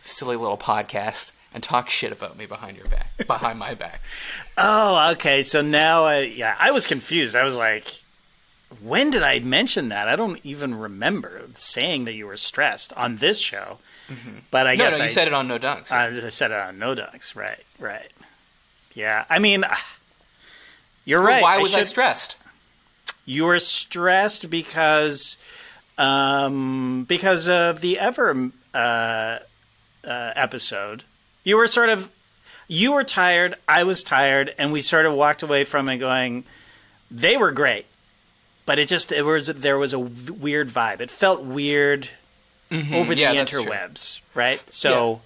silly 0.03 0.37
little 0.37 0.59
podcast 0.59 1.33
and 1.55 1.63
talk 1.63 1.89
shit 1.89 2.13
about 2.13 2.37
me 2.37 2.45
behind 2.45 2.77
your 2.77 2.87
back, 2.89 3.11
behind 3.27 3.59
my 3.59 3.75
back? 3.75 4.01
Oh, 4.61 5.13
okay. 5.13 5.45
So 5.45 5.63
now, 5.63 6.05
I, 6.05 6.19
yeah, 6.23 6.57
I 6.59 6.73
was 6.73 6.87
confused. 6.89 7.37
I 7.37 7.45
was 7.45 7.55
like, 7.55 8.03
when 8.83 9.09
did 9.11 9.23
I 9.23 9.39
mention 9.39 9.89
that? 9.91 10.09
I 10.09 10.17
don't 10.17 10.41
even 10.45 10.75
remember 10.75 11.43
saying 11.55 12.07
that 12.07 12.15
you 12.15 12.27
were 12.27 12.37
stressed 12.37 12.93
on 12.95 13.17
this 13.19 13.39
show. 13.39 13.79
But 14.51 14.67
I 14.67 14.75
No, 14.75 14.85
guess 14.87 14.99
no, 14.99 15.05
you 15.05 15.11
I, 15.11 15.13
said 15.13 15.29
it 15.29 15.33
on 15.35 15.47
No 15.47 15.59
Dunks. 15.61 15.93
I 15.93 16.09
I 16.09 16.29
said 16.31 16.51
it 16.51 16.59
on 16.59 16.79
No 16.79 16.95
Dunks. 16.97 17.37
Right, 17.37 17.61
right. 17.79 18.11
Yeah, 18.95 19.25
I 19.31 19.39
mean, 19.39 19.65
you're 21.05 21.21
right. 21.23 21.43
Why 21.43 21.59
was 21.59 21.75
I 21.75 21.79
should- 21.79 21.87
stressed? 21.89 22.37
You 23.25 23.45
were 23.45 23.59
stressed 23.59 24.49
because, 24.49 25.37
um, 25.99 27.05
because 27.07 27.47
of 27.49 27.81
the 27.83 27.99
Ever 27.99 28.51
uh, 28.73 28.79
uh, 28.79 29.39
episode. 30.05 31.05
You 31.45 31.57
were 31.59 31.67
sort 31.67 31.91
of, 31.91 32.09
you 32.69 32.93
were 32.93 33.05
tired. 33.05 33.57
I 33.69 33.85
was 33.85 34.03
tired, 34.03 34.55
and 34.57 34.73
we 34.73 34.81
sort 34.81 35.05
of 35.05 35.13
walked 35.13 35.43
away 35.43 35.65
from 35.65 35.89
it 35.91 35.99
going, 35.99 36.45
they 37.11 37.37
were 37.37 37.53
great, 37.53 37.85
but 38.65 38.79
it 38.79 38.89
just 38.89 39.13
it 39.13 39.23
was 39.23 39.47
there 39.49 39.77
was 39.79 39.93
a 39.93 39.99
weird 39.99 40.69
vibe. 40.71 41.01
It 41.01 41.11
felt 41.11 41.43
weird 41.43 42.09
over 42.71 43.13
Yeah, 43.13 43.33
the 43.33 43.39
interwebs, 43.41 44.21
right? 44.35 44.61
So. 44.73 45.21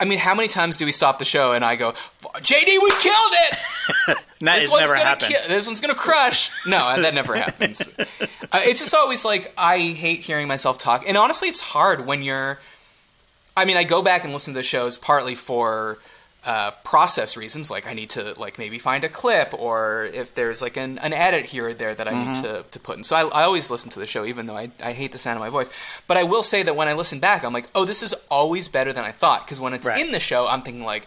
I 0.00 0.04
mean, 0.06 0.18
how 0.18 0.34
many 0.34 0.48
times 0.48 0.76
do 0.78 0.86
we 0.86 0.92
stop 0.92 1.18
the 1.18 1.24
show 1.26 1.52
and 1.52 1.64
I 1.64 1.76
go, 1.76 1.92
JD, 2.22 2.66
we 2.66 2.90
killed 3.00 3.32
it! 3.32 3.58
That 4.42 4.60
this 4.60 4.72
never 4.74 4.94
gonna 4.94 5.04
happened. 5.04 5.34
ki- 5.34 5.48
this 5.48 5.66
one's 5.66 5.82
gonna 5.82 5.94
crush. 5.94 6.50
No, 6.66 6.78
that 7.02 7.12
never 7.12 7.34
happens. 7.36 7.82
Uh, 7.98 8.04
it's 8.62 8.80
just 8.80 8.94
always 8.94 9.22
like 9.22 9.52
I 9.58 9.76
hate 9.78 10.20
hearing 10.20 10.48
myself 10.48 10.78
talk, 10.78 11.04
and 11.06 11.14
honestly, 11.18 11.48
it's 11.50 11.60
hard 11.60 12.06
when 12.06 12.22
you're. 12.22 12.58
I 13.54 13.66
mean, 13.66 13.76
I 13.76 13.84
go 13.84 14.00
back 14.00 14.24
and 14.24 14.32
listen 14.32 14.54
to 14.54 14.58
the 14.58 14.62
shows 14.64 14.96
partly 14.96 15.34
for 15.34 15.98
uh, 16.44 16.70
process 16.84 17.36
reasons, 17.36 17.70
like 17.70 17.86
I 17.86 17.92
need 17.92 18.10
to 18.10 18.32
like 18.40 18.56
maybe 18.58 18.78
find 18.78 19.04
a 19.04 19.08
clip, 19.10 19.52
or 19.52 20.04
if 20.12 20.34
there's 20.34 20.62
like 20.62 20.76
an, 20.78 20.98
an 20.98 21.12
edit 21.12 21.44
here 21.46 21.68
or 21.68 21.74
there 21.74 21.94
that 21.94 22.08
I 22.08 22.12
Mm-hmm. 22.12 22.32
need 22.32 22.42
to, 22.42 22.64
to 22.70 22.80
put 22.80 22.96
in. 22.96 23.04
So 23.04 23.14
I, 23.16 23.22
I 23.40 23.42
always 23.44 23.70
listen 23.70 23.90
to 23.90 24.00
the 24.00 24.06
show, 24.06 24.24
even 24.24 24.46
though 24.46 24.56
I, 24.56 24.70
I 24.82 24.92
hate 24.92 25.12
the 25.12 25.18
sound 25.18 25.36
of 25.36 25.40
my 25.42 25.50
voice. 25.50 25.68
But 26.06 26.16
I 26.16 26.22
will 26.22 26.42
say 26.42 26.62
that 26.62 26.74
when 26.76 26.88
I 26.88 26.94
listen 26.94 27.20
back, 27.20 27.44
I'm 27.44 27.52
like, 27.52 27.68
oh, 27.74 27.84
this 27.84 28.02
is 28.02 28.14
always 28.30 28.68
better 28.68 28.92
than 28.92 29.04
I 29.04 29.12
thought. 29.12 29.44
Because 29.44 29.60
when 29.60 29.74
it's 29.74 29.86
Right. 29.86 30.00
in 30.04 30.12
the 30.12 30.20
show, 30.20 30.46
I'm 30.46 30.62
thinking 30.62 30.82
like, 30.84 31.06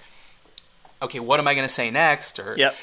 okay, 1.01 1.19
what 1.19 1.39
am 1.39 1.47
I 1.47 1.53
going 1.55 1.67
to 1.67 1.73
say 1.73 1.89
next? 1.91 2.37
Or 2.39 2.55
Yep. 2.57 2.75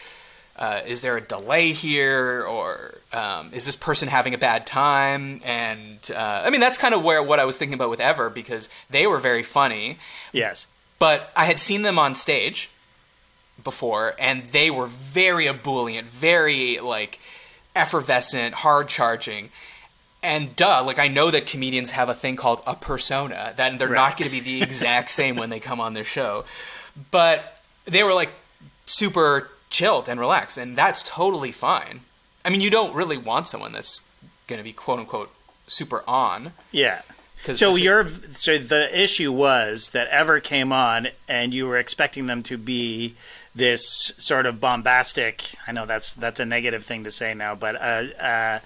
uh, 0.57 0.81
is 0.87 1.01
there 1.03 1.17
a 1.17 1.21
delay 1.21 1.73
here 1.73 2.45
or 2.49 2.95
um, 3.13 3.51
is 3.53 3.65
this 3.65 3.77
person 3.77 4.09
having 4.09 4.35
a 4.35 4.39
bad 4.39 4.67
time 4.67 5.41
and 5.45 5.99
uh, 6.15 6.43
i 6.45 6.51
mean 6.51 6.61
that's 6.61 6.77
kind 6.79 6.95
of 6.95 7.03
where 7.03 7.21
what 7.23 7.41
i 7.41 7.45
was 7.45 7.57
thinking 7.57 7.75
about 7.75 7.91
with 7.91 7.99
ever 8.01 8.29
because 8.31 8.69
they 8.91 9.07
were 9.07 9.19
very 9.19 9.43
funny 9.43 9.99
Yes. 10.33 10.67
But 11.01 11.33
i 11.35 11.45
had 11.47 11.59
seen 11.59 11.83
them 11.83 11.99
on 11.99 12.15
stage 12.15 12.71
before 13.65 14.15
and 14.21 14.45
they 14.51 14.71
were 14.71 14.87
very 14.87 15.49
ebullient 15.49 16.07
very 16.09 16.79
like 16.79 17.19
effervescent 17.75 18.55
hard 18.55 18.89
charging. 18.89 19.51
And 20.23 20.55
duh 20.55 20.83
like 20.85 20.99
i 20.99 21.09
know 21.09 21.31
that 21.31 21.47
comedians 21.47 21.91
have 21.93 22.09
a 22.09 22.15
thing 22.15 22.37
called 22.37 22.63
a 22.67 22.75
persona 22.75 23.55
that 23.57 23.79
they're 23.79 23.89
not 23.89 24.19
going 24.19 24.31
to 24.31 24.37
be 24.37 24.41
the 24.41 24.63
exact 24.69 25.11
same 25.11 25.37
when 25.37 25.51
they 25.51 25.61
come 25.61 25.81
on 25.81 25.95
their 25.95 26.05
show. 26.05 26.45
But 27.11 27.59
they 27.87 28.03
were 28.03 28.13
like 28.13 28.33
super 28.87 29.49
chilled 29.71 30.09
and 30.09 30.21
relaxed 30.21 30.59
and 30.59 30.77
that's 30.77 31.03
totally 31.03 31.53
fine. 31.53 32.01
I 32.45 32.51
mean 32.51 32.61
you 32.61 32.71
don't 32.71 32.95
really 32.95 33.17
want 33.17 33.49
someone 33.49 33.73
that's 33.73 34.03
going 34.47 34.59
to 34.59 34.65
be 34.65 34.73
quote 34.73 34.99
unquote 34.99 35.33
super 35.67 36.05
on. 36.07 36.53
Yeah. 36.71 37.01
So 37.45 37.53
this 37.53 37.63
is- 37.63 37.79
your 37.81 38.09
so 38.35 38.59
the 38.59 38.99
issue 39.03 39.33
was 39.33 39.91
that 39.91 40.09
Ever 40.09 40.41
came 40.41 40.73
on 40.73 41.09
and 41.29 41.55
you 41.55 41.67
were 41.67 41.79
expecting 41.79 42.27
them 42.27 42.43
to 42.45 42.57
be 42.59 43.15
this 43.55 44.13
sort 44.19 44.47
of 44.47 44.61
bombastic. 44.61 45.43
I 45.67 45.73
know 45.73 45.87
that's 45.87 46.13
that's 46.13 46.39
a 46.41 46.45
negative 46.47 46.85
thing 46.85 47.05
to 47.05 47.11
say 47.11 47.35
now, 47.35 47.55
but 47.55 47.77
uh, 47.77 48.05
uh, 48.23 48.59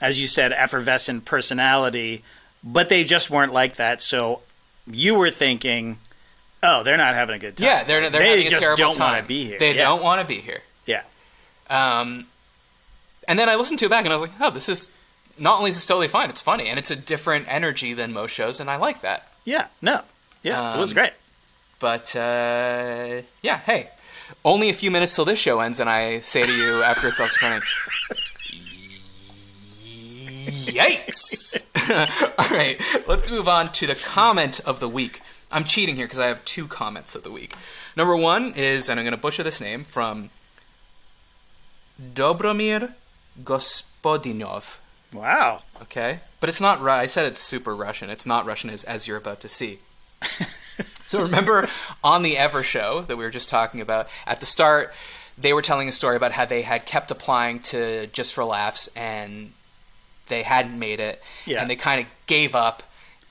as 0.00 0.18
you 0.18 0.26
said, 0.26 0.52
effervescent 0.52 1.24
personality. 1.24 2.24
But 2.64 2.88
they 2.88 3.04
just 3.04 3.30
weren't 3.30 3.52
like 3.52 3.76
that. 3.76 4.02
So 4.02 4.40
you 4.86 5.14
were 5.14 5.30
thinking, 5.30 5.98
oh, 6.62 6.82
they're 6.82 6.96
not 6.96 7.14
having 7.14 7.36
a 7.36 7.38
good 7.38 7.56
time. 7.56 7.66
yeah 7.66 7.84
they're, 7.84 8.10
they're 8.10 8.20
they 8.20 8.30
having 8.30 8.46
a 8.46 8.58
terrible 8.58 8.76
don't 8.76 8.96
time 8.96 9.12
want 9.12 9.22
to 9.22 9.28
be 9.28 9.44
here. 9.44 9.58
they 9.58 9.74
yeah. 9.76 9.84
don't 9.84 10.02
want 10.02 10.20
to 10.20 10.26
be 10.26 10.40
here 10.40 10.62
Yeah. 10.86 11.02
Um, 11.70 12.26
and 13.28 13.38
then 13.38 13.48
I 13.48 13.54
listened 13.56 13.78
to 13.80 13.86
it 13.86 13.90
back 13.90 14.04
and 14.06 14.12
I 14.12 14.16
was 14.16 14.22
like, 14.22 14.40
oh, 14.40 14.50
this 14.50 14.68
is 14.68 14.88
not 15.38 15.58
only 15.58 15.70
is 15.70 15.76
this 15.76 15.86
totally 15.86 16.08
fine, 16.08 16.28
it's 16.30 16.40
funny 16.40 16.68
and 16.68 16.78
it's 16.78 16.90
a 16.90 16.96
different 16.96 17.46
energy 17.48 17.92
than 17.94 18.12
most 18.12 18.32
shows, 18.32 18.60
and 18.60 18.68
I 18.70 18.76
like 18.76 19.02
that. 19.02 19.28
Yeah. 19.44 19.66
No. 19.82 20.02
Yeah. 20.42 20.76
it 20.76 20.80
was 20.80 20.90
Um, 20.90 20.94
great. 20.94 21.12
But 21.80 22.14
uh, 22.16 23.22
yeah, 23.42 23.58
hey, 23.58 23.90
only 24.44 24.68
a 24.68 24.74
few 24.74 24.90
minutes 24.90 25.14
till 25.14 25.24
this 25.24 25.38
show 25.38 25.60
ends, 25.60 25.78
and 25.80 25.88
I 25.88 26.20
say 26.20 26.42
to 26.44 26.52
you 26.52 26.82
after 26.82 27.06
it 27.08 27.14
stops 27.14 27.40
recording, 27.40 27.62
yikes! 30.66 31.62
All 32.38 32.48
right, 32.56 32.80
let's 33.06 33.30
move 33.30 33.48
on 33.48 33.72
to 33.72 33.86
the 33.86 33.94
comment 33.94 34.60
of 34.66 34.80
the 34.80 34.88
week. 34.88 35.20
I'm 35.50 35.64
cheating 35.64 35.96
here 35.96 36.06
because 36.06 36.18
I 36.18 36.26
have 36.26 36.44
two 36.44 36.66
comments 36.66 37.14
of 37.14 37.22
the 37.22 37.30
week. 37.30 37.54
Number 37.96 38.16
one 38.16 38.52
is, 38.54 38.88
and 38.88 38.98
I'm 39.00 39.04
going 39.06 39.12
to 39.16 39.20
butcher 39.20 39.42
this 39.42 39.60
name, 39.60 39.84
from 39.84 40.30
Dobromir 42.00 42.92
Gospodinov. 43.42 44.76
Wow. 45.12 45.62
Okay, 45.82 46.20
but 46.40 46.48
it's 46.48 46.60
not. 46.60 46.80
Ru- 46.82 46.90
I 46.90 47.06
said 47.06 47.26
it's 47.26 47.40
super 47.40 47.74
Russian. 47.74 48.10
It's 48.10 48.26
not 48.26 48.44
Russian, 48.46 48.70
as 48.70 48.84
as 48.84 49.06
you're 49.06 49.16
about 49.16 49.40
to 49.40 49.48
see. 49.48 49.78
so 51.06 51.22
remember 51.22 51.68
on 52.04 52.22
the 52.22 52.36
Ever 52.36 52.62
show 52.62 53.02
that 53.02 53.16
we 53.16 53.24
were 53.24 53.30
just 53.30 53.48
talking 53.48 53.80
about 53.80 54.08
at 54.26 54.40
the 54.40 54.46
start, 54.46 54.92
they 55.38 55.52
were 55.52 55.62
telling 55.62 55.88
a 55.88 55.92
story 55.92 56.16
about 56.16 56.32
how 56.32 56.44
they 56.44 56.62
had 56.62 56.84
kept 56.86 57.10
applying 57.10 57.60
to 57.60 58.06
Just 58.08 58.32
for 58.34 58.44
Laughs 58.44 58.88
and 58.96 59.52
they 60.28 60.42
hadn't 60.42 60.78
made 60.78 61.00
it, 61.00 61.22
Yeah. 61.46 61.62
and 61.62 61.70
they 61.70 61.76
kind 61.76 62.00
of 62.02 62.06
gave 62.26 62.54
up 62.54 62.82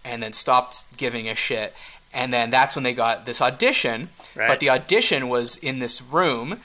and 0.04 0.24
then 0.24 0.34
stopped 0.34 0.86
giving 0.98 1.30
a 1.30 1.36
shit. 1.36 1.74
And 2.13 2.34
then 2.34 2.50
that's 2.50 2.76
when 2.76 2.84
they 2.84 2.94
got 2.94 3.26
this 3.28 3.42
audition. 3.42 4.10
Right. 4.36 4.48
But 4.48 4.60
the 4.62 4.70
audition 4.72 5.30
was 5.30 5.58
in 5.58 5.78
this 5.80 6.02
room 6.02 6.62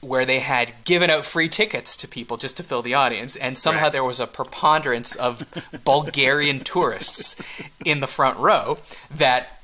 where 0.00 0.24
they 0.24 0.40
had 0.40 0.72
given 0.84 1.10
out 1.10 1.24
free 1.24 1.48
tickets 1.48 1.96
to 1.96 2.06
people 2.08 2.36
just 2.36 2.56
to 2.58 2.62
fill 2.62 2.82
the 2.82 2.94
audience, 2.94 3.34
and 3.36 3.58
somehow 3.58 3.84
Right. 3.84 3.92
there 3.92 4.04
was 4.04 4.20
a 4.20 4.26
preponderance 4.26 5.14
of 5.16 5.42
Bulgarian 5.84 6.60
tourists 6.60 7.34
in 7.84 8.00
the 8.00 8.06
front 8.06 8.38
row 8.38 8.78
that 9.10 9.60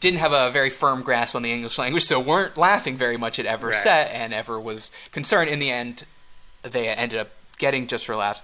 didn't 0.00 0.18
have 0.18 0.32
a 0.32 0.50
very 0.50 0.70
firm 0.70 1.02
grasp 1.02 1.34
on 1.36 1.42
the 1.42 1.52
English 1.52 1.78
language, 1.78 2.02
so 2.04 2.18
weren't 2.18 2.56
laughing 2.56 2.96
very 2.96 3.16
much 3.16 3.38
at 3.38 3.46
Ever 3.46 3.68
Right. 3.68 3.76
set, 3.76 4.10
and 4.12 4.34
Ever 4.34 4.58
was 4.60 4.90
concerned. 5.12 5.48
In 5.50 5.60
the 5.60 5.70
end, 5.70 6.04
they 6.62 6.88
ended 6.88 7.18
up 7.18 7.30
getting 7.58 7.86
just 7.86 8.04
for 8.04 8.16
laughs. 8.16 8.42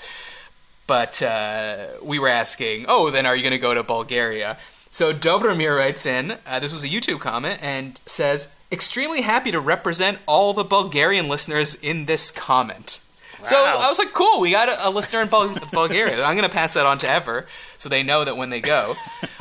But 0.86 1.20
uh, 1.22 1.86
we 2.02 2.18
were 2.18 2.28
asking, 2.28 2.86
oh, 2.88 3.10
then 3.10 3.26
are 3.26 3.34
you 3.36 3.42
going 3.42 3.52
to 3.52 3.58
go 3.58 3.74
to 3.74 3.82
Bulgaria? 3.82 4.58
So 4.90 5.12
Dobromir 5.14 5.76
writes 5.76 6.06
in, 6.06 6.38
uh, 6.46 6.58
this 6.60 6.72
was 6.72 6.82
a 6.84 6.88
YouTube 6.88 7.20
comment, 7.20 7.60
and 7.62 8.00
says, 8.06 8.48
extremely 8.72 9.22
happy 9.22 9.50
to 9.52 9.60
represent 9.60 10.18
all 10.26 10.52
the 10.54 10.64
Bulgarian 10.64 11.28
listeners 11.28 11.74
in 11.76 12.06
this 12.06 12.30
comment. 12.30 13.00
So 13.44 13.56
I 13.56 13.88
was 13.88 13.98
like, 13.98 14.12
cool, 14.12 14.40
we 14.40 14.50
got 14.50 14.68
a, 14.68 14.88
a 14.88 14.90
listener 14.90 15.22
in 15.22 15.28
Bul- 15.28 15.54
Bulgaria. 15.72 16.22
I'm 16.22 16.36
going 16.36 16.48
to 16.48 16.54
pass 16.54 16.74
that 16.74 16.84
on 16.84 16.98
to 16.98 17.08
Ever 17.08 17.46
so 17.78 17.88
they 17.88 18.02
know 18.02 18.24
that 18.24 18.36
when 18.36 18.50
they 18.50 18.60
go. 18.60 18.96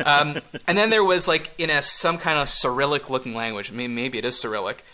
Um, 0.05 0.39
and 0.67 0.77
then 0.77 0.89
there 0.89 1.03
was 1.03 1.27
like 1.27 1.51
in 1.57 1.69
a 1.69 1.81
some 1.81 2.17
kind 2.17 2.39
of 2.39 2.49
Cyrillic 2.49 3.09
looking 3.09 3.35
language. 3.35 3.71
I 3.71 3.75
mean, 3.75 3.95
maybe 3.95 4.17
it 4.17 4.23
is 4.23 4.39
Cyrillic. 4.39 4.85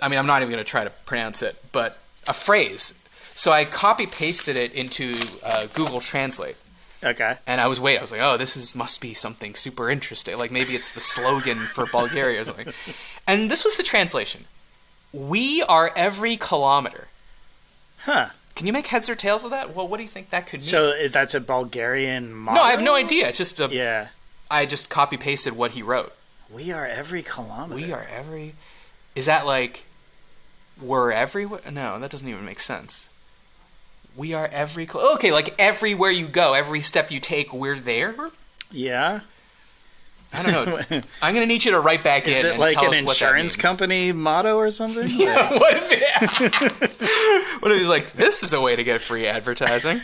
I 0.00 0.08
mean, 0.08 0.18
I'm 0.18 0.26
not 0.26 0.40
even 0.40 0.50
going 0.50 0.64
to 0.64 0.68
try 0.68 0.84
to 0.84 0.90
pronounce 0.90 1.42
it, 1.42 1.62
but 1.72 1.98
a 2.26 2.32
phrase. 2.32 2.94
So 3.32 3.52
I 3.52 3.64
copy 3.66 4.06
pasted 4.06 4.56
it 4.56 4.72
into 4.72 5.16
uh, 5.44 5.66
Google 5.74 6.00
Translate. 6.00 6.56
Okay. 7.02 7.36
And 7.46 7.60
I 7.60 7.66
was 7.66 7.80
waiting. 7.80 7.98
I 7.98 8.02
was 8.02 8.12
like, 8.12 8.20
"Oh, 8.20 8.36
this 8.36 8.56
is 8.56 8.74
must 8.74 9.00
be 9.00 9.14
something 9.14 9.54
super 9.54 9.90
interesting. 9.90 10.36
Like 10.38 10.50
maybe 10.50 10.74
it's 10.74 10.90
the 10.90 11.00
slogan 11.00 11.66
for 11.66 11.86
Bulgaria 11.86 12.40
or 12.40 12.44
something." 12.44 12.72
And 13.26 13.50
this 13.50 13.64
was 13.64 13.76
the 13.76 13.82
translation: 13.82 14.44
"We 15.12 15.62
are 15.62 15.92
every 15.96 16.36
kilometer." 16.36 17.08
Huh. 18.04 18.30
Can 18.54 18.66
you 18.66 18.72
make 18.72 18.88
heads 18.88 19.08
or 19.08 19.14
tails 19.14 19.44
of 19.44 19.50
that? 19.50 19.74
Well, 19.74 19.88
what 19.88 19.96
do 19.96 20.02
you 20.02 20.08
think 20.08 20.30
that 20.30 20.46
could 20.46 20.60
mean? 20.60 20.68
So 20.68 21.08
that's 21.08 21.34
a 21.34 21.40
Bulgarian 21.40 22.34
motto? 22.34 22.56
no, 22.56 22.62
I 22.62 22.72
have 22.72 22.82
no 22.82 22.94
idea. 22.94 23.28
It's 23.28 23.38
just 23.38 23.60
a. 23.60 23.68
Yeah. 23.70 24.08
I 24.50 24.66
just 24.66 24.88
copy 24.88 25.16
pasted 25.16 25.56
what 25.56 25.70
he 25.70 25.82
wrote. 25.82 26.12
We 26.50 26.72
are 26.72 26.86
every 26.86 27.22
kilometer. 27.22 27.76
We 27.86 27.92
are 27.92 28.06
every 28.12 28.54
Is 29.14 29.26
that 29.26 29.46
like 29.46 29.84
we're 30.80 31.12
everywhere? 31.12 31.60
No, 31.70 31.98
that 32.00 32.10
doesn't 32.10 32.28
even 32.28 32.44
make 32.44 32.60
sense. 32.60 33.08
We 34.16 34.34
are 34.34 34.46
every 34.46 34.86
cl- 34.86 35.14
okay, 35.14 35.32
like 35.32 35.54
everywhere 35.58 36.10
you 36.10 36.26
go, 36.26 36.54
every 36.54 36.80
step 36.80 37.10
you 37.10 37.20
take, 37.20 37.52
we're 37.52 37.78
there. 37.78 38.14
Yeah. 38.70 39.20
I 40.32 40.42
don't 40.42 40.90
know. 40.90 41.00
I'm 41.22 41.34
gonna 41.34 41.46
need 41.46 41.64
you 41.64 41.72
to 41.72 41.80
write 41.80 42.04
back 42.04 42.28
Is 42.28 42.38
in 42.38 42.46
it 42.46 42.50
and 42.50 42.60
like 42.60 42.74
tell 42.74 42.92
an 42.92 43.00
us 43.00 43.02
what 43.04 43.18
that 43.18 43.26
insurance 43.26 43.56
company 43.56 44.12
motto 44.12 44.56
or 44.56 44.70
something? 44.70 45.06
Yeah, 45.10 45.52
what 45.58 45.74
if 45.76 45.88
it, 45.90 47.60
what 47.62 47.72
if 47.72 47.78
he's 47.78 47.88
like, 47.88 48.12
this 48.12 48.42
is 48.42 48.52
a 48.52 48.60
way 48.60 48.76
to 48.76 48.84
get 48.84 49.00
free 49.00 49.26
advertising? 49.26 50.00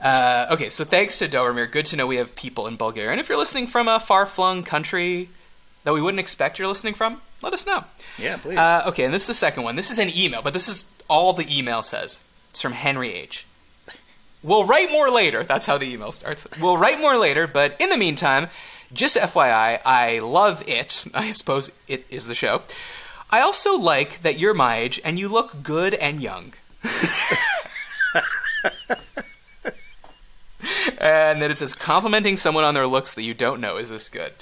Uh, 0.00 0.48
okay, 0.52 0.68
so 0.68 0.84
thanks 0.84 1.18
to 1.18 1.28
Dobromir. 1.28 1.70
Good 1.70 1.86
to 1.86 1.96
know 1.96 2.06
we 2.06 2.16
have 2.16 2.34
people 2.34 2.66
in 2.66 2.76
Bulgaria. 2.76 3.10
And 3.12 3.20
if 3.20 3.28
you're 3.28 3.38
listening 3.38 3.66
from 3.66 3.88
a 3.88 3.98
far-flung 3.98 4.62
country 4.62 5.30
that 5.84 5.94
we 5.94 6.02
wouldn't 6.02 6.20
expect 6.20 6.58
you're 6.58 6.68
listening 6.68 6.94
from, 6.94 7.20
let 7.42 7.52
us 7.52 7.66
know. 7.66 7.84
Yeah, 8.18 8.36
please. 8.36 8.58
Uh, 8.58 8.82
okay, 8.88 9.04
and 9.04 9.14
this 9.14 9.22
is 9.22 9.28
the 9.28 9.34
second 9.34 9.62
one. 9.62 9.76
This 9.76 9.90
is 9.90 9.98
an 9.98 10.10
email, 10.16 10.42
but 10.42 10.52
this 10.52 10.68
is 10.68 10.86
all 11.08 11.32
the 11.32 11.46
email 11.56 11.82
says. 11.82 12.20
It's 12.56 12.62
from 12.62 12.72
Henry 12.72 13.12
H. 13.12 13.44
We'll 14.42 14.64
write 14.64 14.90
more 14.90 15.10
later. 15.10 15.44
That's 15.44 15.66
how 15.66 15.76
the 15.76 15.92
email 15.92 16.10
starts. 16.10 16.46
We'll 16.58 16.78
write 16.78 16.98
more 16.98 17.18
later, 17.18 17.46
but 17.46 17.76
in 17.78 17.90
the 17.90 17.98
meantime, 17.98 18.48
just 18.94 19.18
FYI, 19.18 19.78
I 19.84 20.20
love 20.20 20.66
it. 20.66 21.04
I 21.14 21.32
suppose 21.32 21.70
it 21.86 22.06
is 22.08 22.28
the 22.28 22.34
show. 22.34 22.62
I 23.30 23.40
also 23.40 23.76
like 23.76 24.22
that 24.22 24.38
you're 24.38 24.54
my 24.54 24.76
age 24.76 25.02
and 25.04 25.18
you 25.18 25.28
look 25.28 25.62
good 25.62 25.92
and 25.92 26.22
young. 26.22 26.54
and 30.98 31.42
then 31.42 31.50
it 31.50 31.58
says 31.58 31.74
complimenting 31.74 32.38
someone 32.38 32.64
on 32.64 32.72
their 32.72 32.86
looks 32.86 33.12
that 33.12 33.22
you 33.22 33.34
don't 33.34 33.60
know. 33.60 33.76
Is 33.76 33.90
this 33.90 34.08
good? 34.08 34.32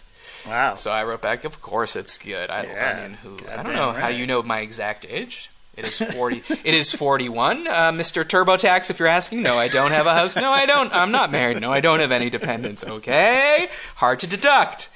wow. 0.47 0.77
So 0.77 0.93
I 0.93 1.03
wrote 1.03 1.21
back, 1.21 1.43
of 1.43 1.61
course 1.61 1.97
it's 1.97 2.17
good. 2.17 2.49
I, 2.49 2.63
Yeah, 2.63 2.97
I 2.97 3.09
mean, 3.09 3.15
who? 3.15 3.39
I 3.51 3.65
don't 3.65 3.75
know 3.75 3.91
how 3.91 4.07
you 4.07 4.25
know 4.25 4.41
my 4.45 4.61
exact 4.61 5.05
age. 5.09 5.51
It 5.77 5.87
is 5.87 5.99
forty. 5.99 6.43
it 6.49 6.75
is 6.75 6.93
forty-one, 6.93 7.67
uh, 7.67 7.93
Mr. 7.93 8.25
TurboTax. 8.25 8.91
If 8.91 8.99
you're 8.99 9.09
asking, 9.09 9.43
no, 9.43 9.59
I 9.59 9.69
don't 9.69 9.91
have 9.91 10.07
a 10.07 10.15
house. 10.15 10.37
No, 10.37 10.51
I 10.51 10.67
don't. 10.67 10.95
I'm 10.95 11.11
not 11.11 11.31
married. 11.31 11.61
No, 11.61 11.73
I 11.73 11.81
don't 11.81 12.01
have 12.01 12.13
any 12.13 12.31
dependents. 12.31 12.85
Okay, 12.85 13.69
hard 13.97 14.21
to 14.21 14.27
deduct. 14.27 14.91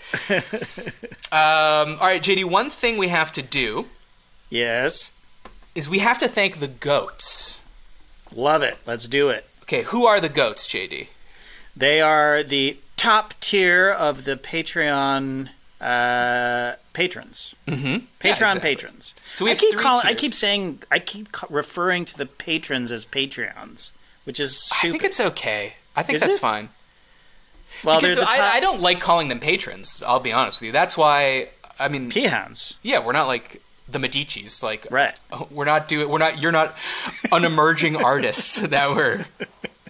Um, 1.31 1.99
all 2.01 2.07
right, 2.07 2.23
JD. 2.23 2.47
One 2.47 2.71
thing 2.71 2.97
we 2.97 3.09
have 3.09 3.33
to 3.33 3.43
do 3.43 3.87
yes. 4.49 5.13
is 5.75 5.87
we 5.87 5.99
have 5.99 6.19
to 6.21 6.29
thank 6.29 6.59
the 6.59 6.69
goats. 6.69 7.61
Love 8.35 8.63
it. 8.63 8.79
Let's 8.87 9.07
do 9.07 9.29
it. 9.29 9.47
Okay, 9.65 9.83
who 9.83 10.07
are 10.07 10.21
the 10.21 10.31
goats, 10.31 10.67
JD? 10.67 11.09
They 11.77 12.01
are 12.01 12.43
the 12.43 12.79
top 12.97 13.35
tier 13.41 13.91
of 13.91 14.25
the 14.25 14.37
Patreon 14.37 15.51
uh, 15.81 16.75
patrons. 16.93 17.55
Mm-hmm. 17.67 18.05
Patreon 18.21 18.61
patrons. 18.61 19.15
So 19.35 19.45
we 19.45 19.53
I 19.53 19.55
keep 19.55 19.79
calling. 19.79 20.07
I 20.07 20.15
keep 20.15 20.35
saying. 20.35 20.83
I 20.91 20.99
keep 20.99 21.29
referring 21.51 22.05
to 22.07 22.17
the 22.19 22.27
patrons 22.27 22.91
as 22.93 23.05
Patreons, 23.05 23.93
which 24.25 24.41
is 24.41 24.57
stupid. 24.59 24.89
I 24.89 24.91
think 24.91 25.05
it's 25.05 25.21
okay. 25.21 25.75
I 25.97 26.03
think 26.03 26.17
Is 26.17 26.23
that's 26.23 26.37
it? 26.37 26.41
fine. 26.41 26.69
well, 27.85 28.01
Because 28.01 28.17
the 28.17 28.23
I, 28.23 28.37
top 28.37 28.55
I 28.55 28.61
don't 28.61 28.81
like 28.81 29.01
calling 29.01 29.29
them 29.29 29.41
patrons. 29.41 30.03
I'll 30.07 30.21
be 30.21 30.33
honest 30.33 30.61
with 30.61 30.67
you. 30.67 30.73
That's 30.73 30.97
why. 30.97 31.51
I 31.81 31.89
mean, 31.89 32.11
peahens. 32.11 32.75
yeah, 32.83 32.99
we're 33.05 33.13
not 33.13 33.29
like 33.29 33.63
the 33.89 33.99
Medicis. 34.01 34.63
Like, 34.65 34.87
Right. 34.91 35.17
we're 35.51 35.65
not 35.65 35.87
doing. 35.89 36.09
We're 36.09 36.19
not. 36.19 36.41
You're 36.41 36.53
not 36.53 36.77
an 37.31 37.45
emerging 37.45 37.97
artists 37.97 38.57
that 38.61 38.91
we're 38.91 39.27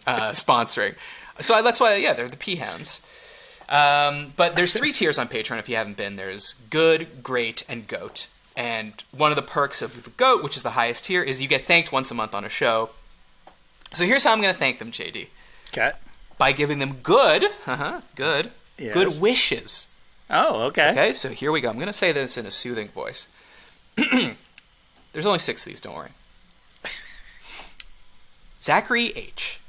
uh, 0.07 0.31
sponsoring. 0.33 0.95
So 1.41 1.55
I, 1.55 1.63
that's 1.63 1.81
why. 1.81 1.95
Yeah, 1.97 2.13
they're 2.13 2.29
the 2.29 2.37
peahens. 2.37 3.01
Um, 3.69 4.33
but 4.37 4.55
there's 4.57 4.73
three 4.73 4.93
tiers 4.93 5.19
on 5.19 5.29
Patreon. 5.29 5.59
If 5.59 5.69
you 5.69 5.77
haven't 5.77 5.97
been, 5.97 6.17
there's 6.17 6.55
good, 6.71 7.23
great, 7.23 7.65
and 7.69 7.87
goat. 7.87 8.29
And 8.57 9.05
one 9.13 9.31
of 9.31 9.37
the 9.37 9.43
perks 9.43 9.83
of 9.83 10.03
the 10.05 10.11
goat, 10.11 10.43
which 10.43 10.57
is 10.57 10.63
the 10.63 10.71
highest 10.71 11.05
tier, 11.05 11.23
is 11.23 11.41
you 11.43 11.49
get 11.49 11.65
thanked 11.67 11.93
once 11.93 12.11
a 12.11 12.15
month 12.15 12.35
on 12.35 12.45
a 12.45 12.49
show. 12.49 12.91
So 13.95 14.05
here's 14.05 14.25
how 14.25 14.33
I'm 14.33 14.41
going 14.41 14.53
to 14.53 14.59
thank 14.59 14.79
them, 14.79 14.91
JD 14.91 15.29
Okay. 15.71 15.93
by 16.39 16.53
giving 16.53 16.79
them 16.79 16.95
good, 17.03 17.45
uh-huh, 17.67 18.01
good, 18.15 18.51
Yes. 18.79 18.95
good 18.95 19.21
wishes. 19.21 19.87
Oh, 20.31 20.63
okay. 20.65 20.91
Okay, 20.91 21.13
so 21.13 21.29
here 21.31 21.53
we 21.53 21.61
go. 21.61 21.69
I'm 21.69 21.77
going 21.77 21.87
to 21.87 21.93
say 21.93 22.11
this 22.13 22.37
in 22.37 22.47
a 22.47 22.51
soothing 22.51 22.89
voice. 22.89 23.29
There's 23.97 25.27
only 25.27 25.39
six 25.39 25.65
of 25.65 25.71
these, 25.71 25.81
don't 25.81 25.95
worry. 25.95 26.11
Zachary 28.63 29.09
H. 29.17 29.61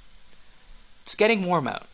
It's 1.03 1.15
getting 1.15 1.45
warm 1.45 1.67
out. 1.67 1.87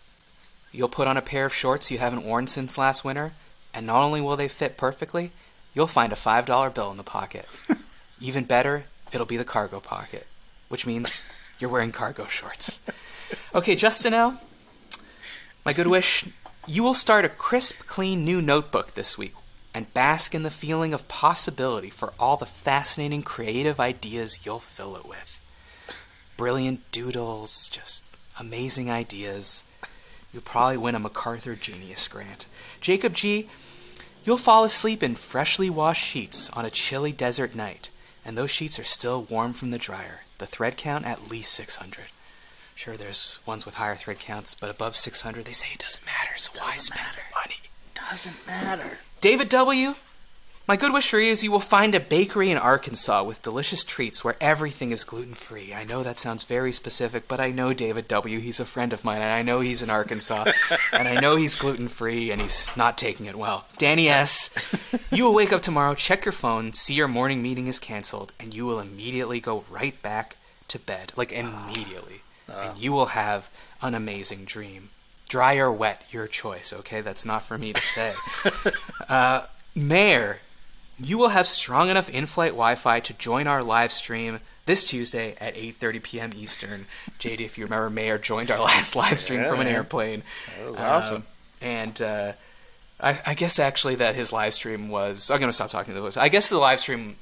You'll 0.76 0.90
put 0.90 1.08
on 1.08 1.18
a 1.18 1.22
pair 1.22 1.46
of 1.46 1.54
shorts 1.54 1.90
you 1.90 1.98
haven't 1.98 2.26
worn 2.26 2.48
since 2.48 2.78
last 2.78 3.06
winter, 3.06 3.34
and 3.74 3.88
not 3.88 4.04
only 4.04 4.20
will 4.20 4.36
they 4.36 4.48
fit 4.48 4.78
perfectly, 4.78 5.32
you'll 5.74 5.88
find 5.88 6.12
a 6.12 6.18
$5 6.18 6.74
bill 6.74 6.92
in 6.92 6.98
the 6.98 7.04
pocket. 7.04 7.48
Even 8.20 8.44
better, 8.44 8.86
it'll 9.14 9.26
be 9.26 9.38
the 9.38 9.46
cargo 9.46 9.80
pocket, 9.80 10.28
which 10.68 10.86
means 10.86 11.24
you're 11.60 11.70
wearing 11.70 11.92
cargo 11.92 12.28
shorts. 12.28 12.80
Okay, 13.54 13.76
Justin 13.76 14.14
L. 14.14 14.42
My 15.66 15.74
good 15.74 15.88
wish, 15.88 16.26
you 16.68 16.84
will 16.84 16.94
start 16.94 17.26
a 17.26 17.30
crisp, 17.30 17.80
clean 17.86 18.26
new 18.26 18.42
notebook 18.42 18.92
this 18.92 19.18
week 19.18 19.34
and 19.76 19.94
bask 19.94 20.34
in 20.34 20.44
the 20.44 20.50
feeling 20.50 20.94
of 20.94 21.08
possibility 21.10 21.90
for 21.90 22.14
all 22.18 22.38
the 22.38 22.46
fascinating 22.46 23.22
creative 23.22 23.78
ideas 23.78 24.46
you'll 24.46 24.60
fill 24.60 24.96
it 24.96 25.06
with. 25.06 25.42
Brilliant 26.38 26.90
doodles, 26.92 27.68
just 27.68 28.04
amazing 28.40 28.90
ideas. 28.90 29.64
You'll 30.36 30.42
probably 30.42 30.76
win 30.76 30.96
a 30.96 31.00
MacArthur 31.00 31.56
Genius 31.56 32.10
Grant. 32.10 32.46
Jacob 32.82 33.14
G., 33.14 33.48
you'll 34.26 34.36
fall 34.36 34.66
asleep 34.66 35.02
in 35.02 35.16
freshly 35.16 35.70
washed 35.70 36.06
sheets 36.06 36.50
on 36.50 36.66
a 36.66 36.70
chilly 36.70 37.14
desert 37.14 37.56
night, 37.56 37.90
and 38.26 38.38
those 38.38 38.52
sheets 38.52 38.78
are 38.78 38.84
still 38.84 39.24
warm 39.24 39.54
from 39.54 39.72
the 39.72 39.78
dryer. 39.78 40.24
The 40.40 40.46
thread 40.46 40.76
count 40.76 41.06
at 41.06 41.30
least 41.32 41.54
600. 41.54 42.08
Sure, 42.76 42.98
there's 42.98 43.40
ones 43.46 43.66
with 43.66 43.76
higher 43.76 43.96
thread 43.96 44.20
counts, 44.20 44.54
but 44.54 44.70
above 44.70 44.98
600, 44.98 45.46
they 45.46 45.54
say 45.54 45.70
it 45.74 45.80
doesn't 45.80 46.06
matter, 46.06 46.36
so 46.36 46.52
why 46.60 46.76
spend 46.76 47.00
matter. 47.00 47.22
money? 47.34 47.56
Doesn't 47.94 48.46
matter. 48.46 48.98
David 49.22 49.48
W., 49.48 49.96
my 50.68 50.76
good 50.76 50.92
wish 50.92 51.10
for 51.10 51.20
you 51.20 51.32
is 51.32 51.44
you 51.44 51.52
will 51.52 51.60
find 51.60 51.94
a 51.94 52.00
bakery 52.00 52.50
in 52.50 52.58
Arkansas 52.58 53.24
with 53.24 53.44
delicious 53.44 53.84
treats 53.84 54.24
where 54.24 54.36
everything 54.42 54.92
is 54.92 55.04
gluten 55.04 55.36
free. 55.36 55.74
I 55.74 55.84
know 55.84 56.02
that 56.02 56.18
sounds 56.18 56.44
very 56.44 56.72
specific, 56.72 57.28
but 57.28 57.40
I 57.40 57.52
know 57.52 57.72
David 57.74 58.08
W. 58.08 58.40
He's 58.40 58.60
a 58.60 58.66
friend 58.66 58.92
of 58.92 59.04
mine, 59.04 59.22
and 59.22 59.32
I 59.32 59.44
know 59.44 59.60
he's 59.60 59.84
in 59.84 59.92
Arkansas, 59.92 60.46
and 60.92 61.08
I 61.08 61.20
know 61.20 61.36
he's 61.36 61.56
gluten 61.56 61.88
free, 61.88 62.32
and 62.32 62.42
he's 62.42 62.68
not 62.76 62.98
taking 62.98 63.28
it 63.28 63.36
well. 63.36 63.66
Danny 63.78 64.10
S., 64.10 64.50
you 65.12 65.26
will 65.26 65.36
wake 65.36 65.54
up 65.54 65.62
tomorrow, 65.62 65.94
check 65.94 66.26
your 66.26 66.32
phone, 66.32 66.74
see 66.74 66.96
your 66.96 67.08
morning 67.08 67.44
meeting 67.44 67.68
is 67.68 67.80
canceled, 67.80 68.34
and 68.40 68.54
you 68.54 68.66
will 68.66 68.80
immediately 68.80 69.40
go 69.40 69.66
right 69.70 70.02
back 70.02 70.38
to 70.70 70.80
bed. 70.80 71.14
Like, 71.16 71.32
immediately. 71.32 72.22
And 72.48 72.78
you 72.78 72.92
will 72.92 73.08
have 73.08 73.50
an 73.82 73.94
amazing 73.94 74.46
dream. 74.46 74.90
Dry 75.30 75.58
or 75.58 75.72
wet, 75.72 76.04
your 76.12 76.28
choice, 76.28 76.74
okay? 76.74 77.02
That's 77.02 77.26
not 77.26 77.44
for 77.44 77.58
me 77.58 77.74
to 77.74 77.82
say. 77.82 78.14
Uh, 79.08 79.46
Mayor, 79.76 80.40
you 81.00 81.18
will 81.18 81.30
have 81.30 81.48
strong 81.48 81.90
enough 81.90 82.10
in-flight 82.10 82.52
Wi-Fi 82.52 83.00
to 83.02 83.14
join 83.14 83.48
our 83.48 83.62
live 83.64 83.92
stream 83.92 84.40
this 84.66 84.88
Tuesday 84.88 85.36
at 85.40 85.56
8:30 85.56 86.04
p.m. 86.04 86.32
Eastern. 86.36 86.86
JD, 87.20 87.42
if 87.42 87.58
you 87.58 87.66
remember, 87.66 87.90
Mayor 87.90 88.18
joined 88.18 88.50
our 88.52 88.60
last 88.72 88.96
live 88.96 89.20
stream 89.20 89.42
Yeah, 89.42 89.50
from 89.50 89.60
an 89.62 89.68
airplane. 89.68 90.24
That 90.58 90.66
was 90.72 90.78
awesome. 90.78 91.16
Um, 91.18 91.24
and 91.62 92.02
uh, 92.02 92.34
I, 93.00 93.20
I 93.28 93.34
guess 93.34 93.60
actually 93.60 93.96
that 93.96 94.16
his 94.16 94.32
live 94.32 94.54
stream 94.54 94.90
was. 94.90 95.30
I'm 95.30 95.40
gonna 95.40 95.54
stop 95.54 95.70
talking 95.70 95.94
to 95.94 95.96
the 95.96 96.02
voice. 96.02 96.18
I 96.18 96.30
guess 96.30 96.50
the 96.50 96.58
live 96.58 96.80
stream. 96.80 97.18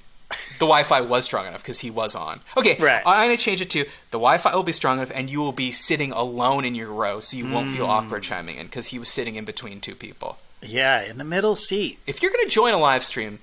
The 0.58 0.66
Wi-Fi 0.66 1.02
was 1.02 1.26
strong 1.26 1.46
enough 1.46 1.62
because 1.62 1.80
he 1.82 1.92
was 1.92 2.16
on. 2.16 2.40
Okay, 2.58 2.76
Right. 2.80 3.04
I'm 3.06 3.26
gonna 3.28 3.38
change 3.38 3.62
it 3.62 3.70
to 3.72 3.84
the 4.10 4.18
Wi-Fi 4.18 4.56
will 4.56 4.64
be 4.64 4.72
strong 4.72 4.98
enough, 4.98 5.12
and 5.14 5.30
you 5.30 5.40
will 5.40 5.52
be 5.52 5.72
sitting 5.72 6.12
alone 6.12 6.66
in 6.66 6.74
your 6.74 6.88
row, 6.92 7.20
so 7.20 7.38
you 7.38 7.48
won't 7.48 7.68
Hmm. 7.68 7.74
feel 7.76 7.86
awkward 7.86 8.24
chiming 8.24 8.58
in 8.58 8.66
because 8.66 8.88
he 8.88 8.98
was 8.98 9.10
sitting 9.10 9.36
in 9.36 9.46
between 9.46 9.80
two 9.80 9.94
people 9.94 10.40
Yeah, 10.62 11.02
in 11.02 11.20
the 11.20 11.24
middle 11.24 11.54
seat. 11.54 12.00
if 12.08 12.24
you're 12.24 12.32
gonna 12.32 12.50
join 12.50 12.74
a 12.74 12.80
live 12.80 13.04
stream, 13.04 13.40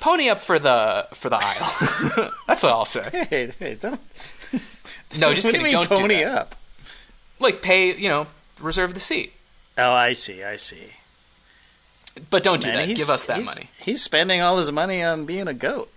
pony 0.00 0.28
up 0.28 0.40
for 0.40 0.58
the 0.58 1.06
for 1.14 1.28
the 1.30 1.38
aisle. 1.40 2.32
That's 2.46 2.62
what 2.62 2.72
I'll 2.72 2.84
say. 2.84 3.26
Hey, 3.30 3.52
hey, 3.58 3.74
don't. 3.80 4.00
No, 5.18 5.32
just 5.34 5.44
what 5.46 5.52
kidding. 5.52 5.66
Do 5.66 5.72
don't 5.72 5.88
pony 5.88 6.18
do 6.18 6.24
that. 6.24 6.36
up. 6.38 6.54
Like 7.38 7.62
pay, 7.62 7.94
you 7.96 8.08
know, 8.08 8.26
reserve 8.60 8.94
the 8.94 9.00
seat, 9.00 9.32
Oh, 9.78 9.90
I 9.92 10.12
see. 10.14 10.42
I 10.42 10.56
see. 10.56 10.92
but 12.30 12.42
don't 12.42 12.62
do 12.62 12.70
that. 12.72 12.86
Give 12.88 13.10
us 13.10 13.26
that 13.26 13.36
he's- 13.38 13.46
money. 13.54 13.70
He's 13.78 14.02
spending 14.02 14.40
all 14.40 14.58
his 14.58 14.72
money 14.72 15.02
on 15.02 15.26
being 15.26 15.48
a 15.48 15.54
goat. 15.54 15.90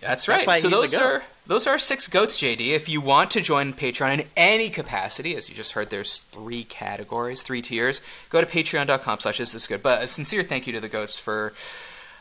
That's 0.00 0.26
That's 0.26 0.28
right. 0.28 0.46
why 0.46 0.58
so 0.58 0.68
those 0.68 0.94
are 0.94 1.22
those 1.46 1.66
are 1.66 1.78
six 1.78 2.08
goats, 2.08 2.38
JD. 2.38 2.72
If 2.72 2.88
you 2.90 3.00
want 3.00 3.30
to 3.32 3.40
join 3.40 3.72
Patreon 3.72 4.20
in 4.20 4.24
any 4.36 4.68
capacity, 4.68 5.34
as 5.34 5.48
you 5.48 5.54
just 5.54 5.72
heard, 5.72 5.88
there's 5.90 6.18
three 6.30 6.62
categories, 6.64 7.40
three 7.42 7.62
tiers. 7.62 8.02
Go 8.28 8.40
to 8.40 8.46
patreon.com 8.46 9.20
slash 9.20 9.40
is 9.40 9.52
this 9.52 9.66
good. 9.66 9.82
But 9.82 10.02
a 10.02 10.06
sincere 10.06 10.42
thank 10.42 10.66
you 10.66 10.74
to 10.74 10.80
the 10.80 10.88
goats 10.90 11.18
for 11.18 11.54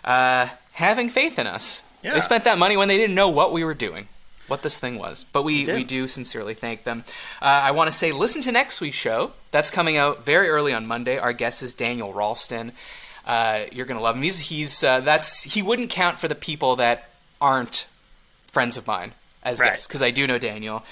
uh, 0.04 0.48
having 0.74 1.10
faith 1.10 1.40
in 1.40 1.48
us. 1.48 1.84
Yeah. 2.02 2.14
They 2.14 2.22
spent 2.22 2.44
that 2.44 2.58
money 2.58 2.76
when 2.78 2.88
they 2.88 2.98
didn't 2.98 3.16
know 3.16 3.30
what 3.30 3.54
we 3.54 3.64
were 3.64 3.74
doing, 3.74 4.08
what 4.48 4.62
this 4.62 4.80
thing 4.80 4.98
was. 5.00 5.24
But 5.32 5.44
we, 5.44 5.66
we 5.66 5.84
do 5.86 6.08
sincerely 6.08 6.54
thank 6.54 6.84
them. 6.84 7.06
Uh, 7.42 7.46
I 7.46 7.72
want 7.72 7.90
to 7.90 7.96
say, 7.96 8.12
listen 8.12 8.42
to 8.42 8.52
next 8.52 8.82
week's 8.82 8.98
show. 8.98 9.32
That's 9.52 9.72
coming 9.72 9.96
out 9.98 10.26
very 10.26 10.50
early 10.50 10.74
on 10.74 10.86
Monday. 10.86 11.18
Our 11.18 11.32
guest 11.34 11.64
is 11.64 11.72
Daniel 11.74 12.12
Ralston. 12.12 12.74
Uh, 13.26 13.66
you're 13.72 13.86
gonna 13.86 14.02
love 14.02 14.18
him. 14.18 14.22
He's 14.24 14.38
he's 14.40 14.84
uh, 14.84 15.00
that's 15.00 15.44
he 15.44 15.62
wouldn't 15.62 15.90
count 15.90 16.20
for 16.20 16.28
the 16.28 16.36
people 16.36 16.76
that 16.76 17.10
aren't 17.40 17.88
friends 18.52 18.76
of 18.76 18.86
mine 18.86 19.14
as 19.44 19.62
Right. 19.62 19.70
guests 19.72 19.88
because 19.88 20.02
I 20.02 20.12
do 20.12 20.28
know 20.28 20.38
Daniel. 20.38 20.84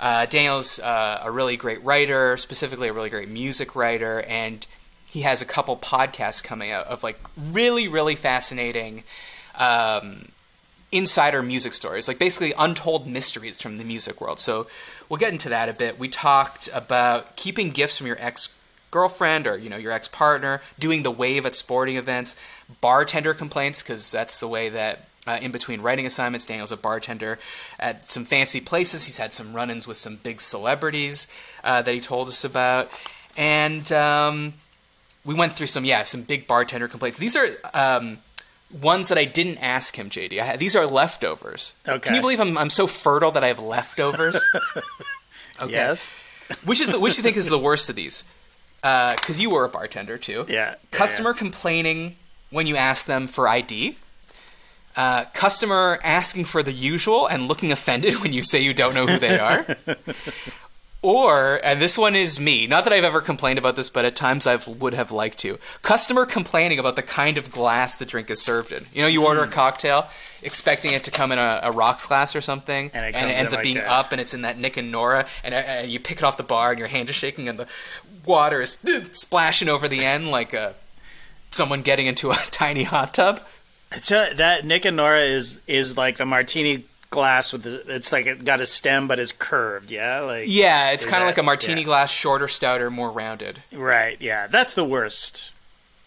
Uh, 0.00 0.26
Daniel's 0.26 0.80
uh, 0.80 1.20
a 1.22 1.30
really 1.30 1.56
great 1.56 1.82
writer, 1.84 2.36
specifically 2.36 2.88
a 2.88 2.92
really 2.92 3.10
great 3.10 3.28
music 3.28 3.76
writer, 3.76 4.22
and 4.22 4.66
he 5.08 5.22
has 5.22 5.40
a 5.40 5.46
couple 5.46 5.76
podcasts 5.76 6.42
coming 6.44 6.70
out 6.70 6.86
of 6.86 7.02
like 7.02 7.18
really 7.36 7.88
really 7.88 8.16
fascinating. 8.16 9.04
Um, 9.56 10.28
insider 10.90 11.42
music 11.42 11.74
stories, 11.74 12.08
like 12.08 12.18
basically 12.18 12.52
untold 12.58 13.06
mysteries 13.06 13.60
from 13.60 13.76
the 13.76 13.84
music 13.84 14.20
world. 14.20 14.40
So 14.40 14.66
we'll 15.08 15.18
get 15.18 15.32
into 15.32 15.50
that 15.50 15.68
a 15.68 15.72
bit. 15.72 15.98
We 15.98 16.08
talked 16.08 16.68
about 16.72 17.36
keeping 17.36 17.70
gifts 17.70 17.98
from 17.98 18.06
your 18.06 18.16
ex 18.18 18.54
girlfriend 18.90 19.46
or 19.46 19.56
you 19.58 19.68
know 19.68 19.76
your 19.76 19.92
ex 19.92 20.08
partner, 20.08 20.62
doing 20.78 21.02
the 21.02 21.10
wave 21.10 21.44
at 21.44 21.54
sporting 21.54 21.96
events, 21.96 22.36
bartender 22.80 23.34
complaints 23.34 23.82
because 23.82 24.10
that's 24.10 24.40
the 24.40 24.48
way 24.48 24.68
that. 24.70 25.04
Uh, 25.26 25.38
in 25.42 25.52
between 25.52 25.82
writing 25.82 26.06
assignments, 26.06 26.46
Daniel's 26.46 26.72
a 26.72 26.76
bartender 26.76 27.38
at 27.78 28.10
some 28.10 28.24
fancy 28.24 28.62
places. 28.62 29.04
He's 29.04 29.18
had 29.18 29.34
some 29.34 29.52
run-ins 29.52 29.86
with 29.86 29.98
some 29.98 30.16
big 30.16 30.40
celebrities 30.40 31.28
uh, 31.62 31.82
that 31.82 31.92
he 31.92 32.00
told 32.00 32.28
us 32.28 32.44
about, 32.44 32.90
and 33.36 33.92
um, 33.92 34.54
we 35.28 35.34
went 35.34 35.52
through 35.52 35.66
some 35.66 35.84
yeah 35.84 36.04
some 36.04 36.22
big 36.22 36.46
bartender 36.46 36.88
complaints. 36.88 37.18
These 37.18 37.36
are 37.36 37.46
um, 37.74 38.18
ones 38.80 39.08
that 39.08 39.18
I 39.18 39.26
didn't 39.26 39.58
ask 39.58 39.94
him, 39.94 40.08
JD. 40.08 40.40
I 40.40 40.56
these 40.56 40.74
are 40.74 40.86
leftovers. 40.86 41.74
Okay. 41.86 41.98
Can 41.98 42.14
you 42.14 42.22
believe 42.22 42.40
I'm 42.40 42.56
I'm 42.56 42.70
so 42.70 42.86
fertile 42.86 43.30
that 43.32 43.44
I 43.44 43.48
have 43.48 43.58
leftovers? 43.58 44.42
okay. 45.60 45.70
Yes. 45.70 46.08
Which 46.64 46.80
is 46.80 46.88
the, 46.88 46.98
which 46.98 47.14
do 47.14 47.18
you 47.18 47.22
think 47.24 47.36
is 47.36 47.50
the 47.50 47.58
worst 47.58 47.90
of 47.90 47.94
these? 47.94 48.24
Because 48.80 49.38
you 49.38 49.50
were 49.50 49.66
a 49.66 49.68
bartender 49.68 50.16
too. 50.16 50.46
Yeah. 50.48 50.54
yeah, 50.54 50.74
Customer 50.92 51.34
complaining 51.34 52.16
when 52.48 52.66
you 52.66 52.76
ask 52.76 53.04
them 53.04 53.26
for 53.26 53.46
ID. 53.46 53.98
Uh, 54.96 55.26
customer 55.34 56.00
asking 56.02 56.46
for 56.46 56.62
the 56.62 56.72
usual 56.72 57.26
and 57.26 57.48
looking 57.48 57.70
offended 57.70 58.14
when 58.22 58.32
you 58.32 58.40
say 58.40 58.60
you 58.60 58.72
don't 58.72 58.94
know 58.94 59.06
who 59.06 59.18
they 59.18 59.38
are. 59.38 59.76
or, 61.00 61.60
and 61.64 61.80
this 61.80 61.96
one 61.96 62.16
is 62.16 62.40
me. 62.40 62.66
Not 62.66 62.84
that 62.84 62.92
I've 62.92 63.04
ever 63.04 63.20
complained 63.20 63.58
about 63.58 63.76
this, 63.76 63.88
but 63.88 64.04
at 64.04 64.16
times 64.16 64.46
I 64.46 64.56
would 64.56 64.94
have 64.94 65.12
liked 65.12 65.38
to. 65.38 65.58
Customer 65.82 66.26
complaining 66.26 66.78
about 66.78 66.96
the 66.96 67.02
kind 67.02 67.38
of 67.38 67.50
glass 67.50 67.96
the 67.96 68.04
drink 68.04 68.30
is 68.30 68.42
served 68.42 68.72
in. 68.72 68.84
You 68.92 69.02
know, 69.02 69.08
you 69.08 69.24
order 69.24 69.42
a 69.42 69.48
mm. 69.48 69.52
cocktail 69.52 70.08
expecting 70.42 70.92
it 70.92 71.04
to 71.04 71.10
come 71.10 71.32
in 71.32 71.38
a, 71.38 71.60
a 71.64 71.72
rocks 71.72 72.06
glass 72.06 72.34
or 72.34 72.40
something, 72.40 72.90
And 72.94 73.06
it 73.06 73.14
and 73.14 73.30
it 73.30 73.34
ends 73.34 73.52
up 73.52 73.58
like 73.58 73.64
being 73.64 73.78
a- 73.78 73.82
up, 73.82 74.12
and 74.12 74.20
it's 74.20 74.34
in 74.34 74.42
that 74.42 74.58
Nick 74.58 74.76
and 74.76 74.90
Nora, 74.90 75.26
and 75.44 75.54
uh, 75.54 75.58
uh, 75.58 75.82
you 75.82 76.00
pick 76.00 76.18
it 76.18 76.24
off 76.24 76.36
the 76.36 76.42
bar, 76.42 76.70
and 76.70 76.78
your 76.78 76.88
hand 76.88 77.08
is 77.10 77.16
shaking, 77.16 77.48
and 77.48 77.58
the 77.58 77.66
water 78.24 78.60
is 78.60 78.78
splashing 79.12 79.68
over 79.68 79.88
the 79.88 80.04
end 80.04 80.30
like 80.30 80.52
a 80.54 80.74
someone 81.50 81.82
getting 81.82 82.06
into 82.06 82.30
a 82.30 82.34
tiny 82.50 82.82
hot 82.82 83.14
tub. 83.14 83.40
So 84.00 84.18
uh, 84.18 84.34
that 84.34 84.64
Nick 84.64 84.84
and 84.84 84.96
Nora 84.96 85.22
is 85.22 85.60
is 85.66 85.96
like 85.96 86.18
the 86.18 86.26
martini 86.26 86.84
glass 87.10 87.52
with 87.52 87.62
the, 87.62 87.94
it's 87.94 88.12
like 88.12 88.26
it 88.26 88.44
got 88.44 88.60
a 88.60 88.66
stem 88.66 89.08
but 89.08 89.18
it's 89.18 89.32
curved. 89.32 89.90
Yeah. 89.90 90.20
Like 90.20 90.44
Yeah, 90.46 90.90
it's 90.90 91.06
kind 91.06 91.22
of 91.22 91.26
like 91.26 91.38
a 91.38 91.42
martini 91.42 91.80
yeah. 91.80 91.86
glass, 91.86 92.10
shorter, 92.10 92.48
stouter, 92.48 92.90
more 92.90 93.10
rounded. 93.10 93.62
Right. 93.72 94.20
Yeah. 94.20 94.46
That's 94.46 94.74
the 94.74 94.84
worst. 94.84 95.50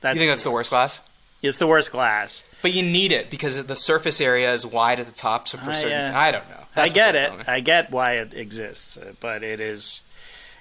That's 0.01 0.15
You 0.15 0.19
think 0.21 0.31
that's 0.31 0.43
the 0.43 0.51
worst 0.51 0.69
glass? 0.69 0.99
It's 1.41 1.57
the 1.57 1.67
worst 1.67 1.91
glass. 1.91 2.43
But 2.61 2.73
you 2.73 2.83
need 2.83 3.11
it 3.11 3.31
because 3.31 3.63
the 3.65 3.75
surface 3.75 4.21
area 4.21 4.53
is 4.53 4.65
wide 4.65 4.99
at 4.99 5.07
the 5.07 5.11
top. 5.11 5.47
So 5.47 5.57
for 5.57 5.71
Ah, 5.71 5.73
certain, 5.73 5.89
yeah. 6.13 6.19
I 6.19 6.31
don't 6.31 6.47
know. 6.49 6.55
I 6.75 6.87
That's 6.87 6.89
what 6.91 6.95
get 6.95 7.15
it. 7.15 7.31
I 7.47 7.59
get 7.59 7.91
why 7.91 8.13
it 8.13 8.33
exists, 8.35 8.95
uh, 8.97 9.13
but 9.19 9.41
it 9.43 9.59
is 9.59 10.03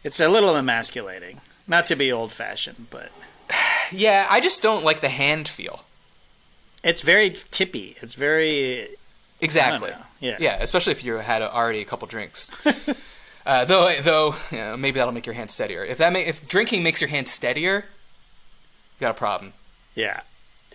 it's 0.03 0.19
a 0.21 0.29
little 0.29 0.57
emasculating. 0.57 1.41
Not 1.69 1.87
to 1.89 1.97
be 1.97 2.11
old 2.11 2.33
fashioned, 2.33 2.87
but 2.91 3.11
Yeah, 3.93 4.27
I 4.31 4.41
just 4.41 4.63
don't 4.63 4.85
like 4.85 5.01
the 5.01 5.11
hand 5.11 5.47
feel. 5.49 5.85
it's 6.83 7.03
very 7.03 7.37
tippy. 7.51 7.97
It's 8.01 8.15
very 8.15 8.89
Exactly. 9.43 9.93
Yeah. 10.21 10.37
Yeah, 10.39 10.59
especially 10.61 10.93
if 10.93 11.03
you 11.03 11.15
had 11.15 11.43
already 11.43 11.81
a 11.81 11.85
couple 11.85 12.07
drinks. 12.07 12.51
uh, 13.47 13.65
though, 13.65 13.93
though, 14.03 14.35
you 14.51 14.59
know, 14.59 14.77
maybe 14.77 14.99
that'll 14.99 15.13
make 15.15 15.27
your 15.27 15.35
hand 15.35 15.51
steadier. 15.51 15.85
If 15.85 15.99
that, 15.99 16.13
ma- 16.13 16.19
if 16.19 16.47
drinking 16.47 16.83
makes 16.83 17.01
your 17.01 17.09
hand 17.09 17.27
steadier, 17.29 17.77
you 18.99 19.01
got 19.01 19.11
a 19.11 19.15
problem. 19.15 19.53
yeah. 19.95 20.21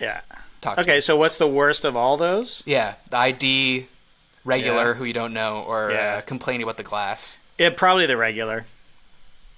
Yeah. 0.01 0.21
Talk 0.61 0.79
Okay, 0.79 0.99
so 0.99 1.15
what's 1.15 1.37
the 1.37 1.47
worst 1.47 1.85
of 1.85 1.95
all 1.95 2.17
those? 2.17 2.63
Yeah, 2.65 2.95
the 3.11 3.17
ID, 3.17 3.87
regular 4.43 4.87
Yeah. 4.89 4.93
who 4.95 5.03
you 5.05 5.13
don't 5.13 5.33
know, 5.33 5.61
or 5.61 5.91
Yeah. 5.91 6.15
uh, 6.17 6.21
complaining 6.21 6.63
about 6.63 6.77
the 6.77 6.83
glass. 6.83 7.37
It 7.57 7.77
probably 7.77 8.05
the 8.07 8.17
regular. 8.17 8.65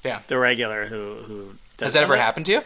Yeah. 0.04 0.20
The 0.28 0.38
regular 0.38 0.86
who 0.86 1.16
who 1.26 1.56
does 1.78 1.88
Has 1.88 1.94
that 1.94 2.04
ever 2.04 2.18
happened 2.18 2.46
to 2.48 2.52
you? 2.52 2.62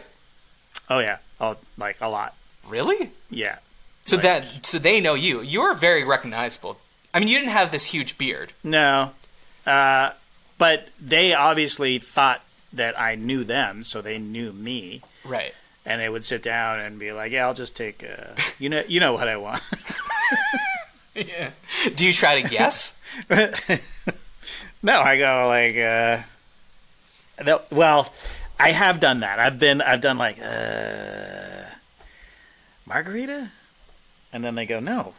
Oh 0.90 0.98
yeah. 0.98 1.18
Oh 1.40 1.56
like 1.78 1.96
a 2.00 2.08
lot. 2.08 2.34
Really? 2.68 3.10
Yeah. 3.30 3.56
So 4.04 4.16
Like- 4.16 4.22
that 4.24 4.66
so 4.66 4.78
they 4.78 5.00
know 5.00 5.14
you. 5.14 5.40
You're 5.40 5.72
very 5.74 6.04
recognizable. 6.04 6.78
I 7.14 7.18
mean, 7.18 7.28
you 7.28 7.38
didn't 7.38 7.50
have 7.52 7.70
this 7.72 7.84
huge 7.86 8.16
beard. 8.18 8.52
No. 8.64 9.12
Uh 9.66 10.10
but 10.58 10.88
they 11.00 11.34
obviously 11.34 11.98
thought 11.98 12.40
that 12.72 12.98
I 12.98 13.16
knew 13.16 13.44
them, 13.44 13.82
so 13.82 14.00
they 14.00 14.18
knew 14.18 14.52
me. 14.52 15.02
Right. 15.24 15.54
And 15.84 16.00
they 16.00 16.08
would 16.08 16.24
sit 16.24 16.42
down 16.42 16.78
and 16.78 16.98
be 16.98 17.12
like, 17.12 17.32
"Yeah, 17.32 17.46
I'll 17.46 17.54
just 17.54 17.76
take 17.76 18.04
uh 18.04 18.34
you 18.58 18.68
know 18.68 18.82
you 18.86 19.00
know 19.00 19.12
what 19.12 19.28
I 19.28 19.36
want." 19.36 19.62
Yeah. 21.14 21.50
Do 21.94 22.06
you 22.06 22.14
try 22.14 22.40
to 22.40 22.48
guess? 22.48 22.94
no, 24.82 25.00
I 25.00 25.18
go 25.18 25.46
like 25.48 25.76
uh 25.76 26.22
well, 27.70 28.12
I 28.58 28.72
have 28.72 28.98
done 29.00 29.20
that. 29.20 29.38
I've 29.38 29.58
been 29.58 29.82
I've 29.82 30.00
done 30.00 30.16
like 30.16 30.38
uh 30.42 31.64
margarita? 32.86 33.50
And 34.32 34.42
then 34.42 34.54
they 34.54 34.64
go, 34.64 34.80
"No, 34.80 35.12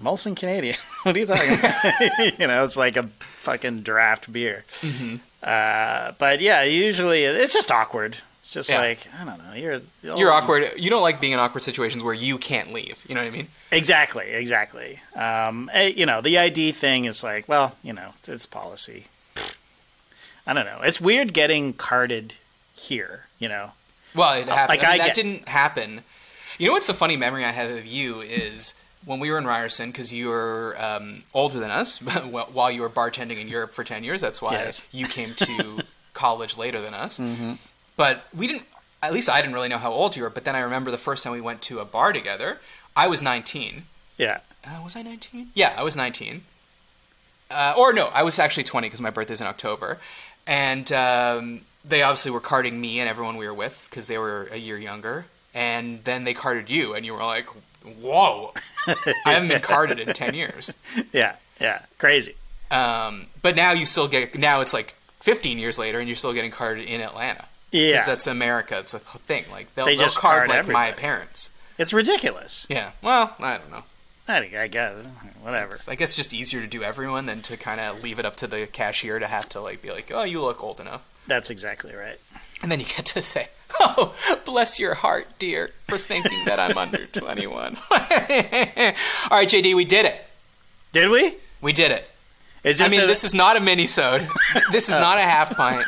Molson 0.00 0.36
Canadian. 0.36 0.76
what 1.02 1.16
are 1.16 1.18
you 1.18 1.26
talking 1.26 1.58
about?" 1.58 2.38
you 2.40 2.46
know, 2.46 2.64
it's 2.64 2.76
like 2.76 2.96
a 2.96 3.08
fucking 3.38 3.82
draft 3.82 4.32
beer. 4.32 4.64
Mm-hmm. 4.80 5.16
Uh, 5.42 6.12
but 6.18 6.40
yeah, 6.40 6.62
usually 6.62 7.24
it's 7.24 7.52
just 7.52 7.70
awkward. 7.70 8.16
It's 8.40 8.50
just 8.50 8.70
Yeah. 8.70 8.80
like 8.80 9.06
I 9.20 9.24
don't 9.24 9.38
know. 9.38 9.52
You're 9.54 9.80
You're 10.16 10.32
awkward. 10.32 10.72
You 10.76 10.88
don't 10.90 11.02
like 11.02 11.20
being 11.20 11.32
in 11.32 11.38
awkward 11.38 11.62
situations 11.62 12.02
where 12.02 12.14
you 12.14 12.38
can't 12.38 12.72
leave. 12.72 13.04
You 13.08 13.14
know 13.14 13.20
what 13.22 13.28
I 13.28 13.30
mean? 13.30 13.48
Exactly, 13.70 14.26
exactly. 14.30 15.00
Um, 15.14 15.70
eh, 15.72 15.88
you 15.94 16.06
know, 16.06 16.20
the 16.20 16.38
ID 16.38 16.72
thing 16.72 17.04
is 17.04 17.22
like, 17.22 17.48
well, 17.48 17.76
you 17.82 17.92
know, 17.92 18.14
it's, 18.20 18.28
it's 18.28 18.46
policy. 18.46 19.04
I 20.46 20.54
don't 20.54 20.64
know. 20.64 20.80
It's 20.82 21.00
weird 21.00 21.34
getting 21.34 21.72
carded 21.74 22.34
here. 22.74 23.24
You 23.38 23.48
know, 23.48 23.72
Well, 24.14 24.32
it 24.40 24.48
happened. 24.48 24.80
like, 24.80 24.84
I 24.88 24.92
mean, 24.92 24.94
I 24.94 24.98
that 24.98 25.06
get- 25.08 25.14
didn't 25.14 25.48
happen. 25.48 26.02
You 26.58 26.66
know 26.68 26.72
what's 26.72 26.88
a 26.88 26.94
funny 26.94 27.16
memory 27.16 27.44
I 27.44 27.52
have 27.52 27.70
of 27.70 27.86
you 27.86 28.20
is 28.22 28.74
when 29.08 29.20
we 29.20 29.30
were 29.30 29.38
in 29.38 29.46
Ryerson 29.46 29.90
because 29.90 30.12
you 30.12 30.28
were 30.28 30.76
um, 30.78 31.22
older 31.32 31.58
than 31.58 31.70
us 31.70 31.98
wh- 31.98 32.54
while 32.54 32.70
you 32.70 32.82
were 32.82 32.90
bartending 32.90 33.38
in 33.40 33.48
Europe 33.48 33.72
for 33.74 33.82
ten 33.84 34.04
years. 34.04 34.20
That's 34.20 34.40
why 34.42 34.52
Yes. 34.52 34.82
you 34.92 35.06
came 35.06 35.34
to 35.34 35.80
college 36.14 36.56
later 36.56 36.80
than 36.80 36.94
us. 36.94 37.18
Mm-hmm. 37.18 37.52
But 37.96 38.24
we 38.36 38.46
didn't. 38.46 38.64
At 39.02 39.12
least 39.12 39.28
I 39.30 39.40
didn't 39.40 39.54
really 39.54 39.68
know 39.68 39.78
how 39.78 39.92
old 39.92 40.16
you 40.16 40.22
were. 40.24 40.30
But 40.30 40.44
then 40.44 40.54
I 40.56 40.60
remember 40.60 40.90
the 40.90 40.98
first 40.98 41.22
time 41.24 41.32
we 41.32 41.40
went 41.40 41.62
to 41.62 41.78
a 41.80 41.84
bar 41.84 42.12
together. 42.12 42.58
I 42.96 43.06
was 43.08 43.22
nineteen. 43.22 43.84
yeah, 44.16 44.40
Uh, 44.64 44.80
was 44.84 44.94
I 44.96 45.02
19? 45.02 45.50
Yeah, 45.54 45.72
I 45.76 45.82
was 45.84 45.94
19. 45.96 46.42
Uh, 47.50 47.74
or 47.78 47.92
no, 47.92 48.06
I 48.08 48.22
was 48.24 48.38
actually 48.38 48.64
20 48.64 48.86
because 48.88 49.00
my 49.00 49.10
birthday's 49.10 49.40
in 49.40 49.46
October. 49.46 49.98
And 50.46 50.90
um, 50.92 51.60
they 51.84 52.02
obviously 52.02 52.30
were 52.30 52.40
carding 52.40 52.80
me 52.80 53.00
and 53.00 53.08
everyone 53.08 53.36
we 53.36 53.46
were 53.46 53.54
with 53.54 53.86
because 53.88 54.06
they 54.06 54.18
were 54.18 54.48
a 54.50 54.56
year 54.56 54.76
younger. 54.78 55.24
And 55.54 56.04
then 56.04 56.24
they 56.24 56.34
carded 56.34 56.68
you, 56.68 56.94
and 56.94 57.06
you 57.06 57.14
were 57.14 57.24
like, 57.24 57.46
whoa, 57.96 58.52
I 58.86 59.32
haven't 59.32 59.48
been 59.48 59.60
carded 59.62 60.00
in 60.00 60.12
10 60.12 60.34
years. 60.34 60.72
yeah, 61.12 61.36
yeah. 61.60 61.82
Crazy. 61.98 62.34
Um, 62.70 63.26
but 63.42 63.56
now 63.56 63.72
you 63.72 63.86
still 63.86 64.08
get, 64.08 64.36
now 64.38 64.60
it's 64.60 64.72
like 64.74 64.94
15 65.20 65.58
years 65.58 65.78
later, 65.78 65.98
and 65.98 66.08
you're 66.08 66.16
still 66.16 66.32
getting 66.32 66.50
carded 66.50 66.86
in 66.86 67.00
Atlanta. 67.00 67.46
Yeah, 67.72 67.92
Because 67.92 68.06
that's 68.06 68.26
America. 68.26 68.78
It's 68.78 68.94
a 68.94 68.98
thing. 69.00 69.44
Like, 69.50 69.74
they'll, 69.74 69.86
They 69.86 69.96
they'll 69.96 70.06
just 70.06 70.18
card 70.18 70.48
card 70.48 70.66
like 70.66 70.72
my 70.72 70.92
parents. 70.92 71.50
it's 71.76 71.92
ridiculous. 71.92 72.66
Yeah. 72.70 72.92
Well, 73.02 73.34
I 73.40 73.58
don't 73.58 73.70
know. 73.70 73.82
I, 74.26 74.50
I 74.58 74.68
guess 74.68 75.06
whatever. 75.42 75.76
I 75.88 75.94
guess 75.94 76.14
just 76.14 76.34
easier 76.34 76.60
to 76.60 76.66
do 76.66 76.82
everyone 76.82 77.24
than 77.26 77.40
to 77.42 77.56
kind 77.56 77.80
of 77.80 78.02
leave 78.02 78.18
it 78.18 78.26
up 78.26 78.36
to 78.36 78.46
the 78.46 78.66
cashier 78.66 79.18
to 79.18 79.26
have 79.26 79.48
to 79.50 79.60
like 79.60 79.80
be 79.80 79.90
like, 79.90 80.10
oh, 80.12 80.22
you 80.24 80.42
look 80.42 80.62
old 80.62 80.80
enough, 80.80 81.02
That's 81.26 81.48
exactly 81.48 81.94
right. 81.94 82.20
and 82.62 82.70
then 82.70 82.78
you 82.80 82.84
get 82.84 83.06
to 83.06 83.22
say, 83.22 83.48
oh, 83.80 84.14
bless 84.44 84.78
your 84.78 84.94
heart, 84.94 85.26
dear, 85.38 85.70
for 85.88 85.98
thinking 85.98 86.44
that 86.46 86.58
I'm 86.60 86.76
under 86.78 87.06
21. 87.12 87.76
All 87.90 87.98
right, 87.98 89.48
JD, 89.48 89.74
we 89.74 89.84
did 89.84 90.06
it. 90.06 90.24
Did 90.92 91.10
we? 91.10 91.34
We 91.60 91.72
did 91.72 91.90
it. 91.90 92.08
Is 92.64 92.80
I 92.80 92.88
mean, 92.88 93.02
a- 93.02 93.06
this 93.06 93.24
is 93.24 93.34
not 93.34 93.56
a 93.56 93.60
mini-sode. 93.60 94.26
This 94.72 94.88
is 94.88 94.96
not 94.96 95.18
a 95.18 95.22
half 95.22 95.56
pint. 95.56 95.86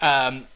Um, 0.00 0.46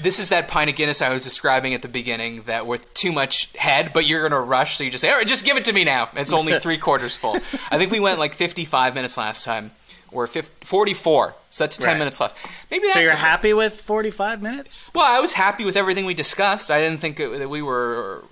this 0.00 0.18
is 0.18 0.30
that 0.30 0.48
pint 0.48 0.68
of 0.70 0.74
Guinness 0.76 1.00
I 1.00 1.10
was 1.10 1.22
describing 1.22 1.74
at 1.74 1.82
the 1.82 1.88
beginning 1.88 2.42
that 2.46 2.66
with 2.66 2.92
too 2.94 3.12
much 3.12 3.54
head, 3.56 3.92
but 3.94 4.06
you're 4.06 4.20
going 4.28 4.32
to 4.32 4.40
rush, 4.40 4.76
so 4.78 4.84
you 4.84 4.90
just 4.90 5.02
say, 5.02 5.10
all 5.10 5.16
right, 5.16 5.26
just 5.26 5.44
give 5.44 5.56
it 5.56 5.64
to 5.66 5.72
me 5.72 5.84
now. 5.84 6.08
It's 6.16 6.32
only 6.32 6.58
three 6.58 6.78
quarters 6.78 7.14
full. 7.16 7.36
I 7.70 7.78
think 7.78 7.92
we 7.92 8.00
went 8.00 8.18
like 8.18 8.34
55 8.34 8.94
minutes 8.94 9.16
last 9.16 9.44
time. 9.44 9.70
We're 10.12 10.26
50, 10.26 10.66
44, 10.66 11.34
so 11.50 11.64
that's 11.64 11.76
10 11.78 11.86
Right. 11.92 11.98
minutes 11.98 12.20
left. 12.20 12.36
Maybe 12.70 12.82
that's 12.84 12.94
So 12.94 13.00
you're 13.00 13.12
okay. 13.12 13.20
happy 13.20 13.52
with 13.54 13.80
45 13.80 14.42
minutes? 14.42 14.90
Well, 14.94 15.04
I 15.06 15.20
was 15.20 15.32
happy 15.32 15.64
with 15.64 15.76
everything 15.76 16.04
we 16.04 16.14
discussed. 16.14 16.70
I 16.70 16.80
didn't 16.80 17.00
think 17.00 17.18
it, 17.18 17.38
that 17.38 17.48
we 17.48 17.62
were 17.62 18.22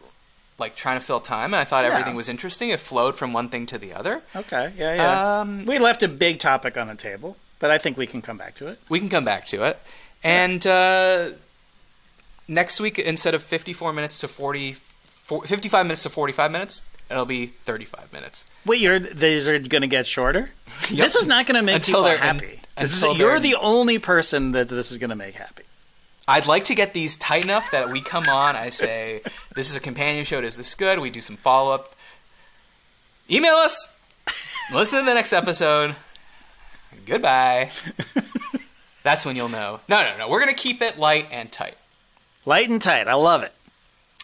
like 0.58 0.76
trying 0.76 1.00
to 1.00 1.04
fill 1.04 1.20
time, 1.20 1.54
and 1.54 1.60
I 1.60 1.64
thought 1.64 1.84
Yeah. 1.86 1.92
everything 1.92 2.14
was 2.14 2.28
interesting. 2.28 2.68
It 2.68 2.80
flowed 2.80 3.16
from 3.16 3.32
one 3.32 3.48
thing 3.48 3.64
to 3.66 3.78
the 3.78 3.94
other. 3.94 4.20
Okay, 4.36 4.72
yeah, 4.76 4.94
yeah. 4.94 5.40
Um, 5.40 5.64
we 5.64 5.78
left 5.78 6.02
a 6.02 6.08
big 6.08 6.38
topic 6.38 6.76
on 6.76 6.86
the 6.88 6.94
table, 6.94 7.38
but 7.60 7.70
I 7.70 7.78
think 7.78 7.96
we 7.96 8.06
can 8.06 8.20
come 8.20 8.36
back 8.36 8.54
to 8.56 8.66
it. 8.68 8.78
We 8.90 8.98
can 9.00 9.08
come 9.08 9.24
back 9.24 9.46
to 9.46 9.62
it. 9.64 9.78
And 10.22 10.66
uh, 10.66 11.30
next 12.46 12.78
week, 12.80 12.98
instead 12.98 13.34
of 13.34 13.42
54 13.42 13.92
minutes 13.94 14.18
to 14.18 14.28
40, 14.28 14.76
four- 15.24 15.44
55 15.44 15.86
minutes 15.86 16.02
to 16.02 16.10
45 16.10 16.50
minutes, 16.50 16.82
it'll 17.10 17.26
be 17.26 17.46
35 17.64 18.12
minutes. 18.12 18.44
Wait, 18.64 18.80
you're 18.80 18.98
these 18.98 19.48
are 19.48 19.58
going 19.58 19.82
to 19.82 19.88
get 19.88 20.06
shorter. 20.06 20.50
Yep. 20.88 20.96
This 20.98 21.14
is 21.16 21.26
not 21.26 21.44
going 21.46 21.56
to 21.56 21.62
make 21.62 21.76
Until 21.76 21.96
people 21.96 22.02
they're- 22.04 22.16
happy. 22.16 22.60
This 22.78 22.92
is, 22.94 23.02
you're 23.02 23.14
they're- 23.32 23.40
the 23.40 23.56
only 23.56 23.98
person 23.98 24.52
that 24.52 24.68
this 24.70 24.90
is 24.90 24.96
going 24.98 25.10
to 25.10 25.16
make 25.16 25.34
happy. 25.34 25.64
I'd 26.26 26.46
like 26.46 26.64
to 26.66 26.74
get 26.74 26.94
these 26.94 27.16
tight 27.16 27.44
enough 27.44 27.70
that 27.72 27.90
we 27.90 28.00
come 28.00 28.24
on. 28.28 28.56
I 28.56 28.70
say, 28.70 29.20
this 29.54 29.68
is 29.68 29.76
a 29.76 29.80
companion 29.80 30.24
show. 30.24 30.40
Is 30.40 30.56
this 30.56 30.74
good? 30.74 30.98
We 31.00 31.10
do 31.10 31.20
some 31.20 31.36
follow 31.36 31.74
up. 31.74 31.94
Email 33.30 33.54
us. 33.56 33.94
Listen 34.72 35.00
to 35.00 35.04
the 35.04 35.12
next 35.14 35.32
episode. 35.32 35.96
Goodbye. 37.04 37.70
That's 39.02 39.26
when 39.26 39.36
you'll 39.36 39.48
know. 39.48 39.80
No, 39.88 40.02
no, 40.02 40.16
no. 40.18 40.28
We're 40.28 40.40
going 40.40 40.54
to 40.54 40.60
keep 40.62 40.80
it 40.82 40.98
light 40.98 41.26
and 41.30 41.50
tight. 41.50 41.76
Light 42.46 42.68
and 42.70 42.80
tight. 42.80 43.08
I 43.08 43.14
love 43.14 43.42
it. 43.42 43.52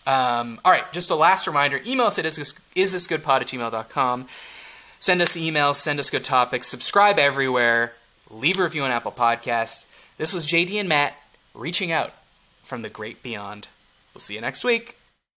Um, 0.06 0.60
all 0.64 0.72
right, 0.72 0.90
just 0.92 1.10
a 1.10 1.16
last 1.16 1.46
reminder 1.46 1.80
email 1.84 2.06
us 2.06 2.18
at 2.18 2.24
is 2.24 2.36
this, 2.36 2.54
isthisgoodpod 2.76 3.40
at 3.40 3.48
gmail.com. 3.48 4.28
Send 4.98 5.20
us 5.20 5.36
emails, 5.36 5.76
send 5.76 5.98
us 5.98 6.10
good 6.10 6.24
topics, 6.24 6.68
subscribe 6.68 7.18
everywhere, 7.18 7.92
leave 8.30 8.58
a 8.58 8.62
review 8.62 8.82
on 8.82 8.90
Apple 8.90 9.12
Podcasts. 9.12 9.86
This 10.16 10.32
was 10.32 10.46
JD 10.46 10.74
and 10.74 10.88
Matt 10.88 11.14
reaching 11.54 11.92
out 11.92 12.12
from 12.62 12.82
the 12.82 12.88
great 12.88 13.22
beyond. 13.22 13.68
We'll 14.14 14.20
see 14.20 14.34
you 14.34 14.40
next 14.40 14.64
week. 14.64 14.96